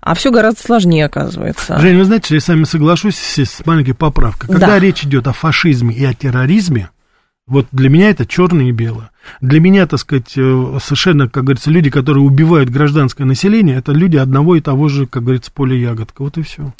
А 0.00 0.14
все 0.14 0.30
гораздо 0.30 0.60
сложнее, 0.60 1.06
оказывается. 1.06 1.78
Жень, 1.78 1.98
вы 1.98 2.04
знаете, 2.04 2.34
я 2.34 2.40
с 2.40 2.48
вами 2.48 2.64
соглашусь 2.64 3.16
с 3.16 3.66
маленькой 3.66 3.94
поправкой. 3.94 4.48
Когда 4.48 4.68
да. 4.68 4.78
речь 4.78 5.04
идет 5.04 5.26
о 5.26 5.32
фашизме 5.32 5.94
и 5.94 6.04
о 6.04 6.14
терроризме, 6.14 6.90
вот 7.46 7.66
для 7.72 7.90
меня 7.90 8.08
это 8.08 8.24
черное 8.24 8.66
и 8.66 8.72
белое. 8.72 9.10
Для 9.40 9.60
меня, 9.60 9.86
так 9.86 10.00
сказать, 10.00 10.32
э, 10.36 10.78
совершенно, 10.82 11.28
как 11.28 11.44
говорится, 11.44 11.70
люди, 11.70 11.90
которые 11.90 12.24
убивают 12.24 12.70
гражданское 12.70 13.24
население, 13.24 13.76
это 13.76 13.92
люди 13.92 14.16
одного 14.16 14.56
и 14.56 14.60
того 14.60 14.88
же, 14.88 15.06
как 15.06 15.24
говорится, 15.24 15.52
поля 15.52 15.76
ягодка. 15.76 16.22
Вот 16.22 16.38
и 16.38 16.42
все. 16.42 16.72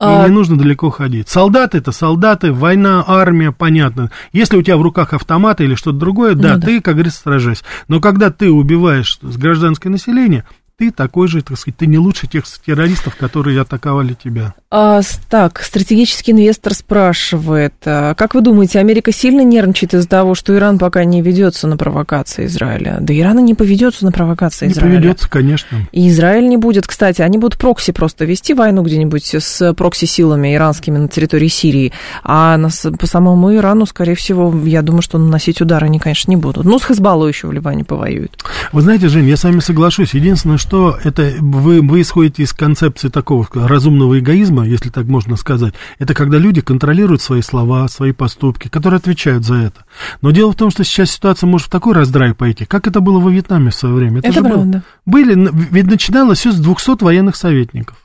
А... 0.00 0.24
И 0.24 0.28
не 0.28 0.34
нужно 0.34 0.56
далеко 0.56 0.90
ходить. 0.90 1.28
Солдаты 1.28 1.78
это 1.78 1.92
солдаты, 1.92 2.52
война, 2.52 3.04
армия, 3.06 3.52
понятно. 3.52 4.10
Если 4.32 4.56
у 4.56 4.62
тебя 4.62 4.76
в 4.76 4.82
руках 4.82 5.12
автомат 5.12 5.60
или 5.60 5.76
что-то 5.76 5.98
другое, 5.98 6.34
да, 6.34 6.54
ну, 6.54 6.60
да, 6.60 6.66
ты, 6.66 6.80
как 6.80 6.94
говорится, 6.94 7.20
сражайся. 7.20 7.64
Но 7.86 8.00
когда 8.00 8.30
ты 8.30 8.50
убиваешь 8.50 9.18
гражданское 9.22 9.88
население, 9.88 10.44
ты 10.78 10.92
такой 10.92 11.26
же, 11.26 11.42
так 11.42 11.58
сказать, 11.58 11.76
ты 11.76 11.86
не 11.88 11.98
лучше 11.98 12.28
тех 12.28 12.44
террористов, 12.64 13.16
которые 13.16 13.60
атаковали 13.60 14.14
тебя. 14.14 14.54
А, 14.70 15.00
так, 15.28 15.60
стратегический 15.60 16.30
инвестор 16.30 16.72
спрашивает, 16.72 17.74
а, 17.84 18.14
как 18.14 18.34
вы 18.36 18.42
думаете, 18.42 18.78
Америка 18.78 19.10
сильно 19.10 19.40
нервничает 19.40 19.94
из-за 19.94 20.08
того, 20.08 20.36
что 20.36 20.54
Иран 20.54 20.78
пока 20.78 21.04
не 21.04 21.20
ведется 21.20 21.66
на 21.66 21.76
провокации 21.76 22.46
Израиля? 22.46 22.98
Да 23.00 23.12
Иран 23.12 23.40
и 23.40 23.42
не 23.42 23.54
поведется 23.54 24.04
на 24.04 24.12
провокации 24.12 24.66
не 24.66 24.72
Израиля. 24.72 24.92
Не 24.92 24.96
поведется, 24.98 25.28
конечно. 25.28 25.78
И 25.90 26.08
Израиль 26.10 26.48
не 26.48 26.56
будет, 26.56 26.86
кстати, 26.86 27.22
они 27.22 27.38
будут 27.38 27.58
прокси 27.58 27.90
просто 27.90 28.24
вести 28.24 28.54
войну 28.54 28.82
где-нибудь 28.82 29.34
с 29.34 29.74
прокси-силами 29.74 30.54
иранскими 30.54 30.98
на 30.98 31.08
территории 31.08 31.48
Сирии, 31.48 31.92
а 32.22 32.56
на, 32.56 32.68
по 32.96 33.06
самому 33.08 33.52
Ирану, 33.52 33.84
скорее 33.84 34.14
всего, 34.14 34.54
я 34.64 34.82
думаю, 34.82 35.02
что 35.02 35.18
наносить 35.18 35.60
удары 35.60 35.86
они, 35.86 35.98
конечно, 35.98 36.30
не 36.30 36.36
будут. 36.36 36.64
Ну, 36.64 36.78
с 36.78 36.84
Хезбаллой 36.84 37.32
еще 37.32 37.48
в 37.48 37.52
Ливане 37.52 37.84
повоюют. 37.84 38.38
Вы 38.70 38.82
знаете, 38.82 39.08
Жень, 39.08 39.26
я 39.26 39.36
с 39.36 39.42
вами 39.42 39.58
соглашусь. 39.58 40.14
Единственное, 40.14 40.58
что 40.58 40.67
что 40.68 40.98
это 41.02 41.32
вы, 41.40 41.80
вы 41.80 42.02
исходите 42.02 42.42
из 42.42 42.52
концепции 42.52 43.08
такого 43.08 43.46
разумного 43.54 44.18
эгоизма, 44.18 44.66
если 44.66 44.90
так 44.90 45.06
можно 45.06 45.36
сказать. 45.36 45.72
Это 45.98 46.12
когда 46.12 46.36
люди 46.36 46.60
контролируют 46.60 47.22
свои 47.22 47.40
слова, 47.40 47.88
свои 47.88 48.12
поступки, 48.12 48.68
которые 48.68 48.98
отвечают 48.98 49.44
за 49.44 49.54
это. 49.54 49.84
Но 50.20 50.30
дело 50.30 50.52
в 50.52 50.56
том, 50.56 50.70
что 50.70 50.84
сейчас 50.84 51.10
ситуация 51.10 51.46
может 51.46 51.68
в 51.68 51.70
такой 51.70 51.94
раздрай 51.94 52.34
пойти, 52.34 52.66
как 52.66 52.86
это 52.86 53.00
было 53.00 53.18
во 53.18 53.30
Вьетнаме 53.30 53.70
в 53.70 53.74
свое 53.74 53.94
время. 53.94 54.18
Это, 54.18 54.28
это 54.28 54.40
правда. 54.42 54.82
Было, 55.06 55.24
были, 55.24 55.50
ведь 55.70 55.86
начиналось 55.86 56.40
все 56.40 56.52
с 56.52 56.60
200 56.60 57.02
военных 57.02 57.36
советников. 57.36 57.96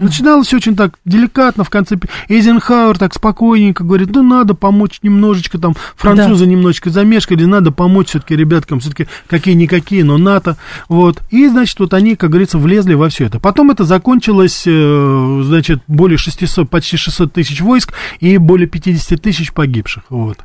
Начиналось 0.00 0.52
очень 0.52 0.74
так 0.74 0.98
деликатно, 1.04 1.62
в 1.62 1.70
конце 1.70 1.96
Эйзенхауэр 2.28 2.98
так 2.98 3.14
спокойненько 3.14 3.84
говорит, 3.84 4.08
ну, 4.12 4.24
надо 4.24 4.54
помочь 4.54 4.98
немножечко, 5.02 5.56
там, 5.56 5.76
французы 5.94 6.46
да. 6.46 6.50
немножечко 6.50 6.90
замешкали, 6.90 7.44
надо 7.44 7.70
помочь 7.70 8.08
все-таки 8.08 8.34
ребяткам, 8.34 8.80
все-таки 8.80 9.06
какие-никакие, 9.28 10.02
но 10.02 10.18
НАТО, 10.18 10.56
вот. 10.88 11.22
И, 11.30 11.46
значит, 11.46 11.78
вот 11.78 11.94
они, 11.94 12.16
как 12.16 12.30
говорится, 12.30 12.58
влезли 12.58 12.94
во 12.94 13.08
все 13.08 13.26
это. 13.26 13.38
Потом 13.38 13.70
это 13.70 13.84
закончилось, 13.84 14.64
э, 14.66 15.42
значит, 15.44 15.80
более 15.86 16.18
600, 16.18 16.68
почти 16.68 16.96
600 16.96 17.32
тысяч 17.32 17.60
войск 17.60 17.92
и 18.18 18.36
более 18.38 18.66
50 18.66 19.22
тысяч 19.22 19.52
погибших, 19.52 20.02
вот. 20.08 20.38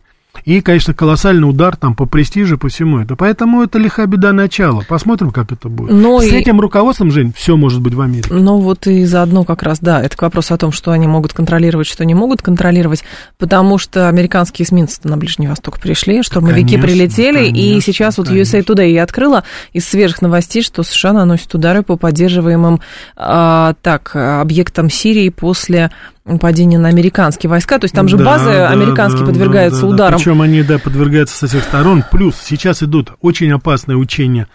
И, 0.46 0.62
конечно, 0.62 0.94
колоссальный 0.94 1.50
удар 1.50 1.76
там 1.76 1.96
по 1.96 2.06
престижу, 2.06 2.58
по 2.58 2.70
всему 2.70 3.00
это. 3.00 3.16
Поэтому 3.16 3.64
это 3.64 3.78
лиха 3.78 4.06
беда 4.06 4.34
начала. 4.34 4.84
Посмотрим, 4.88 5.32
как 5.32 5.52
это 5.52 5.70
будет. 5.70 5.92
Но 5.92 6.22
С 6.22 6.26
и... 6.26 6.36
этим 6.36 6.60
руководством, 6.60 7.12
Жень, 7.12 7.34
все 7.36 7.56
может 7.58 7.82
быть 7.82 7.94
в 7.94 8.02
Америке. 8.02 8.30
Ну 8.32 8.60
вот 8.60 8.88
и 8.88 9.06
заодно 9.06 9.44
как 9.44 9.64
раз, 9.64 9.80
да, 9.80 10.02
это 10.02 10.16
к 10.16 10.22
вопросу 10.22 10.54
о 10.54 10.58
том, 10.58 10.72
что 10.72 10.92
они 10.92 11.08
могут 11.08 11.34
контролировать, 11.34 11.88
что 11.88 12.06
не 12.06 12.14
могут 12.14 12.42
контролировать, 12.42 13.04
потому 13.38 13.78
что 13.78 14.08
американские 14.08 14.66
эсминцы 14.66 15.00
на 15.04 15.18
Ближний 15.18 15.48
Восток 15.48 15.80
пришли, 15.80 16.24
штурмовики 16.24 16.76
конечно, 16.76 16.88
прилетели, 16.88 17.46
конечно, 17.50 17.58
и 17.58 17.82
сейчас 17.82 18.18
вот 18.18 18.28
конечно. 18.28 18.58
USA 18.58 18.66
Today 18.66 18.92
я 18.92 19.04
открыла 19.04 19.44
из 19.74 19.88
свежих 19.88 20.22
новостей, 20.22 20.62
что 20.62 20.84
США 20.84 21.14
наносят 21.14 21.54
удары 21.54 21.84
по 21.84 21.98
поддерживаемым 21.98 22.82
а, 23.16 23.74
так, 23.82 24.16
объектам 24.16 24.90
Сирии 24.90 25.30
после 25.30 25.92
нападение 26.30 26.80
на 26.80 26.90
американские 26.90 27.50
войска. 27.50 27.80
То 27.80 27.86
есть 27.86 27.96
там 27.96 28.08
же 28.08 28.18
да, 28.18 28.26
базы 28.26 28.52
да, 28.52 28.70
американские 28.70 29.26
да, 29.26 29.32
подвергаются 29.32 29.82
да, 29.82 29.88
да, 29.88 29.94
ударам. 29.94 30.20
Причем 30.20 30.42
они, 30.42 30.64
да, 30.64 30.80
подвергаются 30.80 31.38
со 31.38 31.48
всех 31.48 31.64
сторон. 31.64 32.04
Плюс 32.10 32.36
сейчас 32.42 32.84
идут 32.84 33.12
очень 33.22 33.52
опасные 33.52 33.98
учения 33.98 34.48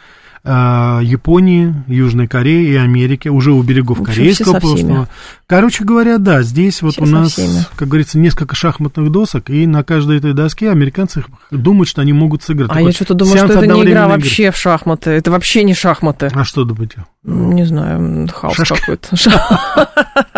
Японии, 0.46 1.74
Южной 1.86 2.28
Кореи 2.28 2.68
и 2.68 2.76
Америки, 2.76 3.28
уже 3.28 3.52
у 3.52 3.62
берегов 3.62 4.00
общем, 4.00 4.14
Корейского 4.14 4.60
полуострова. 4.60 5.08
Короче 5.46 5.84
говоря, 5.84 6.18
да, 6.18 6.42
здесь 6.42 6.82
вот 6.82 6.92
все 6.94 7.02
у 7.02 7.06
нас, 7.06 7.38
как 7.76 7.88
говорится, 7.88 8.18
несколько 8.18 8.54
шахматных 8.54 9.10
досок, 9.10 9.48
и 9.48 9.66
на 9.66 9.82
каждой 9.84 10.18
этой 10.18 10.34
доске 10.34 10.70
американцы 10.70 11.24
думают, 11.50 11.88
что 11.88 12.02
они 12.02 12.12
могут 12.12 12.42
сыграть. 12.42 12.70
А 12.70 12.74
Такой 12.74 12.88
я 12.88 12.92
что-то 12.92 13.14
думаю, 13.14 13.38
что 13.38 13.52
это 13.54 13.66
не 13.66 13.84
игра 13.84 14.06
вообще 14.06 14.44
игры. 14.44 14.52
в 14.52 14.56
шахматы, 14.58 15.10
это 15.10 15.30
вообще 15.30 15.64
не 15.64 15.72
шахматы. 15.74 16.30
А 16.34 16.44
что 16.44 16.64
думаете? 16.64 17.04
Не 17.22 17.64
знаю, 17.64 18.28
хаос 18.30 18.56
какой-то. 18.56 19.16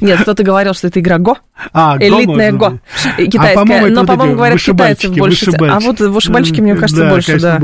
Нет, 0.00 0.20
кто-то 0.22 0.44
говорил, 0.44 0.72
что 0.72 0.86
это 0.86 1.00
игра 1.00 1.18
Го. 1.18 1.36
А, 1.72 1.96
Элитная 1.98 2.52
Го. 2.52 2.78
Китайская. 3.16 3.86
А, 3.86 3.90
Но, 3.90 4.06
по-моему, 4.06 4.36
говорят, 4.36 4.60
китайцев 4.60 5.16
больше. 5.16 5.50
А 5.50 5.80
вот 5.80 5.98
вышибальщики, 5.98 6.60
мне 6.60 6.76
кажется, 6.76 7.08
больше, 7.08 7.40
да. 7.40 7.60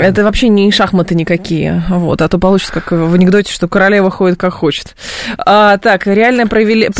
Это 0.00 0.22
вообще 0.22 0.48
не 0.48 0.70
шахматы 0.70 1.07
никакие. 1.14 1.84
Вот, 1.88 2.22
а 2.22 2.28
то 2.28 2.38
получится, 2.38 2.72
как 2.72 2.92
в 2.92 3.14
анекдоте, 3.14 3.52
что 3.52 3.68
королева 3.68 4.10
ходит 4.10 4.38
как 4.38 4.54
хочет. 4.54 4.96
А, 5.38 5.78
так, 5.78 6.06
реальное 6.06 6.46
проявление... 6.46 6.90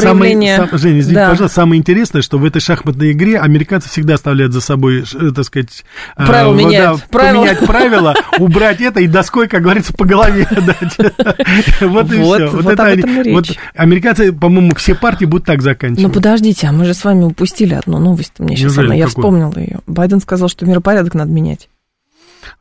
Женя, 0.72 1.00
извините, 1.00 1.26
пожалуйста, 1.28 1.48
самое 1.48 1.78
интересное, 1.78 2.22
что 2.22 2.38
в 2.38 2.44
этой 2.44 2.60
шахматной 2.60 3.12
игре 3.12 3.38
американцы 3.38 3.88
всегда 3.88 4.14
оставляют 4.14 4.52
за 4.52 4.60
собой, 4.60 5.04
э, 5.14 5.30
так 5.34 5.44
сказать... 5.44 5.84
Правила 6.16 6.54
меняют. 6.54 7.04
Поменять 7.10 7.60
правила, 7.66 8.14
убрать 8.38 8.80
это 8.80 9.00
и 9.00 9.06
доской, 9.06 9.48
как 9.48 9.62
говорится, 9.62 9.92
по 9.92 10.04
голове 10.04 10.46
дать. 10.50 10.96
Вот 11.80 12.12
и 12.12 12.22
все. 12.22 12.48
Вот 12.48 12.66
это 12.66 12.96
Вот 13.30 13.46
американцы, 13.74 14.32
по-моему, 14.32 14.74
все 14.74 14.94
партии 14.94 15.24
будут 15.24 15.46
так 15.46 15.62
заканчивать. 15.62 16.06
Ну 16.06 16.12
подождите, 16.12 16.66
а 16.66 16.72
мы 16.72 16.84
же 16.84 16.94
с 16.94 17.04
вами 17.04 17.24
упустили 17.24 17.74
одну 17.74 17.98
новость. 17.98 18.34
Мне 18.38 18.56
сейчас 18.56 18.78
она, 18.78 18.94
я 18.94 19.06
вспомнила 19.06 19.56
ее. 19.56 19.80
Байден 19.86 20.20
сказал, 20.20 20.48
что 20.48 20.66
миропорядок 20.66 21.14
надо 21.14 21.30
менять. 21.30 21.68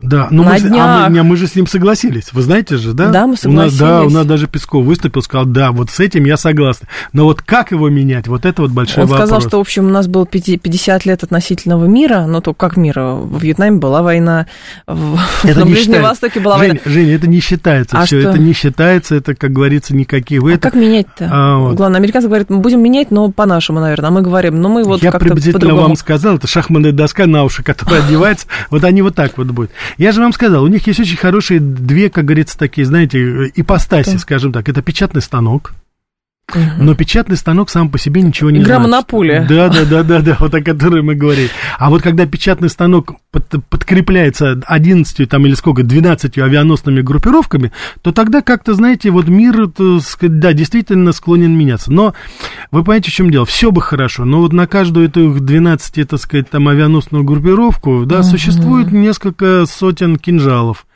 Да, 0.01 0.27
но 0.31 0.43
мы, 0.43 0.57
а 0.79 1.09
мы, 1.09 1.23
мы 1.23 1.37
же 1.37 1.47
с 1.47 1.55
ним 1.55 1.67
согласились. 1.67 2.33
Вы 2.33 2.41
знаете 2.41 2.77
же, 2.77 2.93
да? 2.93 3.09
Да, 3.09 3.27
мы 3.27 3.37
согласились. 3.37 3.79
У 3.79 3.83
нас, 3.83 3.91
да, 3.91 4.03
у 4.03 4.09
нас 4.09 4.25
даже 4.25 4.47
Песков 4.47 4.85
выступил, 4.85 5.21
сказал, 5.21 5.45
да, 5.45 5.71
вот 5.71 5.89
с 5.89 5.99
этим 5.99 6.25
я 6.25 6.37
согласен. 6.37 6.87
Но 7.13 7.25
вот 7.25 7.41
как 7.41 7.71
его 7.71 7.89
менять, 7.89 8.27
вот 8.27 8.45
это 8.45 8.61
вот 8.61 8.71
большой 8.71 9.03
Он 9.03 9.09
вопрос. 9.09 9.21
Он 9.21 9.27
сказал, 9.27 9.49
что, 9.49 9.57
в 9.57 9.61
общем, 9.61 9.87
у 9.87 9.89
нас 9.89 10.07
было 10.07 10.25
50 10.25 11.05
лет 11.05 11.23
относительного 11.23 11.85
мира, 11.85 12.25
но 12.27 12.41
то 12.41 12.53
как 12.53 12.77
мира? 12.77 13.13
В 13.13 13.41
Вьетнаме 13.41 13.77
была 13.77 14.01
война, 14.01 14.47
в, 14.85 15.19
это 15.43 15.59
на 15.59 15.65
Ближнем 15.65 15.83
считается. 15.83 16.09
Востоке 16.09 16.39
была 16.39 16.57
Жень, 16.57 16.67
война. 16.67 16.81
Женя, 16.85 17.15
это 17.15 17.27
не 17.27 17.39
считается, 17.39 17.97
а 17.97 18.05
все 18.05 18.21
что? 18.21 18.29
это 18.29 18.39
не 18.39 18.53
считается, 18.53 19.15
это, 19.15 19.35
как 19.35 19.51
говорится, 19.51 19.95
никакие... 19.95 20.41
Вы 20.41 20.53
а 20.53 20.55
это... 20.55 20.69
как 20.69 20.79
менять-то? 20.79 21.29
А, 21.31 21.57
вот. 21.57 21.75
Главное, 21.75 21.99
американцы 21.99 22.27
говорят, 22.27 22.49
мы 22.49 22.59
будем 22.59 22.81
менять, 22.81 23.11
но 23.11 23.31
по-нашему, 23.31 23.79
наверное, 23.79 24.09
а 24.09 24.11
мы 24.11 24.21
говорим, 24.21 24.61
ну 24.61 24.69
мы 24.69 24.83
вот 24.83 25.01
Я 25.01 25.11
приблизительно 25.11 25.75
вам 25.75 25.95
сказал, 25.95 26.35
это 26.35 26.47
шахматная 26.47 26.91
доска 26.91 27.25
на 27.25 27.43
уши, 27.43 27.63
которая 27.63 28.03
одевается, 28.05 28.47
вот 28.69 28.83
они 28.83 29.01
вот 29.01 29.15
так 29.15 29.37
вот 29.37 29.47
будут. 29.47 29.71
Я 29.97 30.11
же 30.11 30.21
вам 30.21 30.33
сказал, 30.33 30.63
у 30.63 30.67
них 30.67 30.87
есть 30.87 30.99
очень 30.99 31.17
хорошие 31.17 31.59
две, 31.59 32.09
как 32.09 32.25
говорится, 32.25 32.57
такие, 32.57 32.85
знаете, 32.85 33.51
ипостаси, 33.55 34.17
скажем 34.17 34.51
так. 34.51 34.67
Это 34.69 34.81
печатный 34.81 35.21
станок. 35.21 35.73
Угу. 36.55 36.61
Но 36.81 36.95
печатный 36.95 37.35
станок 37.35 37.69
сам 37.69 37.89
по 37.89 37.99
себе 37.99 38.21
ничего 38.21 38.49
не 38.49 38.59
Игра 38.59 38.75
значит. 38.75 38.91
монополия. 38.91 39.45
Да, 39.49 39.67
да, 39.67 39.83
да, 39.83 40.03
да, 40.03 40.21
да, 40.21 40.37
вот 40.39 40.55
о 40.55 40.61
которой 40.61 41.01
мы 41.01 41.13
говорили. 41.13 41.49
А 41.77 41.89
вот 41.89 42.01
когда 42.01 42.25
печатный 42.25 42.69
станок 42.69 43.15
под, 43.31 43.65
подкрепляется 43.69 44.61
11 44.65 45.27
там 45.29 45.45
или 45.45 45.55
сколько, 45.55 45.83
12 45.83 46.37
авианосными 46.37 47.01
группировками, 47.01 47.73
то 48.01 48.13
тогда 48.13 48.41
как-то, 48.41 48.75
знаете, 48.75 49.09
вот 49.09 49.27
мир, 49.27 49.67
да, 50.21 50.53
действительно 50.53 51.11
склонен 51.11 51.51
меняться. 51.51 51.91
Но 51.91 52.13
вы 52.71 52.81
понимаете, 52.81 53.11
в 53.11 53.13
чем 53.13 53.29
дело? 53.29 53.45
Все 53.45 53.71
бы 53.71 53.81
хорошо, 53.81 54.23
но 54.23 54.39
вот 54.39 54.53
на 54.53 54.67
каждую 54.67 55.07
эту 55.07 55.33
12, 55.33 56.07
так 56.07 56.19
сказать, 56.19 56.49
там 56.49 56.69
авианосную 56.69 57.25
группировку, 57.25 58.05
да, 58.05 58.19
угу. 58.19 58.23
существует 58.23 58.93
несколько 58.93 59.65
сотен 59.65 60.15
кинжалов 60.15 60.86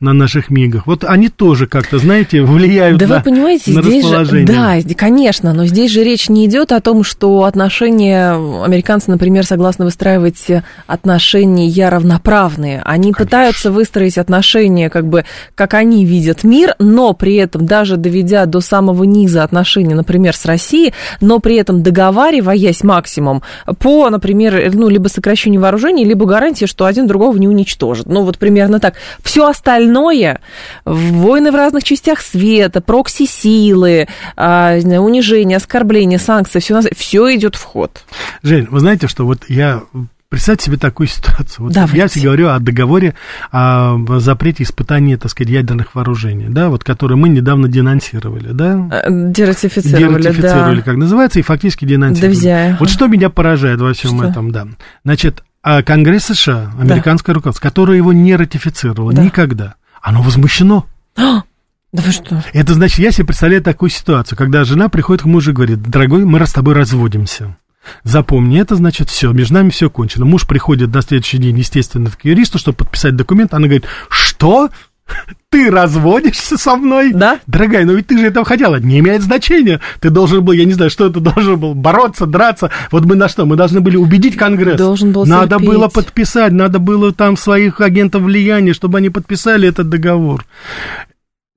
на 0.00 0.12
наших 0.12 0.50
мигах. 0.50 0.86
Вот 0.86 1.04
они 1.04 1.28
тоже 1.28 1.66
как-то, 1.66 1.98
знаете, 1.98 2.42
влияют 2.42 2.98
да 2.98 3.06
на, 3.06 3.16
вы 3.16 3.22
понимаете, 3.22 3.72
на 3.72 3.82
здесь 3.82 4.04
расположение. 4.04 4.46
Же, 4.46 4.88
да, 4.88 4.94
конечно, 4.94 5.52
но 5.52 5.66
здесь 5.66 5.90
же 5.90 6.04
речь 6.04 6.28
не 6.28 6.46
идет 6.46 6.72
о 6.72 6.80
том, 6.80 7.04
что 7.04 7.44
отношения 7.44 8.32
американцы, 8.64 9.10
например, 9.10 9.44
согласны 9.44 9.84
выстраивать 9.84 10.46
отношения 10.86 11.88
равноправные. 11.88 12.82
Они 12.84 13.12
конечно. 13.12 13.24
пытаются 13.24 13.70
выстроить 13.70 14.18
отношения, 14.18 14.90
как 14.90 15.06
бы, 15.06 15.24
как 15.54 15.74
они 15.74 16.04
видят 16.04 16.44
мир, 16.44 16.74
но 16.78 17.12
при 17.12 17.36
этом 17.36 17.66
даже 17.66 17.96
доведя 17.96 18.46
до 18.46 18.60
самого 18.60 19.04
низа 19.04 19.42
отношений, 19.42 19.94
например, 19.94 20.36
с 20.36 20.44
Россией, 20.44 20.92
но 21.20 21.38
при 21.40 21.56
этом 21.56 21.82
договариваясь 21.82 22.82
максимум 22.82 23.42
по, 23.78 24.08
например, 24.10 24.70
ну, 24.74 24.88
либо 24.88 25.08
сокращению 25.08 25.60
вооружений, 25.60 26.04
либо 26.04 26.26
гарантии, 26.26 26.66
что 26.66 26.84
один 26.84 27.06
другого 27.06 27.36
не 27.36 27.48
уничтожит. 27.48 28.06
Ну, 28.06 28.22
вот 28.22 28.38
примерно 28.38 28.80
так. 28.80 28.94
Все 29.22 29.46
остальное 29.46 29.69
остальное, 29.70 30.40
войны 30.84 31.52
в 31.52 31.54
разных 31.54 31.84
частях 31.84 32.20
света, 32.20 32.80
прокси-силы, 32.80 34.08
а, 34.36 34.76
унижение, 34.76 35.56
оскорбление, 35.56 36.18
санкции, 36.18 36.58
все, 36.60 36.80
все 36.96 37.34
идет 37.34 37.54
в 37.54 37.62
ход. 37.62 38.02
Жень, 38.42 38.66
вы 38.70 38.80
знаете, 38.80 39.06
что 39.08 39.24
вот 39.24 39.44
я 39.48 39.82
Представьте 40.28 40.66
себе 40.66 40.76
такую 40.76 41.08
ситуацию. 41.08 41.64
Вот 41.64 41.72
Давайте. 41.72 41.96
я 41.98 42.06
тебе 42.06 42.22
говорю 42.26 42.50
о 42.50 42.60
договоре 42.60 43.16
о 43.50 43.98
запрете 44.20 44.62
испытания, 44.62 45.16
так 45.16 45.28
сказать, 45.32 45.50
ядерных 45.50 45.96
вооружений, 45.96 46.46
да, 46.48 46.68
вот 46.68 46.84
который 46.84 47.16
мы 47.16 47.28
недавно 47.28 47.66
денонсировали, 47.66 48.52
да? 48.52 48.88
Э, 48.92 49.08
дератифицировали, 49.10 50.22
Дератифицировали, 50.22 50.76
да. 50.76 50.82
как 50.82 50.96
называется, 50.98 51.40
и 51.40 51.42
фактически 51.42 51.84
денонсировали. 51.84 52.70
Да 52.70 52.76
вот 52.78 52.90
что 52.90 53.08
меня 53.08 53.28
поражает 53.28 53.80
во 53.80 53.92
всем 53.92 54.18
что? 54.18 54.28
этом, 54.28 54.52
да. 54.52 54.68
Значит, 55.04 55.42
а 55.62 55.82
Конгресс 55.82 56.24
США, 56.24 56.72
американское 56.78 57.34
да. 57.34 57.38
руководство, 57.38 57.62
которое 57.62 57.96
его 57.96 58.12
не 58.12 58.34
ратифицировало 58.34 59.12
да. 59.12 59.22
никогда, 59.22 59.74
оно 60.00 60.22
возмущено. 60.22 60.86
да 61.16 61.42
вы 61.92 62.12
что? 62.12 62.42
Это 62.52 62.74
значит, 62.74 62.98
я 62.98 63.10
себе 63.10 63.26
представляю 63.26 63.62
такую 63.62 63.90
ситуацию, 63.90 64.38
когда 64.38 64.64
жена 64.64 64.88
приходит 64.88 65.22
к 65.22 65.26
мужу 65.26 65.50
и 65.50 65.54
говорит, 65.54 65.82
дорогой, 65.82 66.24
мы 66.24 66.44
с 66.46 66.52
тобой 66.52 66.74
разводимся. 66.74 67.56
Запомни, 68.04 68.60
это 68.60 68.76
значит 68.76 69.08
все, 69.08 69.32
между 69.32 69.54
нами 69.54 69.70
все 69.70 69.90
кончено. 69.90 70.24
Муж 70.24 70.46
приходит 70.46 70.94
на 70.94 71.02
следующий 71.02 71.38
день, 71.38 71.58
естественно, 71.58 72.10
к 72.10 72.24
юристу, 72.24 72.58
чтобы 72.58 72.78
подписать 72.78 73.16
документ. 73.16 73.54
Она 73.54 73.66
говорит, 73.66 73.86
что? 74.08 74.70
Ты 75.50 75.68
разводишься 75.68 76.56
со 76.56 76.76
мной? 76.76 77.12
Да. 77.12 77.40
Дорогая, 77.48 77.84
но 77.84 77.92
ведь 77.92 78.06
ты 78.06 78.16
же 78.16 78.26
этого 78.26 78.44
хотела. 78.44 78.76
Не 78.76 79.00
имеет 79.00 79.22
значения. 79.22 79.80
Ты 79.98 80.10
должен 80.10 80.44
был, 80.44 80.52
я 80.52 80.64
не 80.64 80.74
знаю, 80.74 80.90
что 80.90 81.10
ты 81.10 81.18
должен 81.18 81.58
был, 81.58 81.74
бороться, 81.74 82.26
драться. 82.26 82.70
Вот 82.92 83.04
мы 83.04 83.16
на 83.16 83.28
что? 83.28 83.46
Мы 83.46 83.56
должны 83.56 83.80
были 83.80 83.96
убедить 83.96 84.36
Конгресс. 84.36 84.78
Должен 84.78 85.10
был 85.10 85.26
Надо 85.26 85.56
терпеть. 85.56 85.68
было 85.68 85.88
подписать, 85.88 86.52
надо 86.52 86.78
было 86.78 87.12
там 87.12 87.36
своих 87.36 87.80
агентов 87.80 88.22
влияния, 88.22 88.74
чтобы 88.74 88.98
они 88.98 89.10
подписали 89.10 89.68
этот 89.68 89.88
договор. 89.88 90.44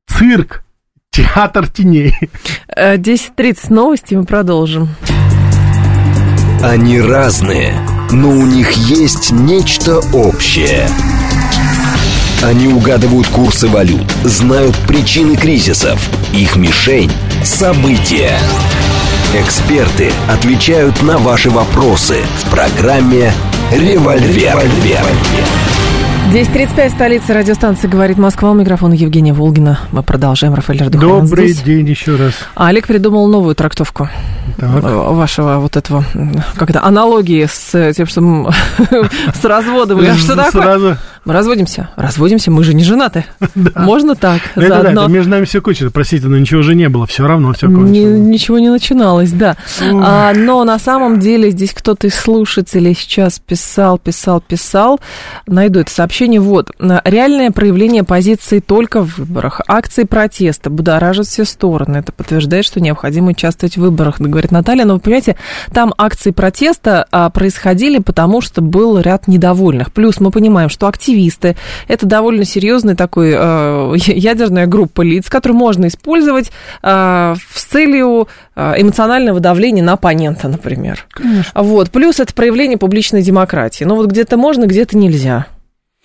Цирк. 0.07 0.63
Театр 1.11 1.67
теней. 1.67 2.15
10.30 2.75 3.37
э, 3.37 3.73
новости, 3.73 4.15
мы 4.15 4.25
продолжим. 4.25 4.89
Они 6.63 6.99
разные, 6.99 7.75
но 8.11 8.29
у 8.29 8.45
них 8.47 8.71
есть 8.71 9.31
нечто 9.31 9.99
общее– 10.11 10.87
Они 12.43 12.67
угадывают 12.67 13.27
курсы 13.27 13.67
валют, 13.69 14.11
знают 14.25 14.75
причины 14.85 15.37
кризисов. 15.37 15.97
Их 16.33 16.57
мишень– 16.57 17.09
события. 17.43 18.37
Эксперты 19.33 20.11
отвечают 20.29 21.01
на 21.03 21.17
ваши 21.17 21.49
вопросы 21.49 22.17
в 22.43 22.49
программе 22.49 23.31
«Револьвер». 23.71 24.59
10.35, 26.33 26.89
столица 26.89 27.33
радиостанции 27.33 27.87
«Говорит 27.87 28.17
Москва». 28.17 28.51
У 28.51 28.53
микрофона 28.55 28.93
Евгения 28.93 29.33
Волгина. 29.33 29.79
Мы 29.91 30.03
продолжаем. 30.03 30.53
Рафаэль 30.53 30.83
Ардуханин 30.83 31.25
Добрый 31.25 31.47
здесь. 31.49 31.63
день 31.63 31.87
еще 31.87 32.15
раз. 32.15 32.33
А 32.55 32.67
Олег 32.67 32.87
придумал 32.87 33.27
новую 33.27 33.55
трактовку 33.55 34.09
Так. 34.57 34.83
вашего 34.83 35.59
вот 35.59 35.77
этого, 35.77 36.03
как 36.55 36.69
это, 36.71 36.83
аналогии 36.83 37.47
с 37.49 37.93
тем, 37.93 38.07
что 38.07 38.51
с 39.41 39.45
разводом. 39.45 40.01
Что 40.17 40.35
такое? 40.35 40.97
Мы 41.25 41.33
разводимся. 41.33 41.89
Разводимся, 41.95 42.51
мы 42.51 42.63
же 42.63 42.73
не 42.73 42.83
женаты. 42.83 43.25
Можно 43.75 44.15
так, 44.15 44.41
Ну, 44.55 44.67
да, 44.67 45.07
между 45.07 45.31
нами 45.31 45.45
все 45.45 45.61
кончено. 45.61 45.89
Простите, 45.89 46.27
но 46.27 46.37
ничего 46.37 46.61
же 46.61 46.75
не 46.75 46.89
было. 46.89 47.07
Все 47.07 47.25
равно 47.25 47.53
все 47.53 47.67
кончено. 47.67 48.17
ничего 48.17 48.59
не 48.59 48.69
начиналось, 48.69 49.31
да. 49.31 49.55
А, 49.81 50.33
но 50.33 50.63
на 50.65 50.77
самом 50.79 51.19
деле 51.19 51.51
здесь 51.51 51.73
кто-то 51.73 52.07
из 52.07 52.15
слушателей 52.15 52.93
сейчас 52.93 53.39
писал, 53.39 53.97
писал, 53.97 54.41
писал. 54.41 54.99
Найду 55.47 55.79
это 55.79 55.91
сообщение. 55.91 56.41
Вот. 56.41 56.71
Реальное 56.79 57.51
проявление 57.51 58.03
позиции 58.03 58.59
только 58.59 59.01
в 59.01 59.17
выборах. 59.17 59.61
Акции 59.67 60.03
протеста 60.03 60.69
будоражат 60.69 61.27
все 61.27 61.45
стороны. 61.45 61.97
Это 61.97 62.11
подтверждает, 62.11 62.65
что 62.65 62.81
необходимо 62.81 63.29
участвовать 63.29 63.77
в 63.77 63.81
выборах, 63.81 64.19
говорит 64.19 64.51
Наталья. 64.51 64.83
Но 64.83 64.95
вы 64.95 64.99
понимаете, 64.99 65.37
там 65.71 65.93
акции 65.97 66.31
протеста 66.31 67.07
а, 67.11 67.29
происходили, 67.29 67.99
потому 67.99 68.41
что 68.41 68.61
был 68.61 68.99
ряд 68.99 69.27
недовольных. 69.29 69.93
Плюс 69.93 70.19
мы 70.19 70.29
понимаем, 70.29 70.67
что 70.69 70.87
активисты 71.13 71.55
это 71.87 72.05
довольно 72.05 72.45
серьезный 72.45 72.95
такой 72.95 73.33
э, 73.35 73.93
ядерная 73.97 74.65
группа 74.67 75.01
лиц, 75.01 75.29
которую 75.29 75.57
можно 75.57 75.87
использовать 75.87 76.51
э, 76.81 77.35
с 77.53 77.63
целью 77.63 78.27
э, 78.55 78.73
эмоционального 78.77 79.39
давления 79.39 79.83
на 79.83 79.93
оппонента, 79.93 80.47
например. 80.47 81.05
Вот. 81.53 81.91
Плюс 81.91 82.19
это 82.19 82.33
проявление 82.33 82.77
публичной 82.77 83.21
демократии. 83.21 83.83
Ну 83.83 83.95
вот 83.95 84.09
где-то 84.09 84.37
можно, 84.37 84.65
где-то 84.65 84.97
нельзя. 84.97 85.45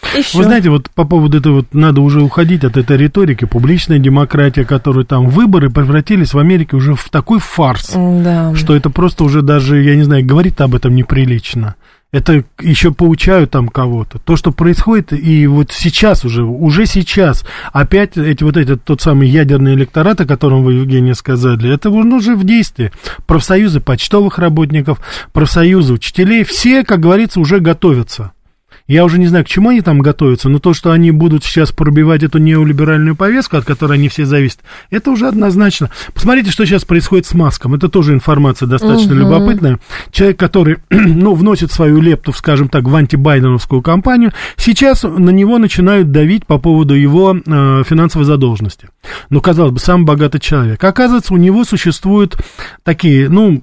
Всё. 0.01 0.39
Вы 0.39 0.45
знаете, 0.45 0.71
вот 0.71 0.91
по 0.91 1.05
поводу 1.05 1.39
этого, 1.39 1.55
вот 1.57 1.67
надо 1.73 2.01
уже 2.03 2.23
уходить 2.23 2.63
от 2.63 2.77
этой 2.77 2.97
риторики, 2.97 3.47
публичная 3.47 3.99
демократия, 3.99 4.65
которую 4.65 5.05
там 5.05 5.29
выборы 5.29 5.71
превратились 5.71 6.35
в 6.35 6.39
Америке 6.39 6.77
уже 6.77 6.95
в 6.95 7.09
такой 7.09 7.41
фарс, 7.41 7.95
Да. 7.95 8.55
что 8.55 8.77
это 8.77 8.91
просто 8.91 9.25
уже 9.25 9.43
даже, 9.43 9.83
я 9.83 9.97
не 9.97 10.05
знаю, 10.05 10.25
говорить 10.25 10.61
об 10.61 10.77
этом 10.77 10.95
неприлично. 10.95 11.75
Это 12.11 12.43
еще 12.61 12.91
поучают 12.91 13.51
там 13.51 13.69
кого-то. 13.69 14.19
То, 14.19 14.37
что 14.37 14.51
происходит, 14.51 15.13
и 15.13 15.47
вот 15.47 15.73
сейчас 15.73 16.25
уже, 16.25 16.43
уже 16.43 16.87
сейчас, 16.87 17.45
опять 17.71 18.17
эти 18.17 18.43
вот 18.45 18.57
этот 18.57 18.83
тот 18.83 19.03
самый 19.03 19.29
ядерный 19.29 19.75
электорат, 19.75 20.19
о 20.23 20.27
котором 20.27 20.65
вы, 20.65 20.75
Евгения, 20.75 21.15
сказали, 21.15 21.71
это 21.71 21.91
он 21.91 22.15
уже 22.15 22.35
в 22.35 22.45
действии. 22.45 22.93
Профсоюзы 23.27 23.81
почтовых 23.81 24.39
работников, 24.39 25.01
профсоюзы 25.35 25.93
учителей, 25.93 26.45
все, 26.45 26.83
как 26.83 27.01
говорится, 27.01 27.41
уже 27.41 27.61
готовятся. 27.61 28.33
Я 28.89 29.05
уже 29.05 29.19
не 29.19 29.27
знаю, 29.27 29.45
к 29.45 29.49
чему 29.49 29.69
они 29.69 29.83
там 29.83 30.01
готовятся, 30.01 30.49
но 30.49 30.59
то, 30.59 30.73
что 30.73 30.91
они 30.93 31.11
будут 31.11 31.45
сейчас 31.45 31.73
пробивать 31.73 32.23
эту 32.23 32.39
неолиберальную 32.39 33.15
повестку, 33.15 33.59
от 33.59 33.65
которой 33.67 33.93
они 33.95 34.09
все 34.09 34.25
зависят, 34.25 34.61
это 34.91 35.11
уже 35.11 35.29
однозначно. 35.29 35.91
Посмотрите, 36.15 36.51
что 36.51 36.65
сейчас 36.65 36.87
происходит 36.87 37.27
с 37.27 37.35
Маском. 37.35 37.75
Это 37.75 37.89
тоже 37.91 38.15
информация 38.15 38.67
достаточно 38.67 39.15
Мгм. 39.15 39.21
любопытная. 39.21 39.79
Человек, 40.11 40.39
который, 40.39 40.79
ну, 40.91 41.35
вносит 41.35 41.71
свою 41.71 42.01
лепту, 42.01 42.33
скажем 42.33 42.69
так, 42.71 42.85
в 42.85 42.97
антибайденовскую 42.97 43.83
кампанию, 43.83 44.33
сейчас 44.57 45.03
на 45.03 45.31
него 45.31 45.59
начинают 45.59 46.11
давить 46.11 46.47
по 46.47 46.57
поводу 46.59 46.95
его 46.95 47.37
э, 47.37 47.83
финансовой 47.87 48.25
задолженности. 48.25 48.89
Ну, 49.29 49.43
казалось 49.43 49.73
бы, 49.73 49.81
самый 49.81 50.05
богатый 50.05 50.41
человек. 50.41 50.83
Оказывается, 50.83 51.35
у 51.35 51.37
него 51.37 51.65
существуют 51.65 52.37
такие, 52.85 53.29
ну, 53.29 53.63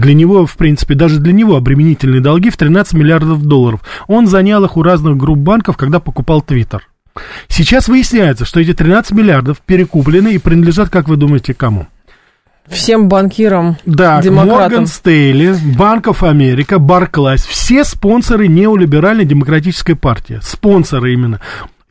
для 0.00 0.14
него, 0.14 0.46
в 0.46 0.56
принципе, 0.56 0.94
даже 0.94 1.18
для 1.18 1.32
него 1.32 1.56
обременительные 1.56 2.20
долги 2.20 2.50
в 2.50 2.56
13 2.56 2.94
миллиардов 2.94 3.42
долларов. 3.42 3.80
Он 4.06 4.26
занял 4.26 4.64
их 4.64 4.76
у 4.76 4.82
разных 4.82 5.16
групп 5.16 5.38
банков, 5.38 5.76
когда 5.76 6.00
покупал 6.00 6.42
Твиттер. 6.42 6.88
Сейчас 7.48 7.88
выясняется, 7.88 8.44
что 8.44 8.60
эти 8.60 8.74
13 8.74 9.12
миллиардов 9.12 9.58
перекуплены 9.64 10.34
и 10.34 10.38
принадлежат, 10.38 10.90
как 10.90 11.08
вы 11.08 11.16
думаете, 11.16 11.54
кому? 11.54 11.86
Всем 12.68 13.08
банкирам, 13.08 13.76
Да, 13.86 14.20
демократам. 14.20 14.60
Морган 14.60 14.86
Стейли, 14.86 15.56
Банков 15.76 16.24
Америка, 16.24 16.78
Барклайс, 16.78 17.44
все 17.44 17.84
спонсоры 17.84 18.48
неолиберальной 18.48 19.24
демократической 19.24 19.94
партии. 19.94 20.40
Спонсоры 20.42 21.12
именно. 21.12 21.40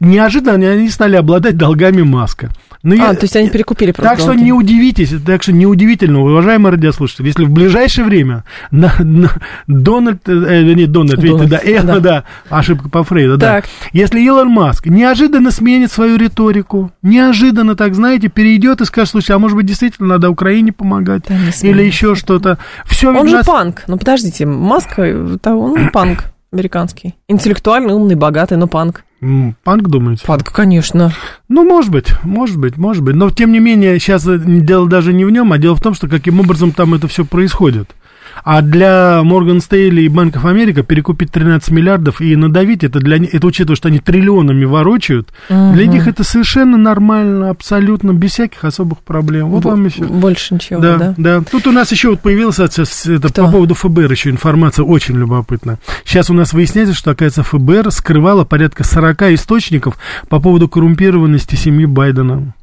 Неожиданно 0.02 0.70
они 0.70 0.90
стали 0.90 1.16
обладать 1.16 1.56
долгами 1.56 2.02
Маска. 2.02 2.50
Но 2.86 2.94
А, 2.94 2.98
я- 2.98 3.14
то 3.16 3.24
есть 3.24 3.36
они 3.36 3.50
перекупили 3.50 3.92
просто 3.92 4.12
так 4.12 4.20
что 4.20 4.36
не 4.36 4.54
удивитесь, 4.54 5.12
так 5.26 5.42
что 5.42 5.52
неудивительно, 5.52 6.22
уважаемые 6.22 6.72
радиослушатели, 6.72 7.26
если 7.26 7.44
в 7.44 7.50
ближайшее 7.50 8.06
время 8.06 8.44
на, 8.70 8.94
на 9.00 9.32
Дональд, 9.66 10.30
э, 10.30 10.62
не 10.62 10.86
Дональд, 10.86 11.18
видите, 11.18 11.46
Дональд, 11.46 11.50
да, 11.50 11.60
э, 11.64 11.82
да. 11.82 12.00
да. 12.00 12.24
ошибка 12.50 12.88
по 12.88 13.04
Фрейду, 13.04 13.38
да. 13.38 13.64
Если 13.92 14.22
Илон 14.22 14.50
Маск 14.50 14.86
неожиданно 14.86 15.50
сменит 15.50 15.92
свою 15.92 16.18
риторику, 16.18 16.92
неожиданно, 17.02 17.76
так 17.76 17.96
знаете, 17.96 18.28
перейдет 18.28 18.82
и 18.82 18.86
скажет, 18.86 19.10
слушай, 19.10 19.32
а 19.32 19.40
может 19.40 19.58
быть 19.58 19.66
действительно 19.66 20.10
надо 20.10 20.30
Украине 20.30 20.72
помогать 20.72 21.24
Да 21.28 21.36
или 21.68 21.82
еще 21.82 22.14
что-то, 22.14 22.60
все 22.86 23.10
Он 23.10 23.28
же 23.28 23.42
панк. 23.44 23.82
Ну, 23.88 23.98
подождите, 23.98 24.46
Маска, 24.46 25.02
это 25.02 25.56
он 25.56 25.90
панк 25.90 26.26
американский. 26.56 27.16
Интеллектуальный, 27.28 27.94
умный, 27.94 28.16
богатый, 28.16 28.58
но 28.58 28.68
панк. 28.68 29.04
Панк, 29.64 29.88
думаете? 29.88 30.26
Панк, 30.26 30.52
конечно. 30.52 31.14
Ну, 31.48 31.64
может 31.64 31.92
быть, 31.92 32.14
может 32.24 32.58
быть, 32.58 32.78
может 32.78 33.04
быть. 33.04 33.16
Но, 33.16 33.30
тем 33.30 33.52
не 33.52 33.60
менее, 33.60 33.98
сейчас 34.00 34.26
дело 34.26 34.88
даже 34.88 35.14
не 35.14 35.26
в 35.26 35.32
нем, 35.32 35.52
а 35.54 35.58
дело 35.58 35.76
в 35.76 35.82
том, 35.82 35.94
что 35.94 36.08
каким 36.08 36.40
образом 36.40 36.72
там 36.72 36.94
это 36.94 37.08
все 37.08 37.26
происходит. 37.26 37.90
А 38.44 38.62
для 38.62 39.22
Морган 39.24 39.62
Стейли 39.62 40.02
и 40.02 40.08
Банков 40.10 40.46
Америка 40.46 40.84
перекупить 40.84 41.32
13 41.32 41.72
миллиардов 41.72 42.22
и 42.22 42.36
надавить, 42.36 42.84
это, 42.84 43.00
для, 43.00 43.18
них- 43.18 43.34
это 43.34 43.48
учитывая, 43.48 43.76
что 43.76 43.88
они 43.88 44.00
триллионами 44.00 44.66
ворочают, 44.66 45.30
для 45.50 45.88
них 45.88 46.08
это 46.08 46.24
совершенно 46.24 46.78
нормально, 46.78 47.50
абсолютно, 47.50 48.12
без 48.14 48.32
всяких 48.32 48.64
особых 48.66 49.00
проблем. 49.00 49.50
Вот 49.50 49.64
Бо- 49.64 49.70
вам 49.72 49.90
все. 49.90 50.04
Больше 50.06 50.54
ничего, 50.56 50.80
Да, 50.80 50.98
да? 50.98 51.14
да, 51.18 51.42
Тут 51.50 51.68
у 51.68 51.72
нас 51.72 51.92
еще 51.92 52.10
вот 52.10 52.20
появилась 52.22 52.60
это, 52.60 52.84
Кто? 53.30 53.46
по 53.46 53.52
поводу 53.52 53.74
ФБР 53.74 54.12
еще 54.12 54.30
информация 54.30 54.84
очень 54.84 55.16
любопытная. 55.18 55.80
Сейчас 56.04 56.30
у 56.30 56.34
нас 56.34 56.54
выясняется, 56.54 56.94
что, 56.94 57.12
оказывается, 57.12 57.44
ФБР 57.44 57.92
скрывала 57.92 58.44
порядка 58.46 58.84
40 58.84 59.34
источников 59.34 59.98
по 60.30 60.40
поводу 60.40 60.68
коррумпированности 60.68 61.56
семьи 61.56 61.86
Байдена. 61.86 62.54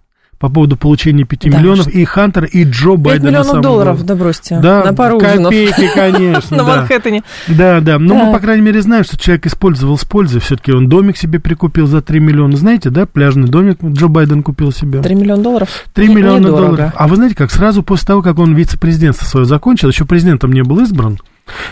По 0.42 0.48
поводу 0.48 0.76
получения 0.76 1.22
5 1.22 1.48
Да, 1.52 1.57
миллионов 1.59 1.87
и 1.87 2.05
Хантера, 2.05 2.46
и 2.48 2.64
Джо 2.64 2.94
5 2.96 2.98
Байдена. 2.98 3.26
миллионов 3.28 3.46
самого. 3.46 3.62
долларов, 3.62 4.05
да 4.05 4.16
бросьте, 4.16 4.59
Да, 4.61 4.83
на 4.83 4.92
пару 4.92 5.18
ужинов 5.18 5.44
копейки, 5.44 5.88
конечно, 5.94 6.57
на. 6.57 6.64
Манхэттене. 6.64 7.22
Да, 7.46 7.78
да. 7.81 8.00
Но 8.00 8.16
мы, 8.16 8.33
по 8.33 8.40
крайней 8.40 8.62
мере, 8.62 8.83
знаем, 8.83 9.05
что 9.05 9.16
человек 9.16 9.46
использовал 9.46 9.96
с 9.96 10.05
пользой. 10.05 10.40
Все-таки 10.40 10.72
он 10.72 10.88
домик 10.88 11.16
себе 11.16 11.38
прикупил 11.38 11.87
за 11.87 12.02
3 12.02 12.18
миллиона. 12.18 12.57
Знаете, 12.57 12.90
да, 12.90 13.07
пляжный 13.07 13.46
домик 13.46 13.78
Джо 13.85 14.09
Байден 14.09 14.42
купил 14.42 14.72
себе. 14.72 15.00
3 15.00 15.14
миллиона 15.14 15.40
долларов? 15.44 15.68
3 15.94 16.09
Не- 16.09 16.14
миллиона 16.16 16.48
долларов. 16.48 16.92
А 16.96 17.07
вы 17.07 17.14
знаете, 17.14 17.37
как 17.37 17.52
сразу 17.52 17.85
после 17.85 18.07
того, 18.09 18.20
как 18.22 18.40
он 18.40 18.52
вице-президентство 18.57 19.24
свое 19.24 19.46
закончил, 19.46 19.90
еще 19.90 20.05
президентом 20.07 20.52
не 20.52 20.62
был 20.64 20.81
избран, 20.81 21.18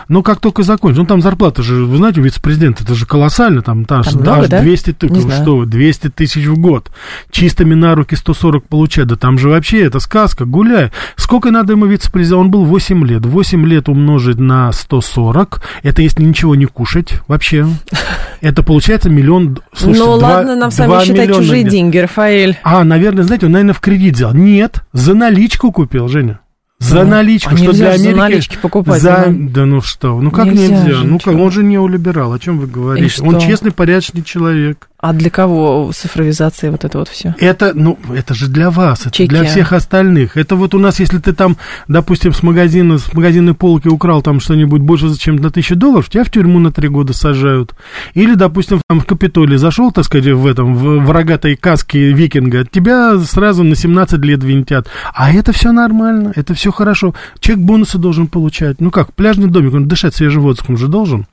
но 0.08 0.22
как 0.22 0.40
только 0.40 0.62
закончил, 0.62 1.00
ну 1.02 1.06
там 1.06 1.20
зарплата 1.22 1.62
же, 1.62 1.84
вы 1.84 1.96
знаете, 1.96 2.20
у 2.20 2.24
вице-президента, 2.24 2.82
это 2.84 2.94
же 2.94 3.06
колоссально, 3.06 3.62
там, 3.62 3.84
там, 3.84 4.02
Там 4.02 4.40
аж 4.40 4.48
да? 4.48 4.60
200 4.60 4.92
тысяч, 4.92 5.12
ну 5.24 5.30
что 5.30 5.56
вы, 5.58 5.66
200 5.66 6.08
тысяч 6.10 6.44
в 6.46 6.58
год, 6.58 6.90
чистыми 7.30 7.74
на 7.74 7.94
руки 7.94 8.14
140 8.16 8.64
получает, 8.66 9.08
да 9.08 9.16
там 9.16 9.38
же 9.38 9.48
вообще 9.48 9.82
это 9.84 10.00
сказка, 10.00 10.44
гуляй. 10.44 10.90
Сколько 11.16 11.50
надо 11.50 11.72
ему 11.72 11.86
вице-президента? 11.86 12.38
Он 12.40 12.50
был 12.50 12.64
8 12.64 13.06
лет, 13.06 13.24
8 13.24 13.66
лет 13.66 13.88
умножить 13.88 14.38
на 14.38 14.72
140, 14.72 15.62
это 15.82 16.02
если 16.02 16.22
ничего 16.24 16.54
не 16.54 16.66
кушать 16.66 17.20
вообще, 17.28 17.66
это 18.40 18.62
получается 18.62 19.08
миллион, 19.08 19.58
слушайте, 19.72 20.04
ну 20.06 20.18
два- 20.18 20.28
ладно, 20.36 20.56
нам 20.56 20.70
с 20.70 20.78
вами 20.78 20.88
два 20.88 21.04
считать 21.04 21.28
чужие 21.34 21.62
где- 21.62 21.70
деньги, 21.70 21.98
Рафаэль. 21.98 22.58
а, 22.62 22.84
наверное, 22.84 23.24
знаете, 23.24 23.46
он, 23.46 23.52
наверное, 23.52 23.74
в 23.74 23.80
кредит 23.80 24.14
взял. 24.16 24.34
Нет, 24.34 24.82
за 24.92 25.14
наличку 25.14 25.72
купил, 25.72 26.08
Женя. 26.08 26.39
За 26.80 27.04
Ну, 27.04 27.10
наличку, 27.10 27.54
а 27.54 27.56
что 27.56 27.72
для 27.72 27.92
же 27.92 27.98
за 27.98 28.04
Америки... 28.04 28.18
налички 28.18 28.58
покупать, 28.60 29.02
За... 29.02 29.08
да. 29.08 29.24
Да 29.28 29.66
ну 29.66 29.80
что, 29.82 30.18
ну 30.20 30.30
как 30.30 30.46
Нельзя 30.46 30.82
нельзя? 30.82 31.00
ну 31.04 31.18
как, 31.18 31.34
он 31.36 31.50
же 31.50 31.62
неолиберал, 31.62 32.32
о 32.32 32.38
чем 32.38 32.58
вы 32.58 32.66
говорите? 32.66 33.22
Он 33.22 33.38
честный, 33.38 33.70
порядочный 33.70 34.22
человек. 34.22 34.89
А 35.00 35.14
для 35.14 35.30
кого 35.30 35.90
цифровизация 35.94 36.70
вот 36.70 36.84
это 36.84 36.98
вот 36.98 37.08
все? 37.08 37.34
Это, 37.38 37.72
ну, 37.74 37.98
это 38.14 38.34
же 38.34 38.48
для 38.48 38.70
вас, 38.70 39.00
это 39.00 39.10
Чеки. 39.10 39.30
для 39.30 39.44
всех 39.44 39.72
остальных. 39.72 40.36
Это 40.36 40.56
вот 40.56 40.74
у 40.74 40.78
нас, 40.78 41.00
если 41.00 41.18
ты 41.18 41.32
там, 41.32 41.56
допустим, 41.88 42.34
с 42.34 42.42
магазина, 42.42 42.98
с 42.98 43.12
магазинной 43.14 43.54
полки 43.54 43.88
украл 43.88 44.20
там 44.20 44.40
что-нибудь 44.40 44.82
больше, 44.82 45.16
чем 45.18 45.36
на 45.36 45.50
тысячу 45.50 45.74
долларов, 45.74 46.10
тебя 46.10 46.22
в 46.22 46.30
тюрьму 46.30 46.58
на 46.58 46.70
три 46.70 46.88
года 46.88 47.14
сажают. 47.14 47.74
Или, 48.12 48.34
допустим, 48.34 48.82
там 48.88 49.00
в 49.00 49.06
Капитолий 49.06 49.56
зашел, 49.56 49.90
так 49.90 50.04
сказать, 50.04 50.26
в 50.26 50.46
этом, 50.46 50.74
в, 50.74 50.98
в 51.06 51.10
рогатой 51.10 51.56
каске 51.56 52.12
викинга, 52.12 52.66
тебя 52.66 53.18
сразу 53.20 53.64
на 53.64 53.76
17 53.76 54.22
лет 54.22 54.44
винтят. 54.44 54.88
А 55.14 55.32
это 55.32 55.52
все 55.52 55.72
нормально, 55.72 56.32
это 56.36 56.52
все 56.52 56.70
хорошо. 56.70 57.14
Человек 57.38 57.64
бонусы 57.64 57.96
должен 57.96 58.26
получать. 58.26 58.82
Ну 58.82 58.90
как, 58.90 59.14
пляжный 59.14 59.48
домик, 59.48 59.72
он 59.72 59.88
дышать 59.88 60.14
свежим 60.14 60.42
воздухом 60.42 60.76
же 60.76 60.88
должен. 60.88 61.26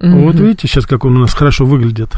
Вот 0.00 0.34
видите 0.34 0.68
сейчас, 0.68 0.84
как 0.84 1.06
он 1.06 1.16
у 1.16 1.20
нас 1.20 1.32
хорошо 1.32 1.64
выглядит. 1.64 2.10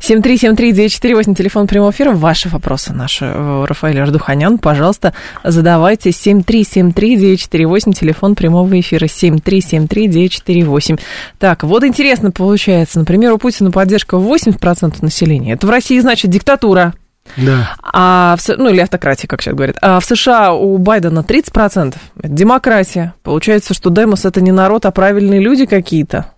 7373948, 0.00 1.34
телефон 1.34 1.66
прямого 1.66 1.90
эфира. 1.90 2.12
Ваши 2.12 2.48
вопросы 2.48 2.92
наши, 2.92 3.24
э, 3.26 3.64
Рафаэль 3.66 4.00
Ардуханян, 4.00 4.58
пожалуйста, 4.58 5.12
задавайте. 5.44 6.10
7373948, 6.10 7.92
телефон 7.92 8.34
прямого 8.34 8.78
эфира. 8.80 9.06
7373948. 9.06 10.98
Так, 11.38 11.62
вот 11.64 11.84
интересно 11.84 12.30
получается. 12.30 12.98
Например, 12.98 13.32
у 13.32 13.38
Путина 13.38 13.70
поддержка 13.70 14.16
80% 14.16 15.02
населения. 15.02 15.52
Это 15.52 15.66
в 15.66 15.70
России 15.70 15.98
значит 16.00 16.30
диктатура. 16.30 16.94
Да. 17.36 17.76
А 17.82 18.36
в, 18.36 18.48
ну, 18.56 18.70
или 18.70 18.80
автократия, 18.80 19.28
как 19.28 19.42
сейчас 19.42 19.54
говорят. 19.54 19.76
А 19.82 20.00
в 20.00 20.04
США 20.04 20.52
у 20.52 20.78
Байдена 20.78 21.20
30%. 21.20 21.94
Это 22.18 22.28
демократия. 22.28 23.14
Получается, 23.22 23.74
что 23.74 23.90
Демос 23.90 24.24
это 24.24 24.40
не 24.40 24.50
народ, 24.52 24.86
а 24.86 24.90
правильные 24.90 25.38
люди 25.40 25.66
какие-то. 25.66 26.32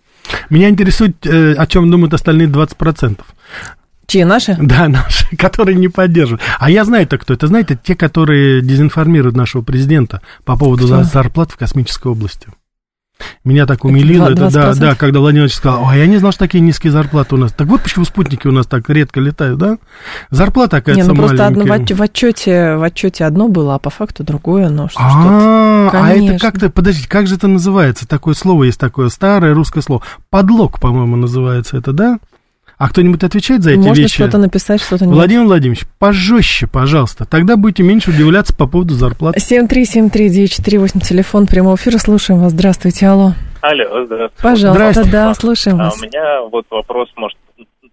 Меня 0.50 0.68
интересует, 0.68 1.26
э, 1.26 1.54
о 1.54 1.66
чем 1.66 1.90
думают 1.90 2.14
остальные 2.14 2.48
20%. 2.48 3.20
Чьи, 4.06 4.24
наши? 4.24 4.56
Да, 4.60 4.88
наши, 4.88 5.36
которые 5.36 5.76
не 5.76 5.88
поддерживают. 5.88 6.42
А 6.58 6.70
я 6.70 6.84
знаю 6.84 7.04
это 7.04 7.18
кто. 7.18 7.34
Это, 7.34 7.46
знаете, 7.46 7.78
те, 7.82 7.94
которые 7.94 8.60
дезинформируют 8.60 9.36
нашего 9.36 9.62
президента 9.62 10.20
по 10.44 10.56
поводу 10.56 10.86
Кто? 10.86 11.02
зарплат 11.04 11.52
в 11.52 11.56
космической 11.56 12.08
области. 12.08 12.48
Меня 13.44 13.66
так 13.66 13.84
умилило, 13.84 14.30
Это 14.30 14.46
это, 14.46 14.52
да, 14.52 14.70
20%? 14.70 14.78
да, 14.78 14.94
когда 14.94 15.20
Владимир 15.20 15.42
Владимирович 15.42 15.54
сказал, 15.54 15.84
ой, 15.84 15.98
я 15.98 16.06
не 16.06 16.18
знал, 16.18 16.32
что 16.32 16.40
такие 16.40 16.60
низкие 16.60 16.92
зарплаты 16.92 17.34
у 17.34 17.38
нас. 17.38 17.52
Так 17.52 17.66
вот 17.66 17.82
почему 17.82 18.04
спутники 18.04 18.46
у 18.46 18.52
нас 18.52 18.66
так 18.66 18.88
редко 18.88 19.20
летают, 19.20 19.58
да? 19.58 19.78
Зарплата, 20.30 20.76
Не, 20.76 20.80
оказывается, 20.80 21.12
ну 21.12 21.18
просто 21.18 21.46
одно, 21.46 21.64
в, 21.64 21.98
в, 21.98 22.02
отчете, 22.02 22.76
в 22.76 22.82
отчете 22.82 23.24
одно 23.24 23.48
было, 23.48 23.74
а 23.74 23.78
по 23.78 23.90
факту 23.90 24.24
другое, 24.24 24.68
но 24.68 24.88
что, 24.88 25.00
что 25.00 25.08
А, 25.08 25.90
а 25.92 26.10
это 26.10 26.38
как-то, 26.38 26.70
подождите, 26.70 27.08
как 27.08 27.26
же 27.26 27.36
это 27.36 27.48
называется? 27.48 28.06
Такое 28.06 28.34
слово 28.34 28.64
есть 28.64 28.78
такое 28.78 29.08
старое 29.08 29.54
русское 29.54 29.82
слово. 29.82 30.02
Подлог, 30.30 30.80
по-моему, 30.80 31.16
называется 31.16 31.76
это, 31.76 31.92
да? 31.92 32.18
А 32.82 32.88
кто-нибудь 32.88 33.22
отвечает 33.22 33.62
за 33.62 33.70
эти 33.70 33.78
Можно 33.78 34.02
вещи? 34.02 34.14
что-то 34.14 34.38
написать, 34.38 34.82
что-то 34.82 35.06
нет. 35.06 35.14
Владимир 35.14 35.44
Владимирович, 35.44 35.84
пожестче, 36.00 36.66
пожалуйста. 36.66 37.24
Тогда 37.24 37.56
будете 37.56 37.84
меньше 37.84 38.10
удивляться 38.10 38.56
по 38.56 38.66
поводу 38.66 38.94
зарплат. 38.94 39.36
7373948, 39.36 40.98
телефон 40.98 41.46
прямого 41.46 41.76
эфира, 41.76 41.98
слушаем 41.98 42.40
вас. 42.40 42.50
Здравствуйте, 42.50 43.06
алло. 43.06 43.34
Алло, 43.60 44.04
здравствуйте. 44.04 44.42
Пожалуйста, 44.42 45.04
Здрасте. 45.04 45.12
да, 45.12 45.34
слушаем 45.34 45.80
А 45.80 45.84
вас. 45.84 46.02
у 46.02 46.04
меня 46.04 46.42
вот 46.50 46.66
вопрос, 46.70 47.08
может, 47.14 47.38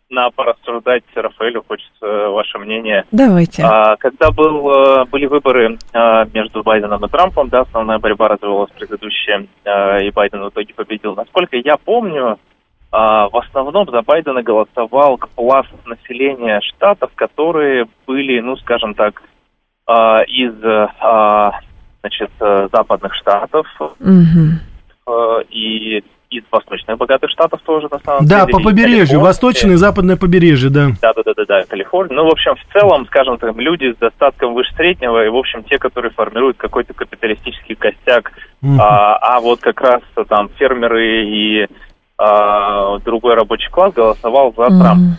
на 0.10 0.32
порассуждать 0.32 1.04
Рафаэлю, 1.13 1.63
хочется 1.67 2.30
ваше 2.30 2.58
мнение. 2.58 3.06
Давайте. 3.12 3.62
А, 3.62 3.95
когда 3.97 4.32
был, 4.32 4.71
э, 4.71 5.06
были 5.06 5.28
выборы 5.28 5.78
а, 5.93 6.25
между 6.34 6.63
Байденом 6.63 7.06
и 7.06 7.10
Трампом, 7.10 7.49
да, 7.49 7.60
основная 7.62 7.99
борьба 7.99 8.30
развивалась 8.30 8.71
предыдущая, 8.71 9.45
а, 9.65 9.99
и 9.99 10.10
Байден 10.10 10.41
в 10.45 10.49
итоге 10.49 10.73
победил. 10.73 11.13
Насколько 11.13 11.58
я 11.58 11.78
помню, 11.78 12.25
а, 12.25 12.38
в 12.91 13.38
основном 13.38 13.89
за 13.89 14.02
Байдена 14.02 14.41
голосовал 14.41 15.19
пласт 15.36 15.69
населения 15.86 16.60
штатов, 16.62 17.12
которые 17.15 17.88
были, 18.08 18.39
ну, 18.39 18.56
скажем 18.58 18.95
так, 18.95 19.21
а, 19.86 20.21
из 20.23 20.54
а, 20.63 21.60
значит, 22.02 22.32
э, 22.39 22.67
западных 22.71 23.13
штатов 23.15 23.67
э, 23.80 25.43
и 25.49 26.04
из 26.30 26.43
восточных 26.52 26.97
богатых 26.97 27.32
штатов 27.32 27.60
тоже, 27.63 27.88
на 27.91 27.97
самом 27.99 28.25
Да, 28.28 28.41
деле. 28.45 28.54
по 28.54 28.60
и 28.60 28.63
побережью, 28.63 29.19
восточное 29.19 29.73
и 29.73 29.78
западное 29.78 30.15
побережье, 30.15 30.69
да. 30.69 30.89
Да, 31.02 31.13
да, 31.15 31.23
да, 31.25 31.34
да, 31.36 31.45
да, 31.45 31.63
Калифорния. 31.65 32.15
Ну, 32.15 32.25
в 32.25 32.32
общем, 32.32 32.54
в 32.56 32.71
целом, 32.71 33.08
скажем 33.08 33.39
так, 33.39 33.56
люди 33.56 33.91
с 33.93 33.97
достатком 33.97 34.54
выше 34.54 34.71
среднего, 34.75 35.25
и, 35.25 35.30
в 35.30 35.36
общем, 35.36 35.63
те, 35.63 35.80
которые 35.80 36.12
формируют 36.12 36.58
какой-то 36.58 36.93
капиталистический 36.93 37.73
костяк, 37.73 38.32
Мгм. 38.62 38.80
а, 38.80 39.15
а 39.15 39.39
вот 39.39 39.60
как 39.60 39.82
раз 39.82 40.02
там 40.28 40.49
фермеры 40.49 41.25
и 41.25 41.67
а, 42.19 42.99
другой 42.99 43.36
рабочий 43.36 43.69
класс 43.69 43.93
голосовал 43.93 44.53
за 44.55 44.67
Трампа. 44.67 44.95
Мгм. 44.95 45.17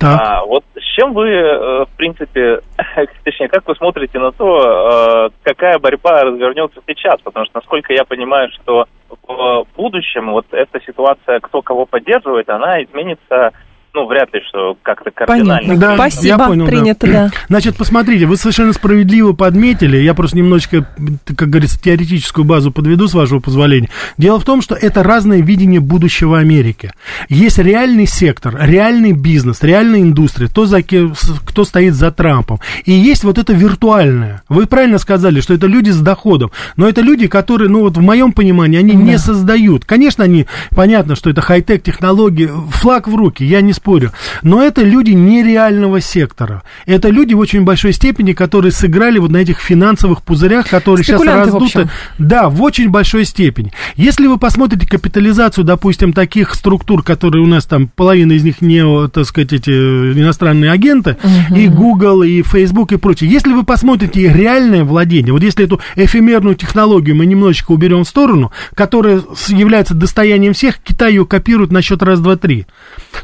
Так. 0.00 0.20
А, 0.20 0.44
вот 0.44 0.64
с 0.74 0.96
чем 0.96 1.12
вы, 1.12 1.28
э, 1.28 1.84
в 1.84 1.96
принципе, 1.96 2.60
точнее, 3.24 3.48
как 3.48 3.68
вы 3.68 3.76
смотрите 3.76 4.18
на 4.18 4.32
то, 4.32 5.28
э, 5.28 5.30
какая 5.42 5.78
борьба 5.78 6.22
развернется 6.22 6.80
сейчас? 6.86 7.20
Потому 7.20 7.44
что, 7.44 7.58
насколько 7.58 7.92
я 7.92 8.04
понимаю, 8.04 8.48
что 8.52 8.86
в 9.28 9.66
будущем 9.76 10.32
вот 10.32 10.46
эта 10.52 10.80
ситуация, 10.80 11.40
кто 11.40 11.60
кого 11.60 11.84
поддерживает, 11.84 12.48
она 12.48 12.82
изменится, 12.82 13.52
ну, 13.94 14.06
вряд 14.06 14.34
ли, 14.34 14.40
что 14.48 14.76
как-то 14.82 15.10
кардинально. 15.12 15.74
Понятно. 15.74 15.76
Да, 15.76 15.94
Спасибо, 15.94 16.26
я 16.26 16.38
понял, 16.38 16.64
да. 16.64 16.70
принято, 16.70 17.06
да. 17.06 17.30
Значит, 17.48 17.76
посмотрите, 17.76 18.26
вы 18.26 18.36
совершенно 18.36 18.72
справедливо 18.72 19.32
подметили, 19.34 19.98
я 19.98 20.14
просто 20.14 20.36
немножечко, 20.36 20.88
как 21.36 21.48
говорится, 21.48 21.80
теоретическую 21.80 22.44
базу 22.44 22.72
подведу, 22.72 23.06
с 23.06 23.14
вашего 23.14 23.38
позволения. 23.38 23.88
Дело 24.18 24.40
в 24.40 24.44
том, 24.44 24.62
что 24.62 24.74
это 24.74 25.02
разное 25.02 25.40
видение 25.42 25.78
будущего 25.78 26.38
Америки. 26.38 26.92
Есть 27.28 27.58
реальный 27.58 28.06
сектор, 28.06 28.56
реальный 28.60 29.12
бизнес, 29.12 29.62
реальная 29.62 30.00
индустрия, 30.00 30.48
то, 30.48 30.66
за 30.66 30.82
кто 30.82 31.64
стоит 31.64 31.94
за 31.94 32.10
Трампом. 32.10 32.58
И 32.84 32.92
есть 32.92 33.22
вот 33.22 33.38
это 33.38 33.52
виртуальное. 33.52 34.42
Вы 34.48 34.66
правильно 34.66 34.98
сказали, 34.98 35.40
что 35.40 35.54
это 35.54 35.66
люди 35.68 35.90
с 35.90 36.00
доходом, 36.00 36.50
но 36.76 36.88
это 36.88 37.00
люди, 37.00 37.28
которые, 37.28 37.68
ну 37.68 37.80
вот 37.80 37.96
в 37.96 38.00
моем 38.00 38.32
понимании, 38.32 38.78
они 38.78 38.94
не 38.94 39.18
создают. 39.18 39.84
Конечно, 39.84 40.24
они, 40.24 40.46
понятно, 40.74 41.14
что 41.14 41.30
это 41.30 41.40
хай-тек 41.42 41.82
технологии, 41.82 42.50
флаг 42.70 43.06
в 43.06 43.14
руки, 43.14 43.44
я 43.44 43.60
не 43.60 43.72
спорю. 43.84 44.12
Но 44.42 44.62
это 44.62 44.82
люди 44.82 45.10
нереального 45.10 46.00
сектора. 46.00 46.62
Это 46.86 47.10
люди 47.10 47.34
в 47.34 47.38
очень 47.38 47.64
большой 47.64 47.92
степени, 47.92 48.32
которые 48.32 48.72
сыграли 48.72 49.18
вот 49.18 49.30
на 49.30 49.36
этих 49.36 49.60
финансовых 49.60 50.22
пузырях, 50.22 50.70
которые 50.70 51.04
сейчас 51.04 51.20
в 51.20 51.24
раздуты. 51.24 51.64
общем. 51.64 51.90
Да, 52.18 52.48
в 52.48 52.62
очень 52.62 52.88
большой 52.88 53.26
степени. 53.26 53.72
Если 53.96 54.26
вы 54.26 54.38
посмотрите 54.38 54.88
капитализацию, 54.88 55.64
допустим, 55.64 56.14
таких 56.14 56.54
структур, 56.54 57.02
которые 57.02 57.42
у 57.42 57.46
нас 57.46 57.66
там, 57.66 57.90
половина 57.94 58.32
из 58.32 58.42
них 58.42 58.62
не, 58.62 59.08
так 59.08 59.26
сказать, 59.26 59.52
эти 59.52 59.70
э, 59.70 60.12
иностранные 60.18 60.70
агенты, 60.70 61.18
и 61.54 61.68
Google, 61.68 62.22
и 62.22 62.42
Facebook, 62.42 62.92
и 62.92 62.96
прочее. 62.96 63.30
Если 63.30 63.52
вы 63.52 63.64
посмотрите 63.64 64.22
их 64.22 64.34
реальное 64.34 64.84
владение, 64.84 65.34
вот 65.34 65.42
если 65.42 65.66
эту 65.66 65.78
эфемерную 65.96 66.56
технологию 66.56 67.16
мы 67.16 67.26
немножечко 67.26 67.72
уберем 67.72 68.04
в 68.04 68.08
сторону, 68.08 68.50
которая 68.74 69.20
является 69.48 69.92
достоянием 69.94 70.54
всех, 70.54 70.78
Китай 70.78 71.10
ее 71.10 71.26
копирует 71.26 71.70
на 71.70 71.82
счет 71.82 72.02
раз, 72.02 72.20
два, 72.20 72.36
три, 72.36 72.66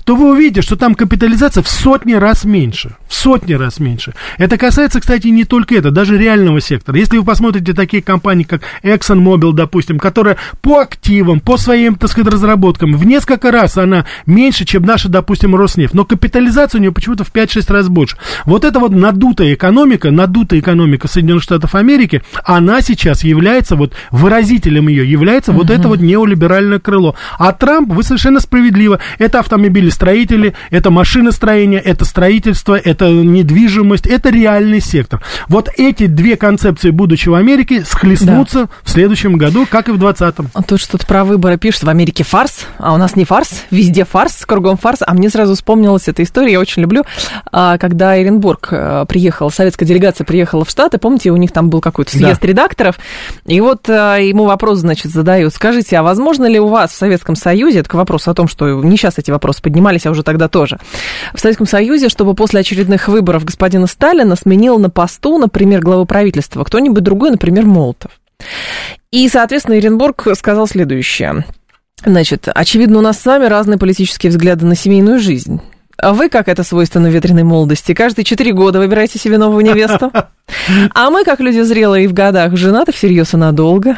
то 0.05 0.16
вы 0.16 0.33
увидите, 0.33 0.49
что 0.58 0.76
там 0.76 0.94
капитализация 0.94 1.62
в 1.62 1.68
сотни 1.68 2.14
раз 2.14 2.44
меньше. 2.44 2.96
В 3.06 3.14
сотни 3.14 3.54
раз 3.54 3.78
меньше. 3.78 4.14
Это 4.38 4.58
касается, 4.58 5.00
кстати, 5.00 5.28
не 5.28 5.44
только 5.44 5.76
это, 5.76 5.90
даже 5.90 6.18
реального 6.18 6.60
сектора. 6.60 6.98
Если 6.98 7.16
вы 7.16 7.24
посмотрите 7.24 7.72
такие 7.72 8.02
компании, 8.02 8.44
как 8.44 8.62
ExxonMobil, 8.82 9.52
допустим, 9.52 9.98
которая 9.98 10.36
по 10.60 10.80
активам, 10.80 11.40
по 11.40 11.56
своим, 11.56 11.94
так 11.94 12.10
сказать, 12.10 12.32
разработкам, 12.32 12.96
в 12.96 13.04
несколько 13.04 13.50
раз 13.50 13.76
она 13.78 14.04
меньше, 14.26 14.64
чем 14.64 14.82
наша, 14.82 15.08
допустим, 15.08 15.54
Роснефть. 15.54 15.94
Но 15.94 16.04
капитализация 16.04 16.78
у 16.78 16.82
нее 16.82 16.92
почему-то 16.92 17.24
в 17.24 17.32
5-6 17.32 17.72
раз 17.72 17.88
больше. 17.88 18.16
Вот 18.44 18.64
эта 18.64 18.80
вот 18.80 18.92
надутая 18.92 19.54
экономика, 19.54 20.10
надутая 20.10 20.60
экономика 20.60 21.08
Соединенных 21.08 21.42
Штатов 21.42 21.74
Америки, 21.74 22.22
она 22.44 22.80
сейчас 22.80 23.22
является, 23.22 23.76
вот 23.76 23.94
выразителем 24.10 24.88
ее 24.88 25.08
является 25.08 25.52
вот 25.52 25.70
это 25.70 25.88
вот 25.88 26.00
неолиберальное 26.00 26.78
крыло. 26.78 27.14
А 27.38 27.52
Трамп, 27.52 27.92
вы 27.92 28.02
совершенно 28.02 28.40
справедливо, 28.40 29.00
это 29.18 29.40
автомобилестроители, 29.40 30.39
это 30.70 30.90
машиностроение, 30.90 31.81
это 31.81 32.05
строительство, 32.05 32.74
это 32.74 33.09
недвижимость, 33.11 34.07
это 34.07 34.31
реальный 34.31 34.81
сектор. 34.81 35.20
Вот 35.48 35.68
эти 35.76 36.07
две 36.07 36.37
концепции 36.37 36.90
будущего 36.90 37.38
Америки 37.38 37.83
схлестнутся 37.87 38.68
в 38.83 38.90
следующем 38.90 39.37
году, 39.37 39.66
как 39.68 39.88
и 39.88 39.92
в 39.92 39.98
2020. 39.98 40.50
А 40.55 40.62
Тут 40.62 40.81
что-то 40.81 41.07
про 41.07 41.24
выборы 41.24 41.57
пишут. 41.59 41.85
В 41.85 41.88
Америке 41.88 42.24
фарс, 42.24 42.66
а 42.79 42.94
у 42.94 42.96
нас 42.96 43.16
не 43.16 43.24
фарс. 43.24 43.64
Везде 43.70 44.05
фарс, 44.05 44.44
кругом 44.46 44.76
фарс. 44.76 45.00
А 45.07 45.14
мне 45.14 45.31
сразу 45.31 45.55
вспомнилась 45.55 46.09
эта 46.09 46.22
история, 46.22 46.53
я 46.53 46.61
очень 46.61 46.83
люблю. 46.83 47.05
а, 47.53 47.79
Когда 47.79 48.20
Эренбург 48.20 48.68
э, 48.70 49.05
приехал, 49.09 49.50
советская 49.50 49.87
делегация 49.88 50.24
приехала 50.24 50.64
в 50.64 50.70
Штаты, 50.70 50.98
помните, 50.98 51.31
у 51.31 51.37
них 51.37 51.53
там 51.53 51.70
был 51.70 51.81
какой-то 51.81 52.11
съезд 52.11 52.40
Да. 52.40 52.46
редакторов, 52.48 52.96
и 53.46 53.61
вот 53.61 53.88
э, 53.88 54.18
ему 54.29 54.44
вопрос, 54.44 54.79
значит, 54.81 55.11
задают. 55.12 55.55
Скажите, 55.55 55.96
а 55.96 56.03
возможно 56.03 56.46
ли 56.46 56.59
у 56.61 56.68
вас 56.68 56.90
в 56.92 56.96
Советском 56.96 57.37
Союзе, 57.37 57.81
это 57.81 57.88
к 57.88 57.94
вопросу 57.94 58.31
о 58.31 58.35
том, 58.35 58.48
что 58.48 58.83
не 58.83 58.96
сейчас 58.96 59.18
эти 59.18 59.31
вопросы 59.31 59.62
поднимались, 59.62 60.07
а 60.07 60.11
уже 60.11 60.22
тогда 60.30 60.48
тоже, 60.48 60.78
в 61.34 61.40
Советском 61.40 61.66
Союзе, 61.66 62.08
чтобы 62.08 62.34
после 62.34 62.60
очередных 62.60 63.08
выборов 63.08 63.44
господина 63.44 63.88
Сталина 63.88 64.36
сменил 64.36 64.78
на 64.78 64.88
посту, 64.88 65.38
например, 65.38 65.80
главы 65.80 66.06
правительства 66.06 66.62
кто-нибудь 66.62 67.02
другой, 67.02 67.30
например, 67.32 67.64
Молотов? 67.64 68.12
И, 69.10 69.28
соответственно, 69.28 69.76
Эренбург 69.78 70.28
сказал 70.34 70.68
следующее. 70.68 71.44
Значит, 72.04 72.48
очевидно, 72.54 72.98
у 72.98 73.02
нас 73.02 73.18
с 73.18 73.26
вами 73.26 73.46
разные 73.46 73.76
политические 73.76 74.30
взгляды 74.30 74.64
на 74.66 74.76
семейную 74.76 75.18
жизнь. 75.18 75.60
А 75.98 76.14
вы, 76.14 76.28
как 76.28 76.48
это 76.48 76.62
свойственно 76.62 77.08
ветреной 77.08 77.42
молодости, 77.42 77.92
каждые 77.92 78.24
четыре 78.24 78.52
года 78.52 78.78
выбираете 78.78 79.18
себе 79.18 79.36
новую 79.36 79.64
невесту? 79.64 80.12
А 80.94 81.10
мы, 81.10 81.24
как 81.24 81.40
люди 81.40 81.60
зрелые 81.60 82.04
и 82.04 82.08
в 82.08 82.12
годах, 82.12 82.56
женаты 82.56 82.92
всерьез 82.92 83.34
и 83.34 83.36
надолго. 83.36 83.96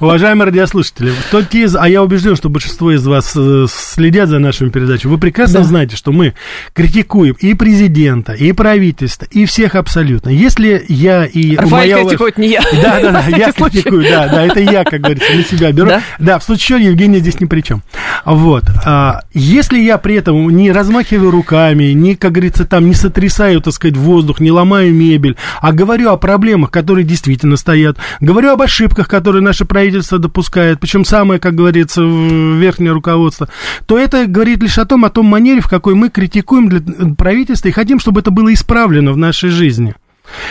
Уважаемые 0.00 0.46
радиослушатели, 0.46 1.12
кто 1.28 1.40
из, 1.40 1.76
а 1.76 1.88
я 1.88 2.02
убежден, 2.02 2.36
что 2.36 2.48
большинство 2.48 2.92
из 2.92 3.06
вас 3.06 3.32
э, 3.36 3.66
следят 3.68 4.28
за 4.28 4.38
нашими 4.38 4.68
передачами, 4.68 5.12
вы 5.12 5.18
прекрасно 5.18 5.60
да. 5.60 5.64
знаете, 5.64 5.96
что 5.96 6.12
мы 6.12 6.34
критикуем 6.72 7.36
и 7.40 7.54
президента, 7.54 8.32
и 8.32 8.52
правительство, 8.52 9.26
и 9.30 9.44
всех 9.46 9.74
абсолютно. 9.74 10.30
Если 10.30 10.84
я 10.88 11.24
и... 11.24 11.56
Рафаэль 11.56 11.92
моя... 11.92 12.04
критикует, 12.04 12.38
не 12.38 12.48
я. 12.48 12.60
Да, 12.82 13.00
да, 13.00 13.12
да, 13.30 13.36
я 13.36 13.52
критикую, 13.52 14.02
да, 14.02 14.28
да, 14.28 14.44
это 14.44 14.60
я, 14.60 14.84
как 14.84 15.00
говорится, 15.00 15.32
на 15.34 15.44
себя 15.44 15.72
беру. 15.72 15.88
Да, 15.88 16.02
да 16.18 16.38
в 16.38 16.44
случае 16.44 16.84
Евгения 16.84 17.18
здесь 17.18 17.40
ни 17.40 17.46
при 17.46 17.60
чем. 17.60 17.82
Вот. 18.24 18.64
А, 18.84 19.22
если 19.32 19.78
я 19.78 19.98
при 19.98 20.16
этом 20.16 20.48
не 20.50 20.70
размахиваю 20.70 21.30
руками, 21.30 21.92
не, 21.92 22.14
как 22.14 22.32
говорится, 22.32 22.64
там 22.64 22.86
не 22.86 22.94
сотрясаю, 22.94 23.60
так 23.60 23.74
сказать, 23.74 23.96
воздух, 23.96 24.40
не 24.40 24.50
ломаю 24.50 24.92
мебель, 24.98 25.36
а 25.60 25.72
говорю 25.72 26.10
о 26.10 26.16
проблемах, 26.16 26.70
которые 26.70 27.04
действительно 27.04 27.56
стоят, 27.56 27.96
говорю 28.20 28.50
об 28.50 28.62
ошибках, 28.62 29.08
которые 29.08 29.42
наше 29.42 29.64
правительство 29.64 30.18
допускает, 30.18 30.80
причем 30.80 31.04
самое, 31.04 31.40
как 31.40 31.54
говорится, 31.54 32.02
верхнее 32.02 32.92
руководство, 32.92 33.48
то 33.86 33.98
это 33.98 34.26
говорит 34.26 34.62
лишь 34.62 34.78
о 34.78 34.84
том, 34.84 35.04
о 35.04 35.10
том 35.10 35.26
манере, 35.26 35.60
в 35.60 35.68
какой 35.68 35.94
мы 35.94 36.08
критикуем 36.08 36.68
для 36.68 36.80
правительства 37.14 37.68
и 37.68 37.72
хотим, 37.72 38.00
чтобы 38.00 38.20
это 38.20 38.30
было 38.30 38.52
исправлено 38.52 39.12
в 39.12 39.16
нашей 39.16 39.50
жизни. 39.50 39.94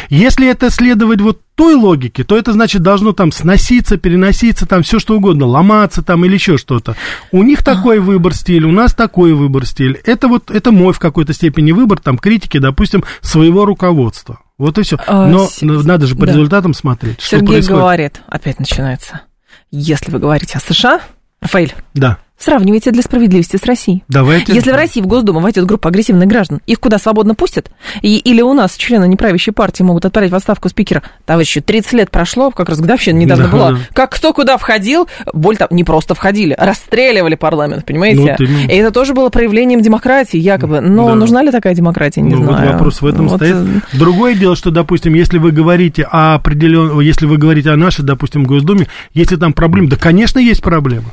Если 0.10 0.48
это 0.48 0.70
следовать 0.70 1.22
вот 1.22 1.42
той 1.56 1.76
логике, 1.76 2.24
то 2.24 2.38
это 2.38 2.54
значит 2.54 2.82
должно 2.82 3.14
там 3.14 3.32
сноситься, 3.32 3.98
переноситься, 3.98 4.66
там 4.66 4.84
все 4.84 5.00
что 5.00 5.16
угодно, 5.16 5.46
ломаться 5.46 6.04
там 6.04 6.26
или 6.26 6.34
еще 6.34 6.58
что-то. 6.58 6.96
У 7.32 7.44
них 7.44 7.64
такой 7.64 8.00
выбор 8.00 8.34
стиля, 8.34 8.68
у 8.68 8.72
нас 8.72 8.94
такой 8.94 9.34
выбор 9.34 9.66
стиль. 9.66 10.00
Это 10.06 10.28
вот, 10.28 10.52
это 10.52 10.72
мой 10.72 10.94
в 10.94 11.00
какой-то 11.00 11.34
степени 11.34 11.72
выбор, 11.72 12.00
там, 12.00 12.18
критики, 12.18 12.58
допустим, 12.58 13.04
своего 13.22 13.66
руководства. 13.66 14.40
Вот 14.58 14.78
и 14.78 14.84
все. 14.84 14.98
А, 15.06 15.28
Но 15.28 15.48
с... 15.48 15.62
надо 15.62 16.08
же 16.08 16.16
по 16.16 16.26
да. 16.26 16.32
результатам 16.32 16.74
смотреть. 16.74 17.22
Сергей 17.22 17.46
что 17.46 17.54
происходит. 17.54 17.80
говорит, 17.82 18.22
опять 18.28 18.60
начинается. 18.60 19.22
Если 19.70 20.12
вы 20.12 20.20
говорите 20.20 20.58
о 20.58 20.62
США, 20.62 21.02
Рафаэль. 21.42 21.74
Да. 21.94 22.18
Сравнивайте 22.40 22.92
для 22.92 23.02
справедливости 23.02 23.58
с 23.58 23.64
Россией. 23.64 24.04
Давайте. 24.08 24.54
Если 24.54 24.72
в 24.72 24.76
России 24.76 25.02
в 25.02 25.08
Госдуму 25.08 25.40
войдет 25.40 25.66
группа 25.66 25.90
агрессивных 25.90 26.28
граждан, 26.28 26.62
их 26.68 26.80
куда 26.80 27.00
свободно 27.00 27.34
пустят? 27.34 27.72
И, 28.04 28.18
или 28.18 28.42
у 28.42 28.54
нас 28.54 28.76
члены 28.76 29.08
неправящей 29.08 29.52
партии 29.52 29.82
могут 29.82 30.06
отправить 30.06 30.32
в 30.32 30.36
отставку 30.36 30.70
спикера? 30.70 31.02
Товарищи, 31.26 31.62
30 31.62 31.94
лет 31.94 32.12
прошло, 32.12 32.52
как 32.52 32.70
раз 32.70 32.80
годовщина 32.80 33.18
недавно 33.18 33.46
да, 33.46 33.52
была. 33.52 33.72
Да. 33.72 33.78
Как 33.92 34.12
кто 34.12 34.34
куда 34.34 34.58
входил, 34.58 35.08
боль 35.34 35.58
там 35.58 35.70
не 35.72 35.84
просто 35.84 36.14
входили, 36.14 36.56
расстреливали 36.58 37.34
парламент, 37.34 37.86
понимаете? 37.86 38.36
Ну, 38.38 38.46
и 38.46 38.76
это 38.76 38.92
тоже 38.92 39.16
было 39.16 39.30
проявлением 39.30 39.82
демократии, 39.82 40.38
якобы. 40.38 40.80
Но 40.80 41.08
да. 41.08 41.16
нужна 41.16 41.42
ли 41.42 41.50
такая 41.50 41.74
демократия, 41.74 42.22
не 42.22 42.36
ну, 42.36 42.44
знаю. 42.44 42.66
Вот 42.66 42.74
вопрос 42.74 43.02
в 43.02 43.08
этом 43.08 43.30
вот. 43.30 43.38
стоит. 43.38 43.56
Э, 43.56 43.98
Другое 43.98 44.36
дело, 44.36 44.56
что, 44.56 44.70
допустим, 44.70 45.16
если 45.16 45.40
вы 45.40 45.52
говорите 45.52 46.04
о 46.04 46.36
определенном, 46.36 47.00
если 47.00 47.26
вы 47.26 47.38
говорите 47.38 47.72
о 47.72 47.76
нашей, 47.78 48.06
допустим, 48.06 48.44
Госдуме, 48.44 48.88
если 49.16 49.38
там 49.38 49.54
проблемы, 49.54 49.90
да, 49.90 49.96
конечно, 49.96 50.38
есть 50.38 50.62
проблемы. 50.62 51.08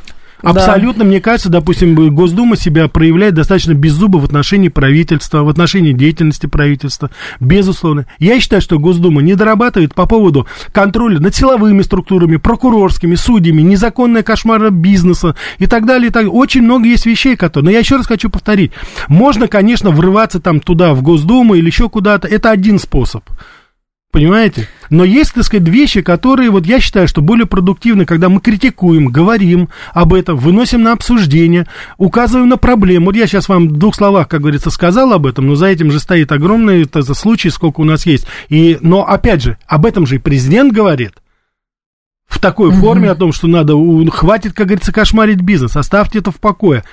Абсолютно, 0.44 1.04
да. 1.04 1.08
мне 1.08 1.20
кажется, 1.20 1.48
допустим, 1.48 1.94
Госдума 2.14 2.56
себя 2.56 2.88
проявляет 2.88 3.34
достаточно 3.34 3.74
беззубо 3.74 4.18
в 4.18 4.24
отношении 4.24 4.68
правительства, 4.68 5.42
в 5.42 5.48
отношении 5.48 5.92
деятельности 5.92 6.46
правительства, 6.46 7.10
безусловно. 7.40 8.06
Я 8.18 8.40
считаю, 8.40 8.62
что 8.62 8.78
Госдума 8.78 9.22
не 9.22 9.34
дорабатывает 9.34 9.94
по 9.94 10.06
поводу 10.06 10.46
контроля 10.72 11.20
над 11.20 11.34
силовыми 11.34 11.82
структурами, 11.82 12.36
прокурорскими, 12.36 13.14
судьями, 13.14 13.62
незаконное 13.62 14.22
кошмара 14.22 14.70
бизнеса 14.70 15.34
и 15.58 15.66
так 15.66 15.86
далее. 15.86 16.08
И 16.08 16.12
так. 16.12 16.32
Очень 16.32 16.62
много 16.62 16.86
есть 16.86 17.06
вещей, 17.06 17.36
которые... 17.36 17.64
Но 17.64 17.70
я 17.70 17.78
еще 17.78 17.96
раз 17.96 18.06
хочу 18.06 18.30
повторить. 18.30 18.72
Можно, 19.08 19.48
конечно, 19.48 19.90
врываться 19.90 20.40
там 20.40 20.60
туда, 20.60 20.94
в 20.94 21.02
Госдуму 21.02 21.54
или 21.54 21.66
еще 21.66 21.88
куда-то. 21.88 22.28
Это 22.28 22.50
один 22.50 22.78
способ. 22.78 23.24
Понимаете? 24.14 24.68
Но 24.90 25.02
есть, 25.02 25.34
так 25.34 25.42
сказать, 25.42 25.66
вещи, 25.66 26.00
которые, 26.00 26.48
вот 26.48 26.66
я 26.66 26.78
считаю, 26.78 27.08
что 27.08 27.20
более 27.20 27.46
продуктивны, 27.46 28.04
когда 28.04 28.28
мы 28.28 28.40
критикуем, 28.40 29.06
говорим 29.06 29.70
об 29.92 30.14
этом, 30.14 30.36
выносим 30.36 30.84
на 30.84 30.92
обсуждение, 30.92 31.66
указываем 31.98 32.48
на 32.48 32.56
проблему. 32.56 33.06
Вот 33.06 33.16
я 33.16 33.26
сейчас 33.26 33.48
вам 33.48 33.70
в 33.70 33.72
двух 33.72 33.96
словах, 33.96 34.28
как 34.28 34.42
говорится, 34.42 34.70
сказал 34.70 35.12
об 35.12 35.26
этом, 35.26 35.48
но 35.48 35.56
за 35.56 35.66
этим 35.66 35.90
же 35.90 35.98
стоит 35.98 36.30
огромный 36.30 36.82
это, 36.82 37.02
случай, 37.12 37.50
сколько 37.50 37.80
у 37.80 37.84
нас 37.84 38.06
есть. 38.06 38.28
И, 38.48 38.78
но, 38.82 39.04
опять 39.04 39.42
же, 39.42 39.58
об 39.66 39.84
этом 39.84 40.06
же 40.06 40.14
и 40.14 40.18
президент 40.18 40.72
говорит 40.72 41.14
в 42.34 42.38
такой 42.38 42.70
mm-hmm. 42.70 42.80
форме 42.80 43.10
о 43.10 43.14
том, 43.14 43.32
что 43.32 43.46
надо, 43.46 43.74
хватит, 44.10 44.52
как 44.52 44.66
говорится, 44.66 44.92
кошмарить 44.92 45.40
бизнес, 45.40 45.76
оставьте 45.76 46.18
это 46.18 46.30
в 46.30 46.36
покое, 46.36 46.84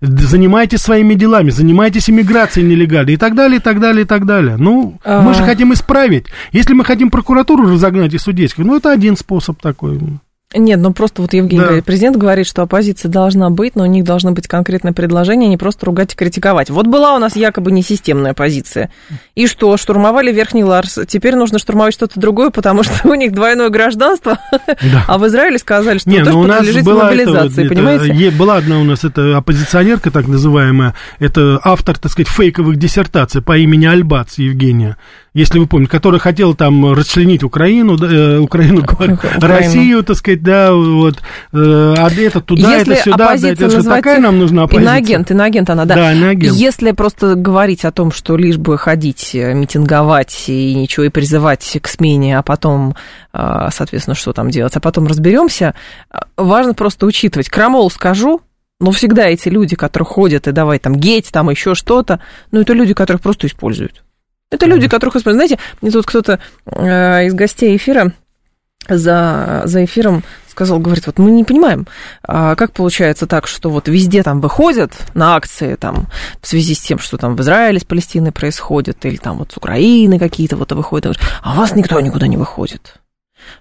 занимайтесь 0.00 0.80
своими 0.80 1.14
делами, 1.14 1.50
занимайтесь 1.50 2.10
иммиграцией 2.10 2.66
нелегальной 2.66 3.14
и 3.14 3.16
так 3.16 3.34
далее, 3.34 3.58
и 3.58 3.62
так 3.62 3.80
далее, 3.80 4.02
и 4.02 4.06
так 4.06 4.26
далее. 4.26 4.56
Ну, 4.56 4.98
uh-huh. 5.04 5.22
мы 5.22 5.34
же 5.34 5.42
хотим 5.44 5.72
исправить. 5.72 6.26
Если 6.52 6.74
мы 6.74 6.84
хотим 6.84 7.10
прокуратуру 7.10 7.64
разогнать 7.64 8.12
и 8.14 8.18
судейскую, 8.18 8.66
ну, 8.66 8.76
это 8.76 8.92
один 8.92 9.16
способ 9.16 9.60
такой. 9.60 10.00
Нет, 10.54 10.80
ну 10.80 10.94
просто 10.94 11.20
вот 11.20 11.34
Евгений 11.34 11.60
да. 11.60 11.66
говорит, 11.66 11.84
президент 11.84 12.16
говорит, 12.16 12.46
что 12.46 12.62
оппозиция 12.62 13.10
должна 13.10 13.50
быть, 13.50 13.76
но 13.76 13.82
у 13.82 13.86
них 13.86 14.04
должно 14.04 14.32
быть 14.32 14.48
конкретное 14.48 14.94
предложение, 14.94 15.46
а 15.46 15.50
не 15.50 15.58
просто 15.58 15.84
ругать 15.84 16.14
и 16.14 16.16
критиковать. 16.16 16.70
Вот 16.70 16.86
была 16.86 17.14
у 17.14 17.18
нас 17.18 17.36
якобы 17.36 17.70
несистемная 17.70 18.32
позиция. 18.32 18.90
И 19.34 19.46
что, 19.46 19.76
штурмовали 19.76 20.32
Верхний 20.32 20.64
Ларс, 20.64 21.00
теперь 21.06 21.34
нужно 21.34 21.58
штурмовать 21.58 21.92
что-то 21.92 22.18
другое, 22.18 22.48
потому 22.48 22.82
что 22.82 23.08
у 23.08 23.12
них 23.12 23.32
двойное 23.32 23.68
гражданство, 23.68 24.38
да. 24.66 25.04
а 25.06 25.18
в 25.18 25.26
Израиле 25.26 25.58
сказали, 25.58 25.98
что 25.98 26.08
Не, 26.08 26.24
тоже 26.24 26.38
ну, 26.38 26.48
подлежит 26.48 26.86
мобилизации, 26.86 27.66
это, 27.66 27.74
понимаете? 27.74 28.28
Это, 28.28 28.36
была 28.38 28.56
одна 28.56 28.78
у 28.80 28.84
нас, 28.84 29.04
это 29.04 29.36
оппозиционерка 29.36 30.10
так 30.10 30.28
называемая, 30.28 30.94
это 31.18 31.60
автор, 31.62 31.98
так 31.98 32.10
сказать, 32.10 32.28
фейковых 32.28 32.76
диссертаций 32.76 33.42
по 33.42 33.58
имени 33.58 33.84
Альбац 33.84 34.38
Евгения 34.38 34.96
если 35.38 35.58
вы 35.58 35.66
помните, 35.66 35.90
который 35.92 36.18
хотел 36.18 36.54
там 36.54 36.92
расчленить 36.92 37.44
Украину, 37.44 37.96
да, 37.96 38.06
э, 38.06 38.38
Украину, 38.38 38.82
говорю, 38.82 39.18
Россию, 39.40 40.02
так 40.02 40.16
сказать, 40.16 40.42
да, 40.42 40.72
вот, 40.72 41.18
э, 41.52 41.94
а 41.96 42.10
это 42.10 42.40
туда, 42.40 42.76
Если 42.76 42.94
это 42.94 43.02
сюда, 43.04 43.36
да, 43.36 43.48
это 43.48 43.70
же 43.70 43.82
такая 43.84 44.20
нам 44.20 44.38
нужна 44.38 44.64
оппозиция. 44.64 44.82
Иноагент, 44.82 45.30
иноагент 45.30 45.70
она, 45.70 45.84
да. 45.84 45.94
Да, 45.94 46.12
иноагент. 46.12 46.56
Если 46.56 46.90
просто 46.90 47.36
говорить 47.36 47.84
о 47.84 47.92
том, 47.92 48.10
что 48.10 48.36
лишь 48.36 48.56
бы 48.56 48.76
ходить, 48.78 49.30
э, 49.34 49.54
митинговать 49.54 50.44
и 50.48 50.74
ничего, 50.74 51.04
и 51.04 51.08
призывать 51.08 51.78
к 51.80 51.86
смене, 51.86 52.38
а 52.38 52.42
потом, 52.42 52.96
соответственно, 53.32 54.14
что 54.14 54.32
там 54.32 54.50
делать, 54.50 54.74
а 54.74 54.80
потом 54.80 55.06
разберемся, 55.06 55.74
важно 56.36 56.74
просто 56.74 57.06
учитывать. 57.06 57.48
Крамол 57.48 57.90
скажу, 57.90 58.40
но 58.80 58.90
всегда 58.90 59.28
эти 59.28 59.48
люди, 59.48 59.76
которые 59.76 60.06
ходят 60.06 60.48
и 60.48 60.52
давай 60.52 60.78
там 60.78 60.94
геть, 60.96 61.30
там 61.32 61.50
еще 61.50 61.74
что-то, 61.74 62.20
ну, 62.50 62.60
это 62.60 62.72
люди, 62.72 62.94
которых 62.94 63.22
просто 63.22 63.46
используют. 63.46 64.02
Это 64.50 64.66
люди, 64.66 64.88
которых 64.88 65.16
используют. 65.16 65.48
Знаете, 65.48 65.62
мне 65.82 65.90
тут 65.90 66.06
кто-то 66.06 66.40
э, 66.66 67.26
из 67.26 67.34
гостей 67.34 67.76
эфира 67.76 68.12
за, 68.88 69.62
за 69.64 69.84
эфиром 69.84 70.24
сказал, 70.58 70.80
говорит, 70.80 71.06
вот 71.06 71.18
мы 71.18 71.30
не 71.30 71.44
понимаем, 71.44 71.86
а 72.26 72.56
как 72.56 72.72
получается 72.72 73.28
так, 73.28 73.46
что 73.46 73.70
вот 73.70 73.86
везде 73.86 74.24
там 74.24 74.40
выходят 74.40 74.92
на 75.14 75.36
акции 75.36 75.76
там 75.76 76.08
в 76.40 76.48
связи 76.48 76.74
с 76.74 76.80
тем, 76.80 76.98
что 76.98 77.16
там 77.16 77.36
в 77.36 77.40
Израиле 77.42 77.78
с 77.78 77.84
Палестиной 77.84 78.32
происходит, 78.32 79.04
или 79.06 79.16
там 79.18 79.38
вот 79.38 79.52
с 79.52 79.56
Украины 79.56 80.18
какие-то 80.18 80.56
вот 80.56 80.72
выходят, 80.72 81.16
а 81.42 81.52
у 81.52 81.56
вас 81.56 81.76
никто 81.76 82.00
никуда 82.00 82.26
не 82.26 82.36
выходит. 82.36 82.94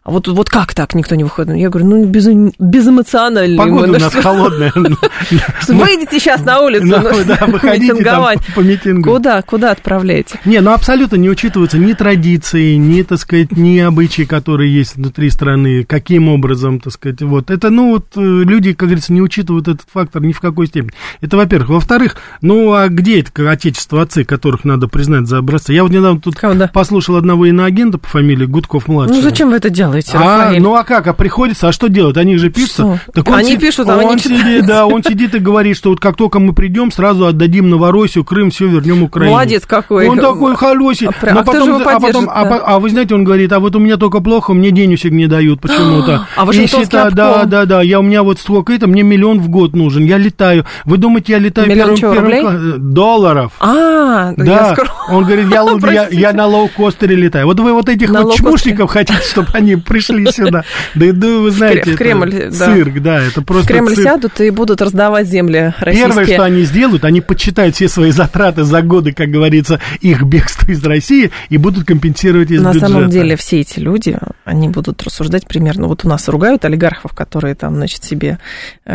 А 0.04 0.12
вот, 0.12 0.28
вот 0.28 0.50
как 0.50 0.74
так 0.74 0.94
никто 0.96 1.16
не 1.16 1.24
выходит? 1.24 1.56
Я 1.56 1.70
говорю, 1.70 1.88
ну, 1.88 2.06
без, 2.06 2.28
безэмоционально. 2.60 3.58
Погода 3.58 3.94
у 3.94 4.00
нас 4.00 4.14
холодная. 4.14 4.72
Выйдите 5.68 6.20
сейчас 6.20 6.44
на 6.44 6.62
улицу 6.62 6.86
митинговать. 7.64 8.40
по 8.56 8.62
митингу. 8.62 9.12
Куда, 9.12 9.42
куда 9.42 9.72
отправляете? 9.72 10.40
Не, 10.46 10.62
ну 10.62 10.72
абсолютно 10.72 11.16
не 11.16 11.30
учитываются 11.30 11.78
ни 11.78 11.94
традиции, 11.94 12.76
ни, 12.76 13.02
так 13.02 13.20
сказать, 13.20 13.52
ни 13.52 13.80
обычаи, 13.80 14.24
которые 14.24 14.74
есть 14.74 14.96
внутри 14.96 15.30
страны, 15.30 15.84
каким 15.84 16.30
образом, 16.30 16.80
так 16.80 16.94
сказать, 16.94 17.22
вот. 17.22 17.52
Это, 17.52 17.70
ну, 17.70 17.92
вот 17.92 18.06
э, 18.16 18.22
люди, 18.22 18.74
как 18.74 18.88
говорится, 18.88 19.14
не 19.14 19.22
учитывают 19.22 19.68
этот 19.68 19.88
фактор 19.92 20.22
ни 20.22 20.32
в 20.32 20.40
какой 20.40 20.68
степени. 20.68 20.92
Это, 21.22 21.38
во-первых. 21.38 21.70
Во-вторых, 21.70 22.18
ну, 22.42 22.74
а 22.74 22.88
где 22.88 23.20
это 23.20 23.50
отечество 23.50 24.02
отцы, 24.02 24.24
которых 24.24 24.64
надо 24.64 24.88
признать 24.88 25.28
за 25.28 25.40
образцы? 25.40 25.74
Я 25.74 25.84
вот 25.84 25.92
недавно 25.92 26.20
тут 26.20 26.36
послушал 26.74 27.16
одного 27.18 27.46
иноагента 27.46 27.98
по 27.98 28.08
фамилии 28.08 28.46
Гудков-младший. 28.46 29.16
Ну, 29.16 29.22
зачем 29.22 29.50
вы 29.50 29.58
это 29.58 29.70
делаете, 29.78 30.18
а? 30.18 30.52
Ну 30.58 30.76
а 30.76 30.84
как, 30.84 31.08
а 31.08 31.14
приходится, 31.14 31.68
а 31.68 31.72
что 31.72 31.88
делать? 31.88 32.18
Они 32.18 32.38
же 32.38 32.50
пишут. 32.50 33.00
Так 33.14 33.28
они 33.30 33.52
си... 33.52 33.58
пишут, 33.58 33.90
а 33.90 33.98
он 33.98 34.12
они 34.12 34.20
сидит, 34.20 34.66
Да, 34.66 34.88
он 34.88 35.04
сидит 35.04 35.36
и 35.36 35.40
говорит, 35.40 35.78
что 35.78 35.90
вот 35.90 36.00
как 36.00 36.16
только 36.16 36.40
мы 36.40 36.54
придем, 36.54 36.92
сразу 36.92 37.26
отдадим 37.28 37.70
Новороссию, 37.70 38.24
Крым, 38.24 38.50
все 38.50 38.68
вернем 38.68 39.04
Украину. 39.04 39.34
Молодец 39.34 39.66
какой. 39.66 40.08
Он 40.08 40.20
такой 40.20 40.56
холосий. 40.56 41.08
А, 41.08 41.34
но 41.34 41.40
а 41.40 41.44
потом, 41.44 41.88
а, 41.88 42.00
потом 42.00 42.30
а, 42.30 42.42
а 42.42 42.80
вы 42.80 42.90
знаете, 42.90 43.16
он 43.16 43.24
говорит, 43.24 43.52
а 43.54 43.60
вот 43.60 43.76
у 43.76 43.80
меня 43.80 43.98
только 43.98 44.20
плохо, 44.20 44.54
мне 44.54 44.72
денежек 44.72 45.12
не 45.12 45.28
дают 45.28 45.62
почему-то. 45.62 46.28
А 46.38 46.46
Вашингтонский 46.46 46.98
обком. 46.98 47.16
Да, 47.16 47.46
да, 47.46 47.66
да, 47.66 47.82
я 47.82 48.00
у 48.00 48.04
меня 48.04 48.24
вот 48.24 48.40
столько 48.40 48.74
это, 48.74 48.88
мне 48.88 49.04
миллион 49.04 49.40
в 49.40 49.50
год 49.50 49.76
нужен, 49.76 50.06
я 50.06 50.18
летаю. 50.18 50.66
Вы 50.86 50.98
думаете, 50.98 51.34
я 51.34 51.40
летаю 51.40 51.68
миллион 51.68 51.96
первым, 51.96 51.98
чего, 51.98 52.14
первым 52.14 52.94
долларов? 52.94 53.54
А, 53.60 54.34
да. 54.38 54.76
Он 55.10 55.24
говорит, 55.24 55.48
я, 55.52 55.64
я, 55.92 56.08
я 56.12 56.34
на 56.34 56.48
лоу-костере 56.48 57.16
летаю. 57.16 57.46
Вот 57.46 57.60
вы 57.60 57.74
вот 57.74 57.90
этих 57.90 58.10
вот 58.10 58.36
чмушников 58.36 58.92
хотите, 58.92 59.20
чтобы 59.22 59.50
они 59.54 59.67
они 59.68 59.76
пришли 59.82 60.26
сюда. 60.32 60.64
Да 60.96 61.06
и 61.06 61.12
ну, 61.12 61.42
вы 61.44 61.52
знаете, 61.52 61.94
в 61.94 61.98
Кремль, 61.98 62.50
да. 62.52 62.52
цирк, 62.52 63.02
да, 63.02 63.22
это 63.22 63.42
просто 63.42 63.66
В 63.66 63.68
Кремль 63.68 63.96
цирк. 63.96 64.04
сядут 64.08 64.42
и 64.42 64.50
будут 64.50 64.82
раздавать 64.82 65.28
земли 65.28 65.74
российские. 65.80 66.08
Первое, 66.10 66.26
что 66.26 66.44
они 66.44 66.62
сделают, 66.64 67.06
они 67.06 67.22
подсчитают 67.22 67.76
все 67.76 67.88
свои 67.90 68.12
затраты 68.12 68.64
за 68.64 68.82
годы, 68.82 69.14
как 69.14 69.30
говорится, 69.30 69.80
их 70.02 70.24
бегства 70.24 70.72
из 70.72 70.84
России 70.84 71.32
и 71.50 71.58
будут 71.58 71.86
компенсировать 71.86 72.52
из 72.52 72.62
На 72.62 72.70
бюджета. 72.74 72.88
самом 72.88 73.10
деле 73.10 73.36
все 73.36 73.60
эти 73.62 73.80
люди, 73.80 74.18
они 74.46 74.70
будут 74.70 75.04
рассуждать 75.04 75.48
примерно, 75.48 75.88
вот 75.88 76.06
у 76.06 76.08
нас 76.08 76.28
ругают 76.30 76.64
олигархов, 76.66 77.14
которые 77.14 77.56
там, 77.56 77.76
значит, 77.76 78.04
себе 78.04 78.40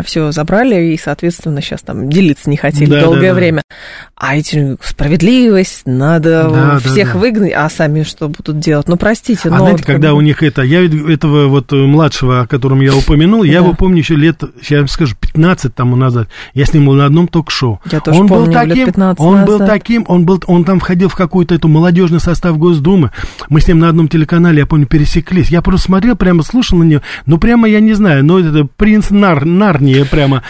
все 0.05 0.33
забрали 0.33 0.93
и, 0.93 0.99
соответственно, 0.99 1.61
сейчас 1.61 1.83
там 1.83 2.09
делиться 2.09 2.49
не 2.49 2.57
хотели 2.57 2.91
Да, 2.91 3.03
долгое 3.03 3.21
да, 3.21 3.29
да. 3.29 3.35
время. 3.35 3.63
А 4.17 4.37
эти 4.37 4.77
справедливость, 4.83 5.83
надо 5.87 6.45
Да, 6.45 6.51
да, 6.51 6.79
всех 6.79 7.13
да. 7.15 7.19
выгнать, 7.19 7.53
а 7.55 7.69
сами 7.69 8.03
что 8.03 8.29
будут 8.29 8.59
делать? 8.61 8.89
Ну, 8.89 8.97
простите, 8.97 9.49
А 9.49 9.51
но... 9.51 9.57
знаете, 9.59 9.73
вот 9.79 9.87
как 9.87 9.95
когда 9.97 10.11
бы- 10.13 10.19
у 10.19 10.21
них 10.21 10.43
это, 10.53 10.63
я 10.63 10.83
ведь 10.83 10.95
этого 11.09 11.49
вот 11.49 11.73
э, 11.73 11.77
младшего, 11.77 12.43
о 12.43 12.47
котором 12.47 12.81
я 12.81 12.95
упомянул, 12.95 13.43
я 13.43 13.59
его 13.59 13.73
помню 13.73 13.99
еще 13.99 14.17
лет, 14.17 14.43
я 14.69 14.79
вам 14.79 14.89
скажу, 14.89 15.17
15 15.19 15.75
тому 15.75 15.97
назад. 15.97 16.29
Я 16.55 16.67
с 16.67 16.75
ним 16.75 16.87
был 16.87 16.95
на 16.95 17.07
одном 17.07 17.27
ток-шоу. 17.27 17.81
Я 17.91 18.01
тоже 18.01 18.21
он 18.21 18.29
помню, 18.29 18.45
был 18.47 18.53
лет 18.53 18.69
таким, 18.69 18.87
15 18.87 19.21
он 19.21 19.45
был 19.45 19.59
назад. 19.59 19.69
таким, 19.69 20.05
он 20.09 20.27
был, 20.27 20.43
он 20.47 20.65
там 20.65 20.79
входил 20.79 21.09
в 21.09 21.15
какой-то 21.15 21.55
эту 21.55 21.69
молодежный 21.69 22.21
состав 22.21 22.59
Госдумы. 22.59 23.11
Мы 23.49 23.61
с 23.61 23.69
ним 23.69 23.79
на 23.79 23.89
одном 23.89 24.09
телеканале, 24.09 24.61
я 24.61 24.67
помню, 24.67 24.87
пересеклись. 24.87 25.49
Я 25.49 25.63
просто 25.63 25.87
смотрел, 25.87 26.17
прямо 26.17 26.43
слушал 26.43 26.79
на 26.79 26.85
него. 26.85 27.03
Ну, 27.27 27.39
прямо, 27.39 27.69
я 27.69 27.81
не 27.81 27.95
знаю, 27.95 28.25
ну, 28.25 28.39
это 28.39 28.67
принц 28.77 29.11
Нар, 29.11 29.45
Нарния 29.45 30.05
прямо. 30.05 30.43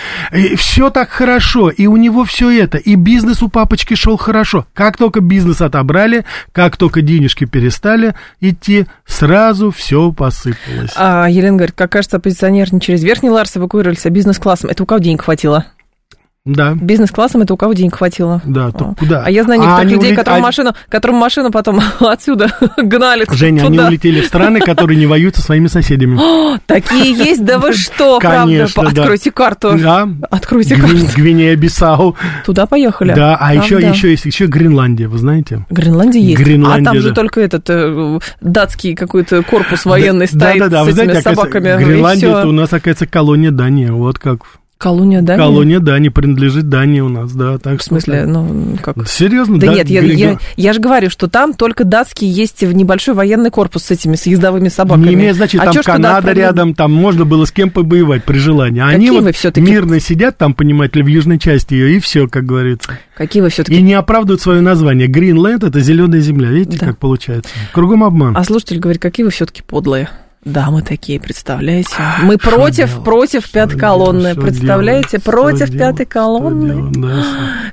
все 0.56 0.90
так 0.90 1.10
хорошо, 1.10 1.70
и 1.70 1.86
у 1.86 1.96
него 1.96 2.24
все 2.24 2.50
это, 2.50 2.78
и 2.78 2.96
бизнес 2.96 3.42
у 3.42 3.48
папочки 3.48 3.94
шел 3.94 4.16
хорошо. 4.16 4.66
Как 4.74 4.96
только 4.96 5.20
бизнес 5.20 5.60
отобрали, 5.60 6.24
как 6.52 6.76
только 6.76 7.02
денежки 7.02 7.44
перестали 7.44 8.14
идти, 8.40 8.86
сразу 9.06 9.70
все 9.70 9.91
посыпалось. 10.12 10.92
А 10.96 11.28
Елена 11.28 11.56
говорит, 11.56 11.74
как 11.76 11.92
кажется, 11.92 12.16
оппозиционер 12.16 12.72
не 12.72 12.80
через 12.80 13.02
верхний 13.02 13.30
Ларс 13.30 13.56
эвакуировались, 13.56 14.06
а 14.06 14.10
бизнес-классом. 14.10 14.70
Это 14.70 14.82
у 14.82 14.86
кого 14.86 14.98
денег 14.98 15.22
хватило? 15.22 15.66
Да. 16.44 16.74
Бизнес-классом 16.74 17.42
это 17.42 17.54
у 17.54 17.56
кого 17.56 17.72
денег 17.72 17.94
хватило? 17.94 18.42
Да, 18.44 18.72
то 18.72 18.96
куда? 18.98 19.22
А 19.24 19.30
я 19.30 19.44
знаю 19.44 19.60
А 19.60 19.64
некоторых 19.64 19.84
они 19.86 19.94
людей, 19.94 20.10
улет- 20.10 20.16
которым, 20.16 20.38
а- 20.40 20.42
машину, 20.42 20.72
которым 20.88 21.16
машину 21.18 21.50
потом 21.52 21.80
отсюда 22.00 22.50
гнали 22.76 23.24
Женя, 23.30 23.62
они 23.62 23.76
туда. 23.76 23.88
улетели 23.88 24.20
в 24.22 24.26
страны, 24.26 24.58
которые 24.58 24.98
не 24.98 25.06
воюют 25.06 25.36
со 25.36 25.42
своими 25.42 25.68
соседями. 25.68 26.18
Такие 26.66 27.14
есть, 27.14 27.44
да 27.44 27.60
вы 27.60 27.72
что, 27.72 28.18
правда? 28.18 28.64
Откройте 28.64 29.30
карту. 29.30 29.78
Да. 29.80 30.08
Откройте 30.30 30.74
карту. 30.74 30.96
Гвинея-Бисау. 31.16 32.16
Туда 32.44 32.66
поехали. 32.66 33.14
Да, 33.14 33.36
а 33.38 33.54
еще, 33.54 33.78
еще 33.80 34.10
есть 34.10 34.24
еще 34.24 34.46
Гренландия, 34.46 35.06
вы 35.06 35.18
знаете? 35.18 35.64
Гренландия 35.70 36.20
есть. 36.22 36.40
Гренландия, 36.42 36.90
а 36.90 36.92
там 36.92 37.00
же 37.02 37.14
только 37.14 37.40
этот 37.40 37.70
э, 37.70 38.18
датский 38.40 38.96
какой-то 38.96 39.44
корпус 39.44 39.84
военный 39.84 40.26
стоит 40.26 40.60
с 40.72 40.88
этими 40.88 41.20
собаками. 41.20 41.76
Гренландия 41.84 42.30
это 42.30 42.48
у 42.48 42.52
нас, 42.52 42.72
оказывается, 42.72 43.06
колония 43.06 43.52
Дании. 43.52 43.90
Вот 43.90 44.18
как. 44.18 44.40
Колония, 44.82 45.22
да? 45.22 45.36
Колония 45.36 45.78
Дании 45.78 46.08
принадлежит 46.08 46.68
Дании 46.68 46.98
у 47.00 47.08
нас, 47.08 47.32
да. 47.32 47.58
Так 47.58 47.80
В 47.80 47.84
смысле, 47.84 48.26
ну, 48.26 48.76
как... 48.82 48.96
Серьезно? 49.08 49.60
Да, 49.60 49.68
нет, 49.72 49.88
я, 49.88 50.00
я, 50.02 50.38
я 50.56 50.72
же 50.72 50.80
говорю, 50.80 51.08
что 51.08 51.28
там 51.28 51.54
только 51.54 51.84
датский 51.84 52.26
есть 52.26 52.62
в 52.64 52.72
небольшой 52.72 53.14
военный 53.14 53.50
корпус 53.50 53.84
с 53.84 53.90
этими 53.92 54.16
с 54.16 54.26
ездовыми 54.26 54.68
собаками. 54.68 55.06
Не 55.08 55.14
имеет 55.14 55.36
значения, 55.36 55.62
А 55.62 55.66
там 55.66 55.74
чё 55.74 55.82
Канада 55.84 56.16
отправили? 56.16 56.40
рядом, 56.40 56.74
там 56.74 56.92
можно 56.92 57.24
было 57.24 57.44
с 57.44 57.52
кем 57.52 57.70
побоевать 57.70 58.24
при 58.24 58.38
желании. 58.38 58.80
А 58.80 58.86
они 58.88 59.06
Какие 59.06 59.10
вот 59.10 59.22
вы 59.24 59.32
всё-таки- 59.32 59.64
мирно 59.70 60.00
сидят 60.00 60.36
там, 60.36 60.52
понимаете 60.54 60.98
ли, 60.98 61.04
в 61.04 61.06
южной 61.06 61.38
части 61.38 61.74
ее, 61.74 61.96
и 61.96 62.00
все, 62.00 62.26
как 62.26 62.44
говорится. 62.44 62.90
Какие 63.16 63.42
вы 63.42 63.50
все-таки... 63.50 63.76
И 63.78 63.82
не 63.82 63.94
оправдывают 63.94 64.40
свое 64.40 64.60
название. 64.62 65.06
Гринленд 65.06 65.62
это 65.62 65.78
зеленая 65.80 66.20
земля. 66.20 66.48
Видите, 66.48 66.78
Да. 66.80 66.86
как 66.86 66.98
получается? 66.98 67.50
Кругом 67.72 68.02
обман. 68.02 68.36
А 68.36 68.42
слушатель 68.42 68.78
говорит, 68.80 69.00
какие 69.00 69.22
вы 69.24 69.30
все-таки 69.30 69.62
подлые. 69.62 70.08
Да, 70.44 70.70
мы 70.72 70.82
такие, 70.82 71.20
представляете? 71.20 71.88
Мы 72.24 72.36
против, 72.36 72.88
делать? 72.88 73.04
против 73.04 73.42
Что 73.44 73.52
пятой 73.52 73.68
делать? 73.68 73.80
колонны. 73.80 74.32
Что 74.32 74.40
Представляете? 74.40 75.08
делать? 75.12 75.24
против 75.24 75.66
Что 75.68 75.78
пятой 75.78 76.06
колонны. 76.06 76.90
Что? 76.92 77.00
Да, 77.00 77.08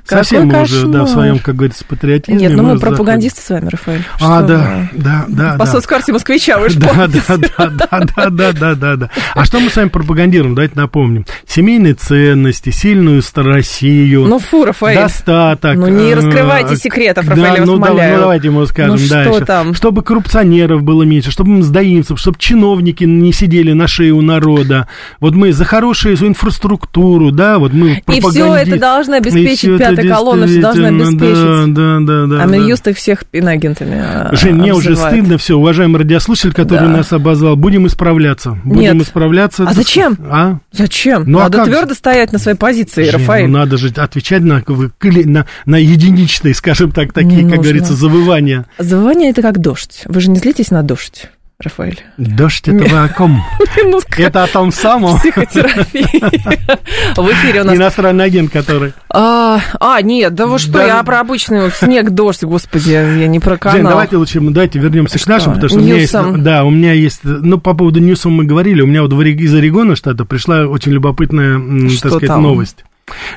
Какой 0.06 0.24
Совсем 0.24 0.46
мы 0.46 0.62
уже, 0.62 0.82
да, 0.86 0.86
в 0.86 0.92
кошмар. 0.92 1.08
своем, 1.08 1.38
как 1.40 1.56
говорится, 1.56 1.84
патриотизме. 1.84 2.40
Нет, 2.40 2.52
ну 2.52 2.62
мы 2.62 2.68
заходим. 2.74 2.80
пропагандисты 2.96 3.42
с 3.42 3.48
вами, 3.50 3.68
Рафаэль. 3.70 4.04
А, 4.20 4.38
Что 4.38 4.46
да, 4.46 4.88
вы? 4.92 5.02
да, 5.02 5.24
да. 5.26 5.52
По 5.58 5.64
да. 5.64 5.66
соцкарте 5.66 6.12
москвича, 6.12 6.58
вы 6.60 6.68
же 6.68 6.78
Да, 6.78 7.08
да, 7.08 7.08
да, 7.08 7.36
да, 7.58 8.00
да, 8.16 8.30
да, 8.30 8.52
да, 8.52 8.74
да, 8.76 8.96
да. 8.96 9.10
А 9.34 9.44
что 9.44 9.58
мы 9.58 9.68
с 9.68 9.74
вами 9.74 9.88
пропагандируем? 9.88 10.54
Давайте 10.54 10.76
напомним. 10.78 11.26
Семейные 11.48 11.94
ценности, 11.94 12.70
сильную 12.70 13.20
Россию, 13.34 14.26
Ну 14.28 14.38
фу, 14.38 14.64
Рафаэль. 14.64 14.96
достаток. 14.96 15.74
Ну, 15.76 15.88
не 15.88 16.10
э, 16.12 16.14
раскрывайте 16.14 16.76
секретов, 16.76 17.26
да, 17.26 17.34
Рафаэль, 17.34 17.60
вас 17.62 17.66
ну, 17.68 17.78
да- 17.78 17.90
умоляю. 17.90 18.14
ну, 18.14 18.20
давайте 18.20 18.50
мы 18.50 18.66
скажем 18.68 18.92
Ну, 18.92 18.98
что 18.98 19.08
дальше. 19.24 19.44
там? 19.44 19.74
Чтобы 19.74 20.02
коррупционеров 20.04 20.84
было 20.84 21.02
меньше, 21.02 21.32
чтобы 21.32 21.50
мздоимцев, 21.50 22.20
чтобы 22.20 22.38
чиновники 22.60 23.04
не 23.04 23.32
сидели 23.32 23.72
на 23.72 23.86
шее 23.86 24.12
у 24.12 24.20
народа. 24.20 24.86
Вот 25.18 25.34
мы 25.34 25.52
за 25.52 25.64
хорошую 25.64 26.16
инфраструктуру, 26.16 27.30
да, 27.32 27.58
вот 27.58 27.72
мы 27.72 28.02
И 28.06 28.20
все 28.20 28.20
пропаганди- 28.20 28.68
это 28.68 28.78
должна 28.78 29.16
И 29.16 29.20
обеспечить 29.20 29.78
пятая 29.78 30.06
колонна, 30.08 30.46
все 30.46 30.60
должна 30.60 30.88
обеспечить. 30.88 31.74
Да, 31.74 31.98
да, 32.00 32.26
да. 32.26 32.42
а 32.44 32.46
да. 32.46 32.56
Минюст 32.56 32.86
их 32.88 32.96
всех 32.98 33.24
инагентами 33.32 33.96
а, 33.98 34.30
Жень, 34.32 34.56
мне 34.56 34.74
уже 34.74 34.94
стыдно 34.94 35.38
все, 35.38 35.56
уважаемый 35.56 35.98
радиослушатель, 35.98 36.52
который 36.52 36.88
Да. 36.88 36.96
нас 36.98 37.12
обозвал. 37.12 37.56
Будем 37.56 37.86
исправляться. 37.86 38.58
Будем 38.64 38.98
Нет. 38.98 39.06
исправляться. 39.06 39.64
А 39.66 39.72
зачем? 39.72 40.16
А? 40.30 40.58
Зачем? 40.72 41.24
Ну, 41.26 41.38
а 41.38 41.44
Надо 41.44 41.64
же? 41.64 41.70
твердо 41.70 41.94
стоять 41.94 42.32
на 42.32 42.38
своей 42.38 42.58
позиции, 42.58 43.04
Жень, 43.04 43.12
Рафаэль. 43.12 43.48
ну 43.48 43.58
надо 43.58 43.78
же 43.78 43.88
отвечать 43.96 44.42
на, 44.42 44.62
на, 44.66 45.46
на 45.66 45.76
единичные, 45.76 46.54
скажем 46.54 46.90
так, 46.90 47.12
такие, 47.12 47.36
Не 47.42 47.50
как 47.50 47.56
нужно. 47.56 47.62
говорится, 47.62 47.94
завывания. 47.94 48.66
Завывание 48.78 49.30
это 49.30 49.40
как 49.42 49.58
дождь. 49.58 50.02
Вы 50.06 50.20
же 50.20 50.30
не 50.30 50.38
злитесь 50.38 50.70
на 50.70 50.82
дождь, 50.82 51.26
Рафаэль. 51.60 52.00
Дождь 52.16 52.66
этого 52.68 53.04
о 53.04 53.08
ком? 53.08 53.42
Ну, 53.84 54.00
Это 54.16 54.44
о 54.44 54.46
том 54.46 54.72
самом 54.72 55.18
психотерапии. 55.18 56.06
В 57.16 57.30
эфире 57.32 57.62
у 57.62 57.64
нас... 57.64 57.76
иностранный 57.76 58.24
агент, 58.24 58.50
который... 58.50 58.92
А, 59.10 59.60
а, 59.78 60.00
нет, 60.02 60.34
да 60.34 60.46
вы 60.46 60.58
что, 60.58 60.72
Да. 60.72 60.86
я 60.86 61.02
про 61.02 61.20
обычный 61.20 61.70
снег, 61.70 62.10
дождь, 62.10 62.44
господи, 62.44 62.90
я 62.90 63.26
не 63.26 63.40
про 63.40 63.58
канал. 63.58 63.76
Жень, 63.78 63.86
давайте 63.88 64.16
лучше, 64.16 64.40
давайте 64.40 64.78
вернемся 64.78 65.18
к 65.18 65.26
нашим, 65.26 65.54
потому 65.54 65.68
что 65.68 65.78
у 65.78 65.82
меня 65.82 65.96
есть, 65.96 66.14
Ньюсом. 66.14 66.42
да, 66.42 66.64
у 66.64 66.70
меня 66.70 66.92
есть, 66.92 67.20
ну, 67.24 67.58
по 67.58 67.74
поводу 67.74 68.00
Ньюсом 68.00 68.32
мы 68.32 68.44
говорили, 68.44 68.80
у 68.80 68.86
меня 68.86 69.02
вот 69.02 69.12
из 69.12 69.54
Орегона 69.54 69.96
штата 69.96 70.24
пришла 70.24 70.66
очень 70.66 70.92
любопытная, 70.92 71.58
Что 71.88 72.02
так 72.02 72.10
сказать, 72.12 72.28
там? 72.28 72.42
новость. 72.42 72.84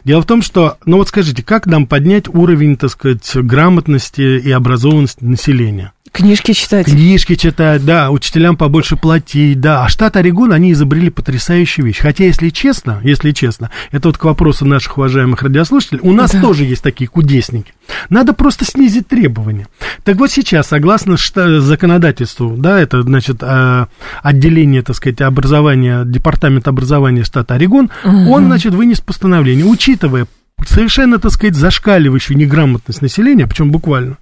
Дело 0.03 0.21
в 0.21 0.26
том, 0.26 0.41
что, 0.41 0.78
ну 0.86 0.97
вот 0.97 1.07
скажите, 1.07 1.43
как 1.43 1.65
нам 1.65 1.88
поднять 1.88 2.28
уровень, 2.28 2.78
так 2.78 2.91
сказать, 2.91 3.30
грамотности 3.36 4.21
и 4.39 4.51
образованности 4.51 5.24
населения? 5.24 5.93
Книжки 6.14 6.53
читать. 6.53 6.86
Книжки 6.86 7.34
читать, 7.34 7.84
да, 7.84 8.11
учителям 8.11 8.55
побольше 8.55 8.95
платить, 8.95 9.59
да. 9.59 9.84
А 9.84 9.89
штат 9.89 10.16
Орегон, 10.16 10.53
они 10.53 10.72
изобрели 10.72 11.09
потрясающую 11.09 11.84
вещь. 11.84 11.97
Хотя, 11.97 12.26
если 12.26 12.49
честно, 12.49 13.01
если 13.03 13.32
честно, 13.32 13.72
это 13.91 14.09
вот 14.09 14.20
к 14.20 14.24
вопросу 14.24 14.64
наших 14.64 14.99
уважаемых 14.99 15.41
радиослушателей, 15.41 16.01
у 16.03 16.14
нас 16.14 16.32
Да. 16.32 16.39
тоже 16.39 16.66
есть 16.66 16.84
такие 16.84 17.07
кудесники. 17.07 17.74
Надо 18.09 18.34
просто 18.34 18.64
снизить 18.64 19.07
требования. 19.07 19.68
Так 20.03 20.18
вот 20.18 20.30
сейчас, 20.30 20.68
согласно 20.68 21.14
шта- 21.14 21.59
законодательству, 21.61 22.53
да, 22.57 22.80
это, 22.80 23.01
значит, 23.01 23.38
а, 23.41 23.88
отделение, 24.22 24.84
так 24.84 24.95
сказать, 24.95 25.20
образования, 25.22 26.03
департамент 26.05 26.68
образования 26.68 27.24
штата 27.24 27.55
Орегон, 27.55 27.89
он, 28.03 28.45
значит, 28.45 28.76
вынес 28.76 29.01
постановление, 29.01 29.66
учитывая 29.66 30.28
совершенно, 30.70 31.20
так 31.20 31.32
сказать, 31.32 31.55
зашкаливающую 31.55 32.38
неграмотность 32.38 33.01
населения, 33.01 33.47
причем 33.47 33.72
буквально. 33.72 34.18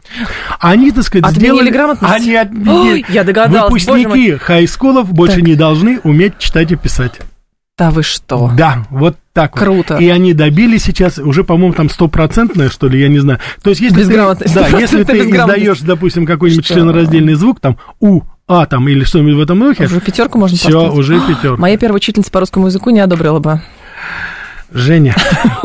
Они, 0.59 0.91
так 0.91 1.03
сказать, 1.03 1.25
Отменили 1.25 1.45
сделали... 1.53 1.69
грамотность? 1.69 2.13
Они 2.13 2.35
отменили. 2.35 2.69
Ой, 2.69 3.05
я 3.09 3.23
догадалась, 3.23 3.71
Выпускники 3.85 4.31
хай-скулов 4.37 5.11
больше 5.11 5.35
Так. 5.37 5.45
не 5.45 5.55
должны 5.55 5.99
уметь 6.03 6.37
читать 6.39 6.71
и 6.71 6.75
писать. 6.75 7.19
Да 7.77 7.89
вы 7.89 8.03
что? 8.03 8.51
Да, 8.55 8.85
вот 8.91 9.15
так 9.33 9.53
вот. 9.55 9.63
Круто. 9.63 9.97
И 9.97 10.07
они 10.09 10.33
добились 10.33 10.83
сейчас, 10.83 11.17
уже, 11.17 11.43
по-моему, 11.43 11.73
там 11.73 11.89
стопроцентное, 11.89 12.69
что 12.69 12.87
ли, 12.87 12.99
я 13.01 13.07
не 13.07 13.19
знаю. 13.19 13.39
То 13.63 13.71
есть, 13.71 13.81
если 13.81 14.03
ты, 14.03 14.09
да, 14.53 14.67
если 14.77 15.03
ты 15.03 15.17
издаешь, 15.29 15.79
допустим, 15.79 16.25
какой-нибудь 16.25 16.65
членораздельный 16.65 17.33
звук, 17.33 17.59
там, 17.59 17.77
у, 17.99 18.21
а, 18.47 18.65
там, 18.65 18.87
или 18.87 19.03
что-нибудь 19.03 19.35
в 19.35 19.41
этом 19.41 19.59
духе, 19.59 19.85
Уже 19.85 20.01
пятерку 20.01 20.37
можно 20.37 20.57
все, 20.57 20.67
поставить? 20.67 20.93
уже 20.99 21.19
пятерка. 21.21 21.55
Моя 21.59 21.77
первая 21.77 21.97
учительница 21.97 22.29
по 22.29 22.41
русскому 22.41 22.67
языку 22.67 22.89
не 22.89 22.99
одобрила 22.99 23.39
бы. 23.39 23.61
Женя, 24.73 25.15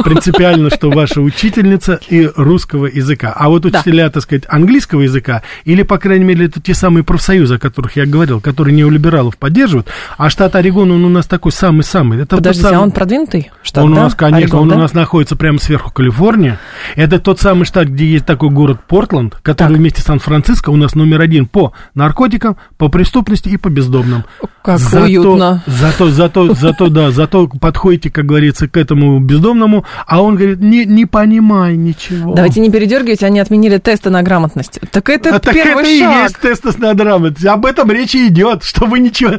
принципиально, 0.05 0.71
что 0.71 0.91
ваша 0.91 1.21
учительница 1.21 2.01
и 2.09 2.31
русского 2.37 2.87
языка. 2.87 3.33
А 3.37 3.49
вот 3.49 3.63
Да. 3.63 3.79
учителя, 3.79 4.11
так 4.11 4.23
сказать, 4.23 4.45
английского 4.49 5.03
языка, 5.03 5.43
или, 5.65 5.83
по 5.83 5.99
крайней 5.99 6.25
мере, 6.25 6.47
это 6.47 6.61
те 6.61 6.75
самые 6.75 7.05
профсоюзы, 7.05 7.55
о 7.55 7.59
которых 7.59 7.97
я 7.97 8.07
говорил, 8.07 8.41
которые 8.41 8.75
неолибералов 8.77 9.37
поддерживают, 9.37 9.89
а 10.17 10.31
штат 10.31 10.55
Орегон, 10.57 10.91
он 10.91 11.05
у 11.05 11.09
нас 11.09 11.27
такой 11.27 11.53
самый-самый. 11.53 12.21
Это 12.23 12.37
Подождите, 12.37 12.69
самый- 12.69 12.79
а 12.79 12.83
он 12.83 12.91
продвинутый 12.91 13.51
штат, 13.63 13.85
он 13.85 13.93
у 13.93 13.95
да? 13.97 14.03
нас, 14.05 14.15
конечно, 14.15 14.39
Орегон, 14.39 14.61
он 14.63 14.69
да? 14.71 14.75
у 14.77 14.79
нас 14.79 14.93
находится 14.95 15.37
прямо 15.37 15.59
сверху 15.59 15.93
Калифорния. 15.93 16.59
Это 16.95 17.19
тот 17.19 17.41
самый 17.41 17.65
штат, 17.65 17.89
где 17.89 18.07
есть 18.07 18.27
такой 18.27 18.51
город 18.51 18.81
Портленд, 18.89 19.37
который 19.43 19.69
Так. 19.71 19.79
вместе 19.79 20.03
с 20.03 20.05
Сан-Франциско 20.05 20.71
у 20.71 20.77
нас 20.77 20.95
номер 20.95 21.21
один 21.21 21.47
по 21.47 21.73
наркотикам, 21.95 22.57
по 22.79 22.89
преступности 22.89 23.49
и 23.49 23.57
по 23.57 23.69
бездомным. 23.69 24.25
Как 24.65 24.79
Зато- 24.79 25.05
уютно. 25.05 25.63
Зато, 25.67 26.11
зато, 26.11 26.55
зато, 26.55 26.89
да, 26.89 27.11
зато 27.13 27.47
подходите, 27.47 28.11
как 28.11 28.27
говорится, 28.27 28.67
к 28.67 28.77
этому 28.77 28.95
этому 28.97 29.20
бездомному, 29.20 29.84
а 30.07 30.22
он 30.22 30.36
говорит, 30.36 30.61
не, 30.61 30.84
не 30.84 31.07
понимай 31.07 31.76
ничего. 31.76 32.34
Давайте 32.34 32.61
не 32.61 32.70
передергивайте, 32.70 33.26
они 33.26 33.40
отменили 33.40 33.78
тесты 33.78 34.11
на 34.11 34.22
грамотность. 34.22 34.80
Так 34.90 35.09
это 35.11 35.36
а 35.36 35.38
так 35.38 35.55
первый 35.55 35.84
это 35.84 36.05
шаг. 36.05 36.18
и 36.18 36.22
есть 36.22 36.38
тесты 36.40 36.80
на 36.80 36.94
грамотность. 36.94 37.44
Об 37.47 37.66
этом 37.66 37.90
речь 37.90 38.14
идет, 38.14 38.64
что 38.64 38.86
вы 38.86 38.99
ничего... 38.99 39.34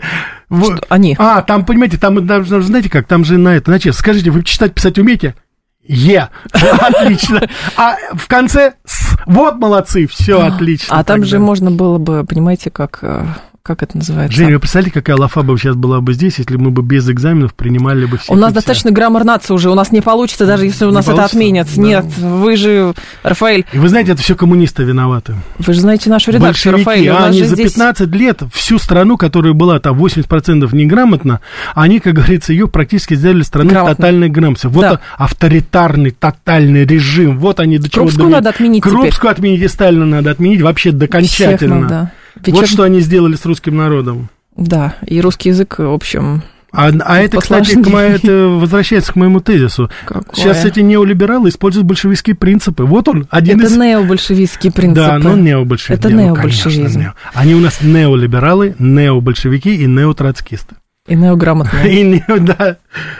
Что 0.49 0.79
они? 0.89 1.15
А, 1.19 1.41
там, 1.41 1.65
понимаете, 1.65 1.97
там, 1.97 2.25
там 2.27 2.45
знаете 2.45 2.89
как, 2.89 3.07
там 3.07 3.25
же 3.25 3.37
на 3.37 3.55
это, 3.55 3.71
значит, 3.71 3.95
скажите, 3.95 4.31
вы 4.31 4.43
читать, 4.43 4.73
писать 4.73 4.97
умеете? 4.97 5.35
Е. 5.83 6.29
Отлично. 6.51 7.47
А 7.77 7.95
в 8.13 8.27
конце 8.27 8.73
с. 8.85 9.17
Вот 9.25 9.55
молодцы, 9.55 10.05
все 10.05 10.41
отлично. 10.41 10.97
А 10.97 11.03
там 11.05 11.23
же 11.23 11.39
можно 11.39 11.71
было 11.71 11.97
бы, 11.97 12.25
понимаете, 12.25 12.69
как, 12.69 12.99
э, 13.01 13.25
как 13.68 13.84
это 13.84 13.97
называется? 13.97 14.36
Женя, 14.36 14.53
вы 14.55 14.59
представляете, 14.59 14.93
какая 14.93 15.18
лафа 15.18 15.43
бы 15.43 15.57
сейчас 15.57 15.76
была 15.76 16.01
бы 16.01 16.13
здесь, 16.13 16.39
если 16.39 16.55
мы 16.57 16.72
бы 16.72 16.82
без 16.82 17.07
экзаменов 17.09 17.53
принимали 17.53 18.05
бы 18.05 18.18
все. 18.18 18.34
У 18.34 18.36
нас 18.36 18.51
достаточно 18.53 18.89
граммар 18.91 19.24
нации 19.26 19.53
уже, 19.53 19.70
у 19.70 19.76
нас 19.76 19.91
не 19.91 20.01
получится, 20.01 20.45
даже 20.47 20.65
если 20.65 20.86
у 20.86 20.89
Не 20.89 20.95
нас 20.95 21.07
это 21.07 21.24
отменят. 21.26 21.68
Да. 21.76 21.82
Нет, 21.82 22.05
вы 22.18 22.55
же, 22.57 22.93
Рафаэль, 23.24 23.65
И 23.74 23.78
вы 23.78 23.89
знаете, 23.89 24.13
это 24.13 24.22
все 24.22 24.36
коммунисты 24.36 24.84
виноваты. 24.84 25.36
вы 25.59 25.74
же 25.74 25.82
знаете 25.82 26.09
нашу 26.09 26.32
редакцию, 26.32 26.74
Большевики, 26.74 26.89
Рафаэль. 26.89 27.09
А 27.09 27.26
они 27.28 27.43
за 27.43 27.55
здесь... 27.55 27.74
15 27.74 28.07
лет 28.15 28.41
всю 28.53 28.80
страну, 28.80 29.18
которая 29.18 29.53
была 29.53 29.80
там 29.80 30.01
80% 30.01 30.74
неграмотна, 30.76 31.41
они, 31.76 31.99
как 31.99 32.13
говорится, 32.13 32.53
ее 32.53 32.68
практически 32.68 33.13
сделали 33.15 33.43
страной 33.43 33.74
Грамотно. 33.74 33.95
тотальной 33.95 34.30
грамотности. 34.30 34.68
Вот 34.68 34.82
Да. 34.82 34.99
авторитарный, 35.18 36.11
тотальный 36.11 36.86
режим. 36.86 37.38
Вот 37.39 37.59
они 37.59 37.78
до 37.78 37.89
чего 37.89 38.03
Крупскую 38.05 38.30
надо 38.30 38.49
отменить 38.49 38.84
теперь. 38.84 38.97
Крупскую 38.97 39.32
отменить 39.32 39.61
и 39.61 39.68
Сталина 39.68 40.05
надо 40.05 40.32
отменить 40.32 40.61
вообще 40.61 40.89
Всех 40.89 40.99
докончательно. 40.99 42.11
Надо. 42.45 42.51
Вот 42.61 42.69
что 42.69 42.83
они 42.83 42.99
сделали 43.01 43.35
с 43.35 43.45
русским 43.45 43.75
народом. 43.77 44.29
Да, 44.55 44.95
и 45.05 45.21
русский 45.21 45.49
язык, 45.49 45.77
в 45.79 45.93
общем, 45.93 46.41
А, 46.71 46.91
а 47.05 47.19
это, 47.19 47.38
кстати, 47.39 47.81
к 47.81 47.88
мо- 47.88 48.01
это 48.01 48.47
возвращается 48.47 49.13
к 49.13 49.15
моему 49.15 49.39
тезису. 49.39 49.89
какое. 50.05 50.23
Сейчас 50.35 50.65
эти 50.65 50.79
неолибералы 50.81 51.49
используют 51.49 51.88
большевистские 51.88 52.35
принципы. 52.35 52.83
Вот 52.83 53.07
он, 53.07 53.27
один 53.29 53.59
Это 53.59 53.67
из... 53.67 53.77
необольшевистские 53.77 54.71
принципы. 54.73 55.07
Да, 55.07 55.17
ну 55.19 55.35
необольшевики. 55.38 55.99
Это 55.99 56.09
ну, 56.09 56.21
необольшевизм. 56.25 56.81
конечно, 56.81 56.99
нео. 56.99 57.13
Они 57.33 57.55
у 57.55 57.59
нас 57.59 57.81
неолибералы, 57.81 58.75
необольшевики 58.79 59.75
и 59.75 59.85
неотроцкисты. 59.85 60.75
И 61.07 61.15
неограмотные. 61.15 62.01
И, 62.01 62.03
не- 62.03 62.39
да. 62.39 62.77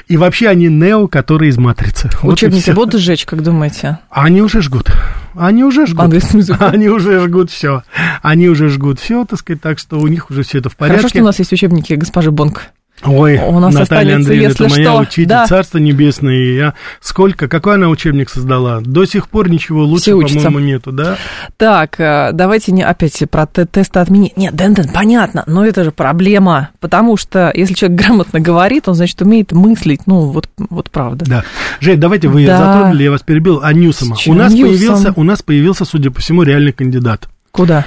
и 0.07 0.17
вообще 0.17 0.49
они 0.49 0.67
нео, 0.67 1.07
которые 1.07 1.49
из 1.49 1.57
матрицы. 1.57 2.09
Вот 2.21 2.33
Учебники 2.33 2.63
всё. 2.63 2.73
будут 2.73 2.99
сжечь, 3.01 3.25
как 3.25 3.41
думаете? 3.43 3.99
Они 4.09 4.41
уже 4.41 4.61
жгут. 4.61 4.91
Они 5.35 5.63
уже 5.63 5.85
жгут. 5.85 6.03
Английским 6.05 6.39
языком. 6.39 6.67
Они 6.73 6.89
уже 6.89 7.19
жгут 7.21 7.49
все. 7.51 7.83
Они 8.21 8.49
уже 8.49 8.69
жгут 8.69 8.99
все, 8.99 9.23
так 9.25 9.39
сказать, 9.39 9.61
так 9.61 9.79
что 9.79 9.99
у 9.99 10.07
них 10.07 10.29
уже 10.29 10.43
все 10.43 10.57
это 10.57 10.69
в 10.69 10.75
порядке. 10.75 10.97
Хорошо, 10.97 11.09
что 11.09 11.21
у 11.21 11.25
нас 11.25 11.39
есть 11.39 11.53
учебники 11.53 11.93
госпожи 11.93 12.31
Бонк. 12.31 12.63
Ой, 13.04 13.38
У 13.38 13.60
нас 13.60 13.74
Наталья 13.76 13.84
останется, 13.84 14.16
Андреевна, 14.32 14.48
если 14.50 14.66
это 14.66 14.76
моя 14.76 14.91
что. 14.91 15.02
учитель, 15.02 15.28
Да. 15.28 15.45
царство 15.45 15.78
небесное. 15.78 16.34
и 16.36 16.56
Я 16.56 16.74
сколько, 17.00 17.48
какой 17.48 17.76
она 17.76 17.89
учебник 17.89 18.30
создала? 18.30 18.82
До 18.82 19.06
сих 19.06 19.30
пор 19.30 19.50
ничего 19.50 19.84
лучше, 19.84 20.12
по-моему, 20.12 20.60
нету, 20.60 20.91
да? 20.91 21.16
Так, 21.58 22.00
э, 22.00 22.32
давайте 22.34 22.72
не 22.72 22.82
опять 22.82 23.22
про 23.30 23.45
те- 23.45 23.66
тесты 23.68 24.00
отменить. 24.00 24.36
Нет, 24.36 24.56
Дэн, 24.56 24.74
Дэн, 24.74 24.89
понятно, 24.89 25.43
но 25.45 25.64
это 25.66 25.84
же 25.84 25.91
проблема, 25.91 26.70
потому 26.80 27.18
что 27.18 27.52
если 27.54 27.76
человек 27.76 28.00
грамотно 28.02 28.39
говорит, 28.39 28.88
он, 28.88 28.95
значит, 28.95 29.22
умеет 29.22 29.52
мыслить, 29.52 30.02
ну, 30.08 30.22
вот, 30.32 30.50
вот 30.58 30.89
правда. 30.89 31.26
Да. 31.26 31.43
Жень, 31.80 32.00
давайте 32.00 32.28
вы 32.30 32.45
Да. 32.48 32.58
затронули, 32.58 33.04
я 33.04 33.12
вас 33.12 33.22
перебил, 33.22 33.60
а 33.64 33.74
Ньюсома. 33.74 34.16
У 34.26 34.34
нас, 34.34 34.52
Ньюсом? 34.52 34.72
появился, 34.72 35.14
у 35.16 35.24
нас 35.24 35.41
появился, 35.43 35.86
судя 35.86 36.10
по 36.10 36.20
всему, 36.20 36.41
реальный 36.41 36.72
кандидат. 36.72 37.28
Куда? 37.52 37.86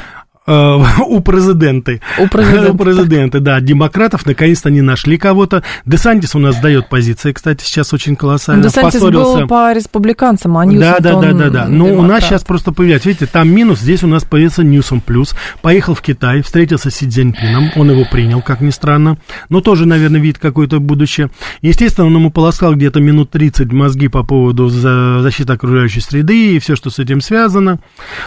Э, 0.50 0.84
у 1.06 1.20
президента. 1.20 2.00
У 2.18 2.26
президента. 2.26 2.72
У 2.72 2.76
президента, 2.76 3.40
да. 3.40 3.60
Демократов 3.60 4.26
наконец-то 4.26 4.68
не 4.68 4.82
нашли 4.82 5.16
кого-то. 5.16 5.62
Десантис 5.86 6.34
у 6.34 6.40
нас 6.40 6.56
дает 6.60 6.88
позиции, 6.88 7.32
кстати, 7.32 7.62
сейчас 7.62 7.92
очень 7.92 8.16
колоссально. 8.16 8.64
Десантис 8.64 9.00
Поссорился. 9.00 9.40
был 9.40 9.46
по 9.46 9.72
республиканцам, 9.72 10.58
а 10.58 10.64
Ньюсом 10.66 10.94
Да, 10.98 10.98
да, 10.98 11.20
да, 11.20 11.32
да, 11.32 11.50
да. 11.50 11.68
Но 11.68 11.86
у 11.86 12.02
нас 12.02 12.24
сейчас 12.24 12.42
просто 12.42 12.72
появляется, 12.72 13.08
видите, 13.08 13.26
там 13.26 13.48
минус, 13.48 13.78
здесь 13.78 14.02
у 14.02 14.08
нас 14.08 14.24
появился 14.24 14.64
Ньюсом 14.64 15.00
плюс. 15.00 15.34
Поехал 15.62 15.94
в 15.94 16.02
Китай, 16.02 16.42
встретился 16.42 16.90
с 16.90 16.96
Си 16.96 17.08
Цзиньпином, 17.08 17.70
он 17.76 17.90
его 17.90 18.04
принял, 18.10 18.42
как 18.42 18.60
ни 18.60 18.70
странно. 18.70 19.18
Но 19.48 19.60
тоже, 19.60 19.86
наверное, 19.86 20.20
видит 20.20 20.38
какое-то 20.38 20.80
будущее. 20.80 21.30
Естественно, 21.62 22.08
он 22.08 22.14
ему 22.14 22.30
полоскал 22.30 22.74
где-то 22.74 23.00
минут 23.00 23.30
30 23.30 23.72
мозги 23.72 24.08
по 24.08 24.24
поводу 24.24 24.68
за- 24.68 25.22
защиты 25.22 25.52
окружающей 25.52 26.00
среды 26.00 26.56
и 26.56 26.58
все, 26.58 26.74
что 26.74 26.90
с 26.90 26.98
этим 26.98 27.20
связано. 27.20 27.78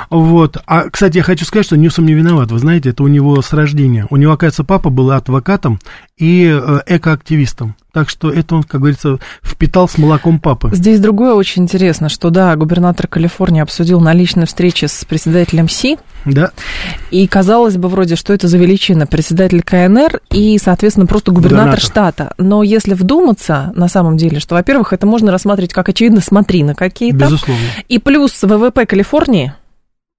Вот. 0.10 0.58
А, 0.66 0.90
кстати, 0.90 1.18
я 1.18 1.24
хочу 1.24 1.44
сказать, 1.46 1.66
что 1.66 1.76
Ньюсом 1.76 2.06
не 2.06 2.13
виноват. 2.14 2.52
Вы 2.52 2.60
знаете, 2.60 2.90
это 2.90 3.04
у 3.04 3.08
него 3.08 3.42
с 3.42 3.54
рождения. 3.54 4.08
У 4.10 4.18
него, 4.18 4.34
оказывается, 4.34 4.64
папа 4.64 4.90
был 4.90 5.12
адвокатом 5.12 5.80
и 6.18 6.46
э, 6.54 6.80
экоактивистом. 6.88 7.76
Так 7.92 8.10
что 8.10 8.32
это 8.32 8.56
он, 8.56 8.64
как 8.64 8.82
говорится, 8.82 9.20
впитал 9.44 9.88
с 9.88 10.00
молоком 10.00 10.40
папы. 10.40 10.72
Здесь 10.74 11.00
другое 11.00 11.34
очень 11.36 11.64
интересно, 11.64 12.10
что, 12.10 12.32
да, 12.32 12.56
губернатор 12.56 13.08
Калифорнии 13.08 13.62
обсудил 13.62 14.00
на 14.00 14.14
личной 14.14 14.48
встрече 14.48 14.88
с 14.88 15.06
председателем 15.06 15.70
СИ, 15.70 15.98
Да. 16.26 16.50
и 17.12 17.28
казалось 17.28 17.78
бы 17.78 17.90
вроде, 17.90 18.16
что 18.16 18.34
это 18.34 18.48
за 18.48 18.58
величина 18.58 19.06
председатель 19.06 19.62
КНР 19.62 20.22
и, 20.32 20.58
соответственно, 20.58 21.06
просто 21.06 21.32
губернатор, 21.32 21.76
Губернатор. 21.76 21.80
штата. 21.86 22.34
Но 22.40 22.64
если 22.64 22.96
вдуматься, 22.96 23.72
на 23.76 23.88
самом 23.88 24.18
деле, 24.18 24.40
что, 24.40 24.56
во-первых, 24.56 24.92
это 24.94 25.06
можно 25.06 25.32
рассматривать 25.32 25.74
как, 25.74 25.88
очевидно, 25.90 26.22
смотрины 26.22 26.74
какие-то, 26.74 27.18
Безусловно. 27.26 27.62
и 27.90 28.00
плюс 28.00 28.42
ВВП 28.42 28.88
Калифорнии, 28.88 29.54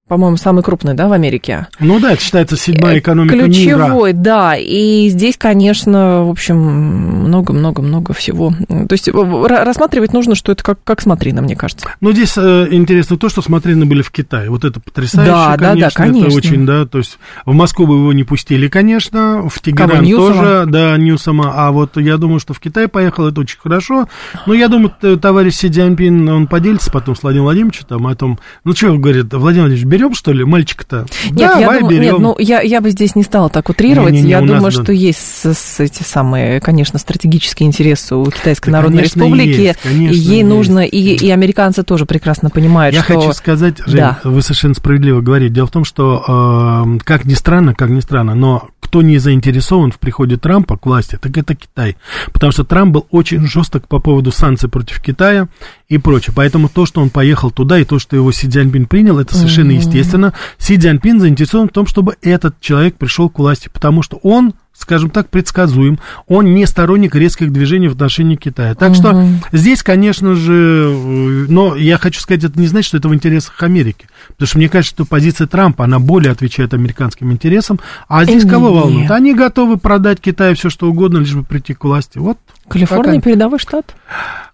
по-моему, 0.07 0.37
самый 0.37 0.63
крупный, 0.63 0.93
да, 0.93 1.07
в 1.07 1.13
Америке. 1.13 1.67
Ну 1.79 1.99
да, 1.99 2.11
это 2.11 2.21
считается 2.21 2.55
седьмая 2.55 2.99
экономика 2.99 3.35
мира. 3.35 3.45
Ключевой, 3.47 4.13
да. 4.13 4.55
И 4.55 5.09
здесь, 5.09 5.35
конечно, 5.35 6.23
в 6.25 6.29
общем, 6.29 6.57
много-много-много 6.57 8.13
всего. 8.13 8.53
То 8.67 8.91
есть 8.91 9.09
рассматривать 9.09 10.13
нужно, 10.13 10.35
что 10.35 10.51
это 10.51 10.63
как, 10.63 10.77
как 10.83 11.01
смотрина, 11.01 11.41
мне 11.41 11.55
кажется. 11.55 11.87
Ну, 12.01 12.11
здесь 12.11 12.33
э, 12.37 12.67
интересно 12.69 13.17
то, 13.17 13.29
что 13.29 13.41
смотрины 13.41 13.87
были 13.87 14.03
в 14.03 14.11
Китае. 14.11 14.51
Вот 14.51 14.63
это 14.63 14.79
потрясающе, 14.79 15.31
Да, 15.31 15.57
да, 15.57 15.73
да, 15.73 15.89
конечно. 15.89 16.03
конечно. 16.03 16.27
Это 16.27 16.35
очень, 16.35 16.65
да, 16.67 16.85
то 16.85 16.99
есть 16.99 17.17
в 17.47 17.53
Москву 17.53 17.87
бы 17.87 17.95
его 17.95 18.13
не 18.13 18.23
пустили, 18.23 18.67
конечно, 18.67 19.49
в 19.49 19.59
Тегеран 19.59 19.89
Кого, 19.89 20.03
Ньюсома? 20.03 20.35
тоже, 20.35 20.65
да, 20.67 20.97
Ньюсома, 20.97 21.51
а 21.55 21.71
вот 21.71 21.97
я 21.97 22.17
думаю, 22.17 22.39
что 22.39 22.53
в 22.53 22.59
Китай 22.59 22.87
поехал, 22.87 23.27
это 23.27 23.41
очень 23.41 23.57
хорошо. 23.57 24.07
Но 24.45 24.53
я 24.53 24.67
думаю, 24.67 24.93
товарищ 25.19 25.55
Си 25.55 25.69
Цзиньпин, 25.69 26.29
он 26.29 26.45
поделится 26.45 26.91
потом 26.91 27.15
с 27.15 27.23
Владимиром 27.23 27.45
Владимировичем 27.45 27.85
там 27.87 28.05
о 28.05 28.13
том, 28.15 28.37
ну, 28.63 28.75
что, 28.75 28.95
говорит, 28.97 29.33
Владимир 29.33 29.63
Владимирович, 29.63 29.94
берем, 29.97 30.13
что 30.13 30.31
ли, 30.31 30.43
мальчика-то? 30.43 31.05
Нет, 31.31 31.39
я 31.39 31.59
Давай, 31.59 31.79
думаю, 31.79 31.95
нет, 31.95 32.01
берем. 32.11 32.21
ну 32.21 32.35
я, 32.39 32.61
я 32.61 32.81
бы 32.81 32.89
здесь 32.89 33.15
не 33.15 33.23
стала 33.23 33.49
так 33.49 33.69
утрировать. 33.69 34.13
Не-не-не, 34.13 34.29
я 34.29 34.39
у 34.39 34.41
нас, 34.45 34.55
думаю, 34.55 34.71
да. 34.75 34.83
что 34.83 34.91
есть 34.91 35.19
с, 35.19 35.53
с 35.53 35.79
эти 35.79 36.03
самые, 36.03 36.59
конечно, 36.59 36.99
стратегические 36.99 37.67
интересы 37.67 38.15
у 38.15 38.25
Китайской 38.25 38.71
Да, 38.71 38.77
Народной 38.77 38.99
конечно, 38.99 39.19
Республики. 39.21 39.59
есть, 39.61 39.79
конечно, 39.81 40.13
и 40.15 40.17
ей 40.17 40.37
есть. 40.37 40.49
нужно, 40.49 40.79
и, 40.85 40.97
и 41.15 41.29
американцы 41.29 41.83
тоже 41.83 42.05
прекрасно 42.05 42.49
понимают, 42.49 42.95
Я 42.95 43.03
что... 43.03 43.19
хочу 43.19 43.33
сказать, 43.33 43.77
Жень, 43.85 43.97
Да. 43.97 44.19
вы 44.23 44.41
совершенно 44.41 44.73
справедливо 44.73 45.21
говорите. 45.21 45.53
Дело 45.53 45.67
в 45.67 45.71
том, 45.71 45.85
что, 45.85 46.83
э, 46.85 46.97
как 47.03 47.25
ни 47.25 47.33
странно, 47.33 47.73
как 47.73 47.89
ни 47.89 47.99
странно, 47.99 48.35
но 48.35 48.69
кто 48.81 49.01
не 49.01 49.17
заинтересован 49.17 49.91
в 49.91 49.97
приходе 49.99 50.37
Трампа 50.37 50.77
к 50.77 50.85
власти, 50.85 51.17
так 51.19 51.35
это 51.37 51.55
Китай. 51.55 51.97
Потому 52.31 52.51
что 52.51 52.63
Трамп 52.63 52.93
был 52.93 53.07
очень 53.09 53.45
жесток 53.47 53.87
по 53.87 53.99
поводу 53.99 54.31
санкций 54.31 54.69
против 54.69 55.01
Китая 55.01 55.47
и 55.87 55.97
прочее. 55.97 56.33
Поэтому 56.35 56.69
то, 56.69 56.85
что 56.85 57.01
он 57.01 57.09
поехал 57.09 57.51
туда, 57.51 57.79
и 57.79 57.85
то, 57.85 57.99
что 57.99 58.15
его 58.15 58.31
Си 58.31 58.47
Цзяньпин 58.47 58.87
принял, 58.87 59.19
это 59.19 59.35
совершенно 59.35 59.71
естественно. 59.71 60.33
Си 60.57 60.77
Цзяньпин 60.77 61.19
заинтересован 61.19 61.69
в 61.69 61.71
том, 61.71 61.85
чтобы 61.85 62.15
этот 62.21 62.59
человек 62.59 62.97
пришел 62.97 63.29
к 63.29 63.39
власти, 63.39 63.69
потому 63.71 64.01
что 64.01 64.17
он 64.23 64.53
скажем 64.77 65.09
так, 65.09 65.29
предсказуем. 65.29 65.99
Он 66.27 66.53
не 66.53 66.65
сторонник 66.65 67.15
резких 67.15 67.51
движений 67.51 67.87
в 67.87 67.93
отношении 67.93 68.35
Китая. 68.35 68.75
Так 68.75 68.93
что 68.95 69.25
здесь, 69.51 69.81
конечно 69.83 70.35
же, 70.35 70.53
э, 70.93 71.45
но 71.49 71.75
я 71.75 71.97
хочу 71.97 72.19
сказать, 72.21 72.43
это 72.43 72.59
не 72.59 72.67
значит, 72.67 72.87
что 72.89 72.97
это 72.97 73.07
в 73.09 73.13
интересах 73.15 73.61
Америки. 73.63 74.07
Потому 74.29 74.47
что 74.47 74.57
мне 74.57 74.69
кажется, 74.69 74.95
что 74.95 75.05
позиция 75.05 75.47
Трампа, 75.47 75.85
она 75.85 75.99
более 75.99 76.31
отвечает 76.31 76.73
американским 76.73 77.31
интересам. 77.31 77.79
А 78.07 78.23
здесь 78.25 78.43
Э, 78.45 78.49
кого 78.49 78.69
нет. 78.69 78.83
волнует? 78.83 79.11
Они 79.11 79.33
готовы 79.33 79.77
продать 79.77 80.19
Китаю 80.19 80.55
все, 80.55 80.69
что 80.69 80.89
угодно, 80.89 81.19
лишь 81.19 81.33
бы 81.33 81.43
прийти 81.43 81.73
к 81.73 81.83
власти. 81.83 82.17
Вот. 82.17 82.37
Калифорния 82.67 83.15
Пока. 83.19 83.21
передовой 83.29 83.59
штат? 83.59 83.95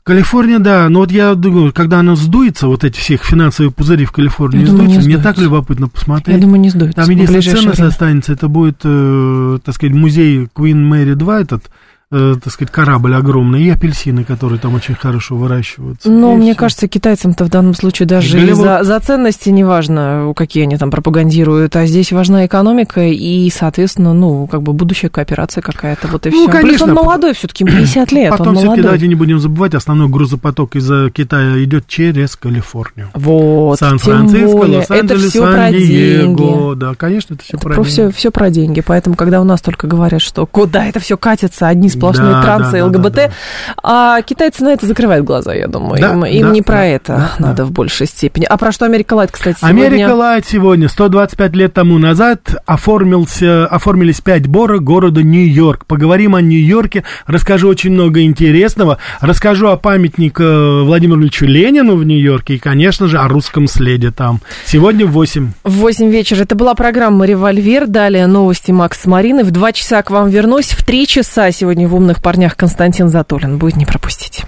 Калифорния, 0.03 0.57
да, 0.57 0.89
но 0.89 0.99
вот 1.01 1.11
я 1.11 1.35
думаю, 1.35 1.71
когда 1.71 1.99
она 1.99 2.15
сдуется, 2.15 2.65
вот 2.67 2.83
эти 2.83 2.97
всех 2.97 3.23
финаансовые 3.23 3.71
пузыри 3.71 4.05
в 4.05 4.11
Калифорнии 4.11 4.65
сдуются, 4.65 4.99
мне 5.01 5.17
так 5.17 5.35
сдуется. 5.35 5.41
любопытно 5.43 5.87
посмотреть. 5.89 6.35
Я 6.37 6.41
думаю, 6.41 6.59
не 6.59 6.69
сдуется 6.71 6.95
Там 7.01 7.09
единственная 7.11 7.41
ценность 7.43 7.77
время. 7.77 7.87
останется, 7.89 8.33
это 8.33 8.47
будет, 8.47 8.79
э, 8.83 9.59
так 9.63 9.75
сказать, 9.75 9.95
музей 9.95 10.10
Queen 10.53 10.89
Mary 10.89 11.15
2, 11.15 11.31
этот, 11.31 11.69
э, 12.11 12.35
так 12.43 12.51
сказать, 12.53 12.71
корабль 12.71 13.15
огромный, 13.15 13.63
и 13.63 13.69
апельсины, 13.69 14.23
которые 14.23 14.59
там 14.59 14.75
очень 14.75 14.95
хорошо 14.95 15.35
выращиваются. 15.35 16.09
Ну, 16.09 16.33
И 16.33 16.37
мне 16.37 16.51
всё. 16.51 16.59
кажется, 16.59 16.87
китайцам-то 16.87 17.45
в 17.45 17.49
данном 17.49 17.73
случае 17.73 18.07
даже 18.07 18.37
Голливуд. 18.37 18.63
за, 18.65 18.83
за 18.83 18.99
ценности 18.99 19.49
не 19.49 19.63
важно, 19.63 20.33
какие 20.35 20.63
они 20.63 20.77
там 20.77 20.91
пропагандируют, 20.91 21.75
а 21.75 21.85
здесь 21.85 22.11
важна 22.11 22.45
экономика 22.45 23.01
и, 23.01 23.49
соответственно, 23.49 24.13
ну, 24.13 24.47
как 24.47 24.61
бы 24.63 24.73
будущая 24.73 25.09
кооперация 25.09 25.61
какая-то, 25.61 26.07
вот 26.07 26.25
и 26.27 26.29
Ну, 26.29 26.35
все. 26.35 26.51
Плюс 26.51 26.61
конечно. 26.61 26.85
он 26.87 26.93
молодой 26.93 27.33
все-таки, 27.33 27.63
50 27.65 28.11
лет, 28.11 28.29
Потом 28.31 28.55
все-таки 28.55 28.81
давайте 28.81 29.07
не 29.07 29.15
будем 29.15 29.39
забывать, 29.39 29.73
основной 29.75 30.07
грузопоток 30.09 30.75
из 30.75 30.89
Китая 31.13 31.63
идет 31.63 31.87
через 31.87 32.35
Калифорнию. 32.35 33.09
Вот, 33.13 33.79
Сан-Франциско, 33.79 34.47
это 34.65 34.67
Лос-Анджелес, 34.77 35.29
все. 35.29 35.41
Сан-Диего. 35.41 36.75
Да, 36.75 36.93
конечно, 36.95 37.33
это 37.35 37.43
все 37.43 37.57
про 37.57 37.73
Про 37.75 37.83
деньги. 37.83 37.87
все, 37.89 38.11
все 38.11 38.31
про 38.31 38.49
деньги. 38.49 38.81
Поэтому, 38.85 39.15
когда 39.15 39.41
у 39.41 39.43
нас 39.43 39.61
только 39.61 39.87
говорят, 39.87 40.21
что 40.21 40.45
куда 40.45 40.85
это 40.85 40.99
все 40.99 41.17
катится, 41.17 41.67
одни 41.67 41.89
сплошные 42.01 42.33
Да, 42.33 42.41
трансы 42.41 42.77
да, 42.79 42.85
ЛГБТ. 42.85 43.13
да, 43.13 43.27
да. 43.27 43.33
А 43.83 44.21
китайцы 44.21 44.63
на 44.63 44.69
это 44.69 44.85
закрывают 44.85 45.25
глаза, 45.25 45.53
я 45.53 45.67
думаю. 45.67 46.01
Да, 46.01 46.11
им 46.11 46.25
им 46.25 46.47
да, 46.47 46.53
не 46.53 46.61
про 46.61 46.77
да, 46.77 46.85
это 46.85 47.07
да, 47.13 47.31
надо 47.47 47.57
да. 47.57 47.65
в 47.65 47.71
большей 47.71 48.07
степени. 48.07 48.45
А 48.45 48.57
про 48.57 48.71
что 48.71 48.85
Америка 48.85 49.13
Лайт, 49.13 49.31
кстати, 49.31 49.59
сегодня? 49.59 49.85
Америка 49.85 50.15
Лайт 50.15 50.45
сегодня, 50.47 50.87
125 50.89 51.55
лет 51.55 51.73
тому 51.73 51.97
назад, 51.97 52.55
оформился, 52.65 53.67
оформились 53.67 54.21
пять 54.21 54.47
бора 54.47 54.79
города 54.79 55.21
Нью-Йорк. 55.21 55.85
Поговорим 55.85 56.35
о 56.35 56.41
Нью-Йорке, 56.41 57.03
расскажу 57.27 57.67
очень 57.67 57.91
много 57.91 58.23
интересного, 58.23 58.97
расскажу 59.19 59.67
о 59.67 59.77
памятнике 59.77 60.43
э, 60.43 60.83
Владимиру 60.83 61.21
Ильичу 61.21 61.45
Ленину 61.45 61.95
в 61.95 62.03
Нью-Йорке 62.03 62.55
и, 62.55 62.57
конечно 62.57 63.07
же, 63.07 63.19
о 63.19 63.27
русском 63.27 63.67
следе 63.67 64.11
там. 64.11 64.41
Сегодня 64.65 65.05
в 65.05 65.11
8. 65.11 65.51
В 65.63 65.71
8 65.71 66.09
вечера. 66.09 66.41
Это 66.41 66.55
была 66.55 66.73
программа 66.73 67.25
«Револьвер». 67.25 67.87
Далее 67.87 68.27
новости 68.27 68.71
Макс 68.71 69.01
с 69.01 69.05
Мариной. 69.05 69.43
В 69.43 69.51
2 69.51 69.71
часа 69.73 70.01
к 70.01 70.11
вам 70.11 70.29
вернусь. 70.29 70.69
В 70.69 70.83
3 70.83 71.07
часа 71.07 71.51
сегодня 71.51 71.87
в 71.91 71.95
«Умных 71.95 72.21
парнях» 72.21 72.55
Константин 72.55 73.09
Затулин. 73.09 73.57
Будет 73.57 73.75
не 73.75 73.85
пропустить. 73.85 74.45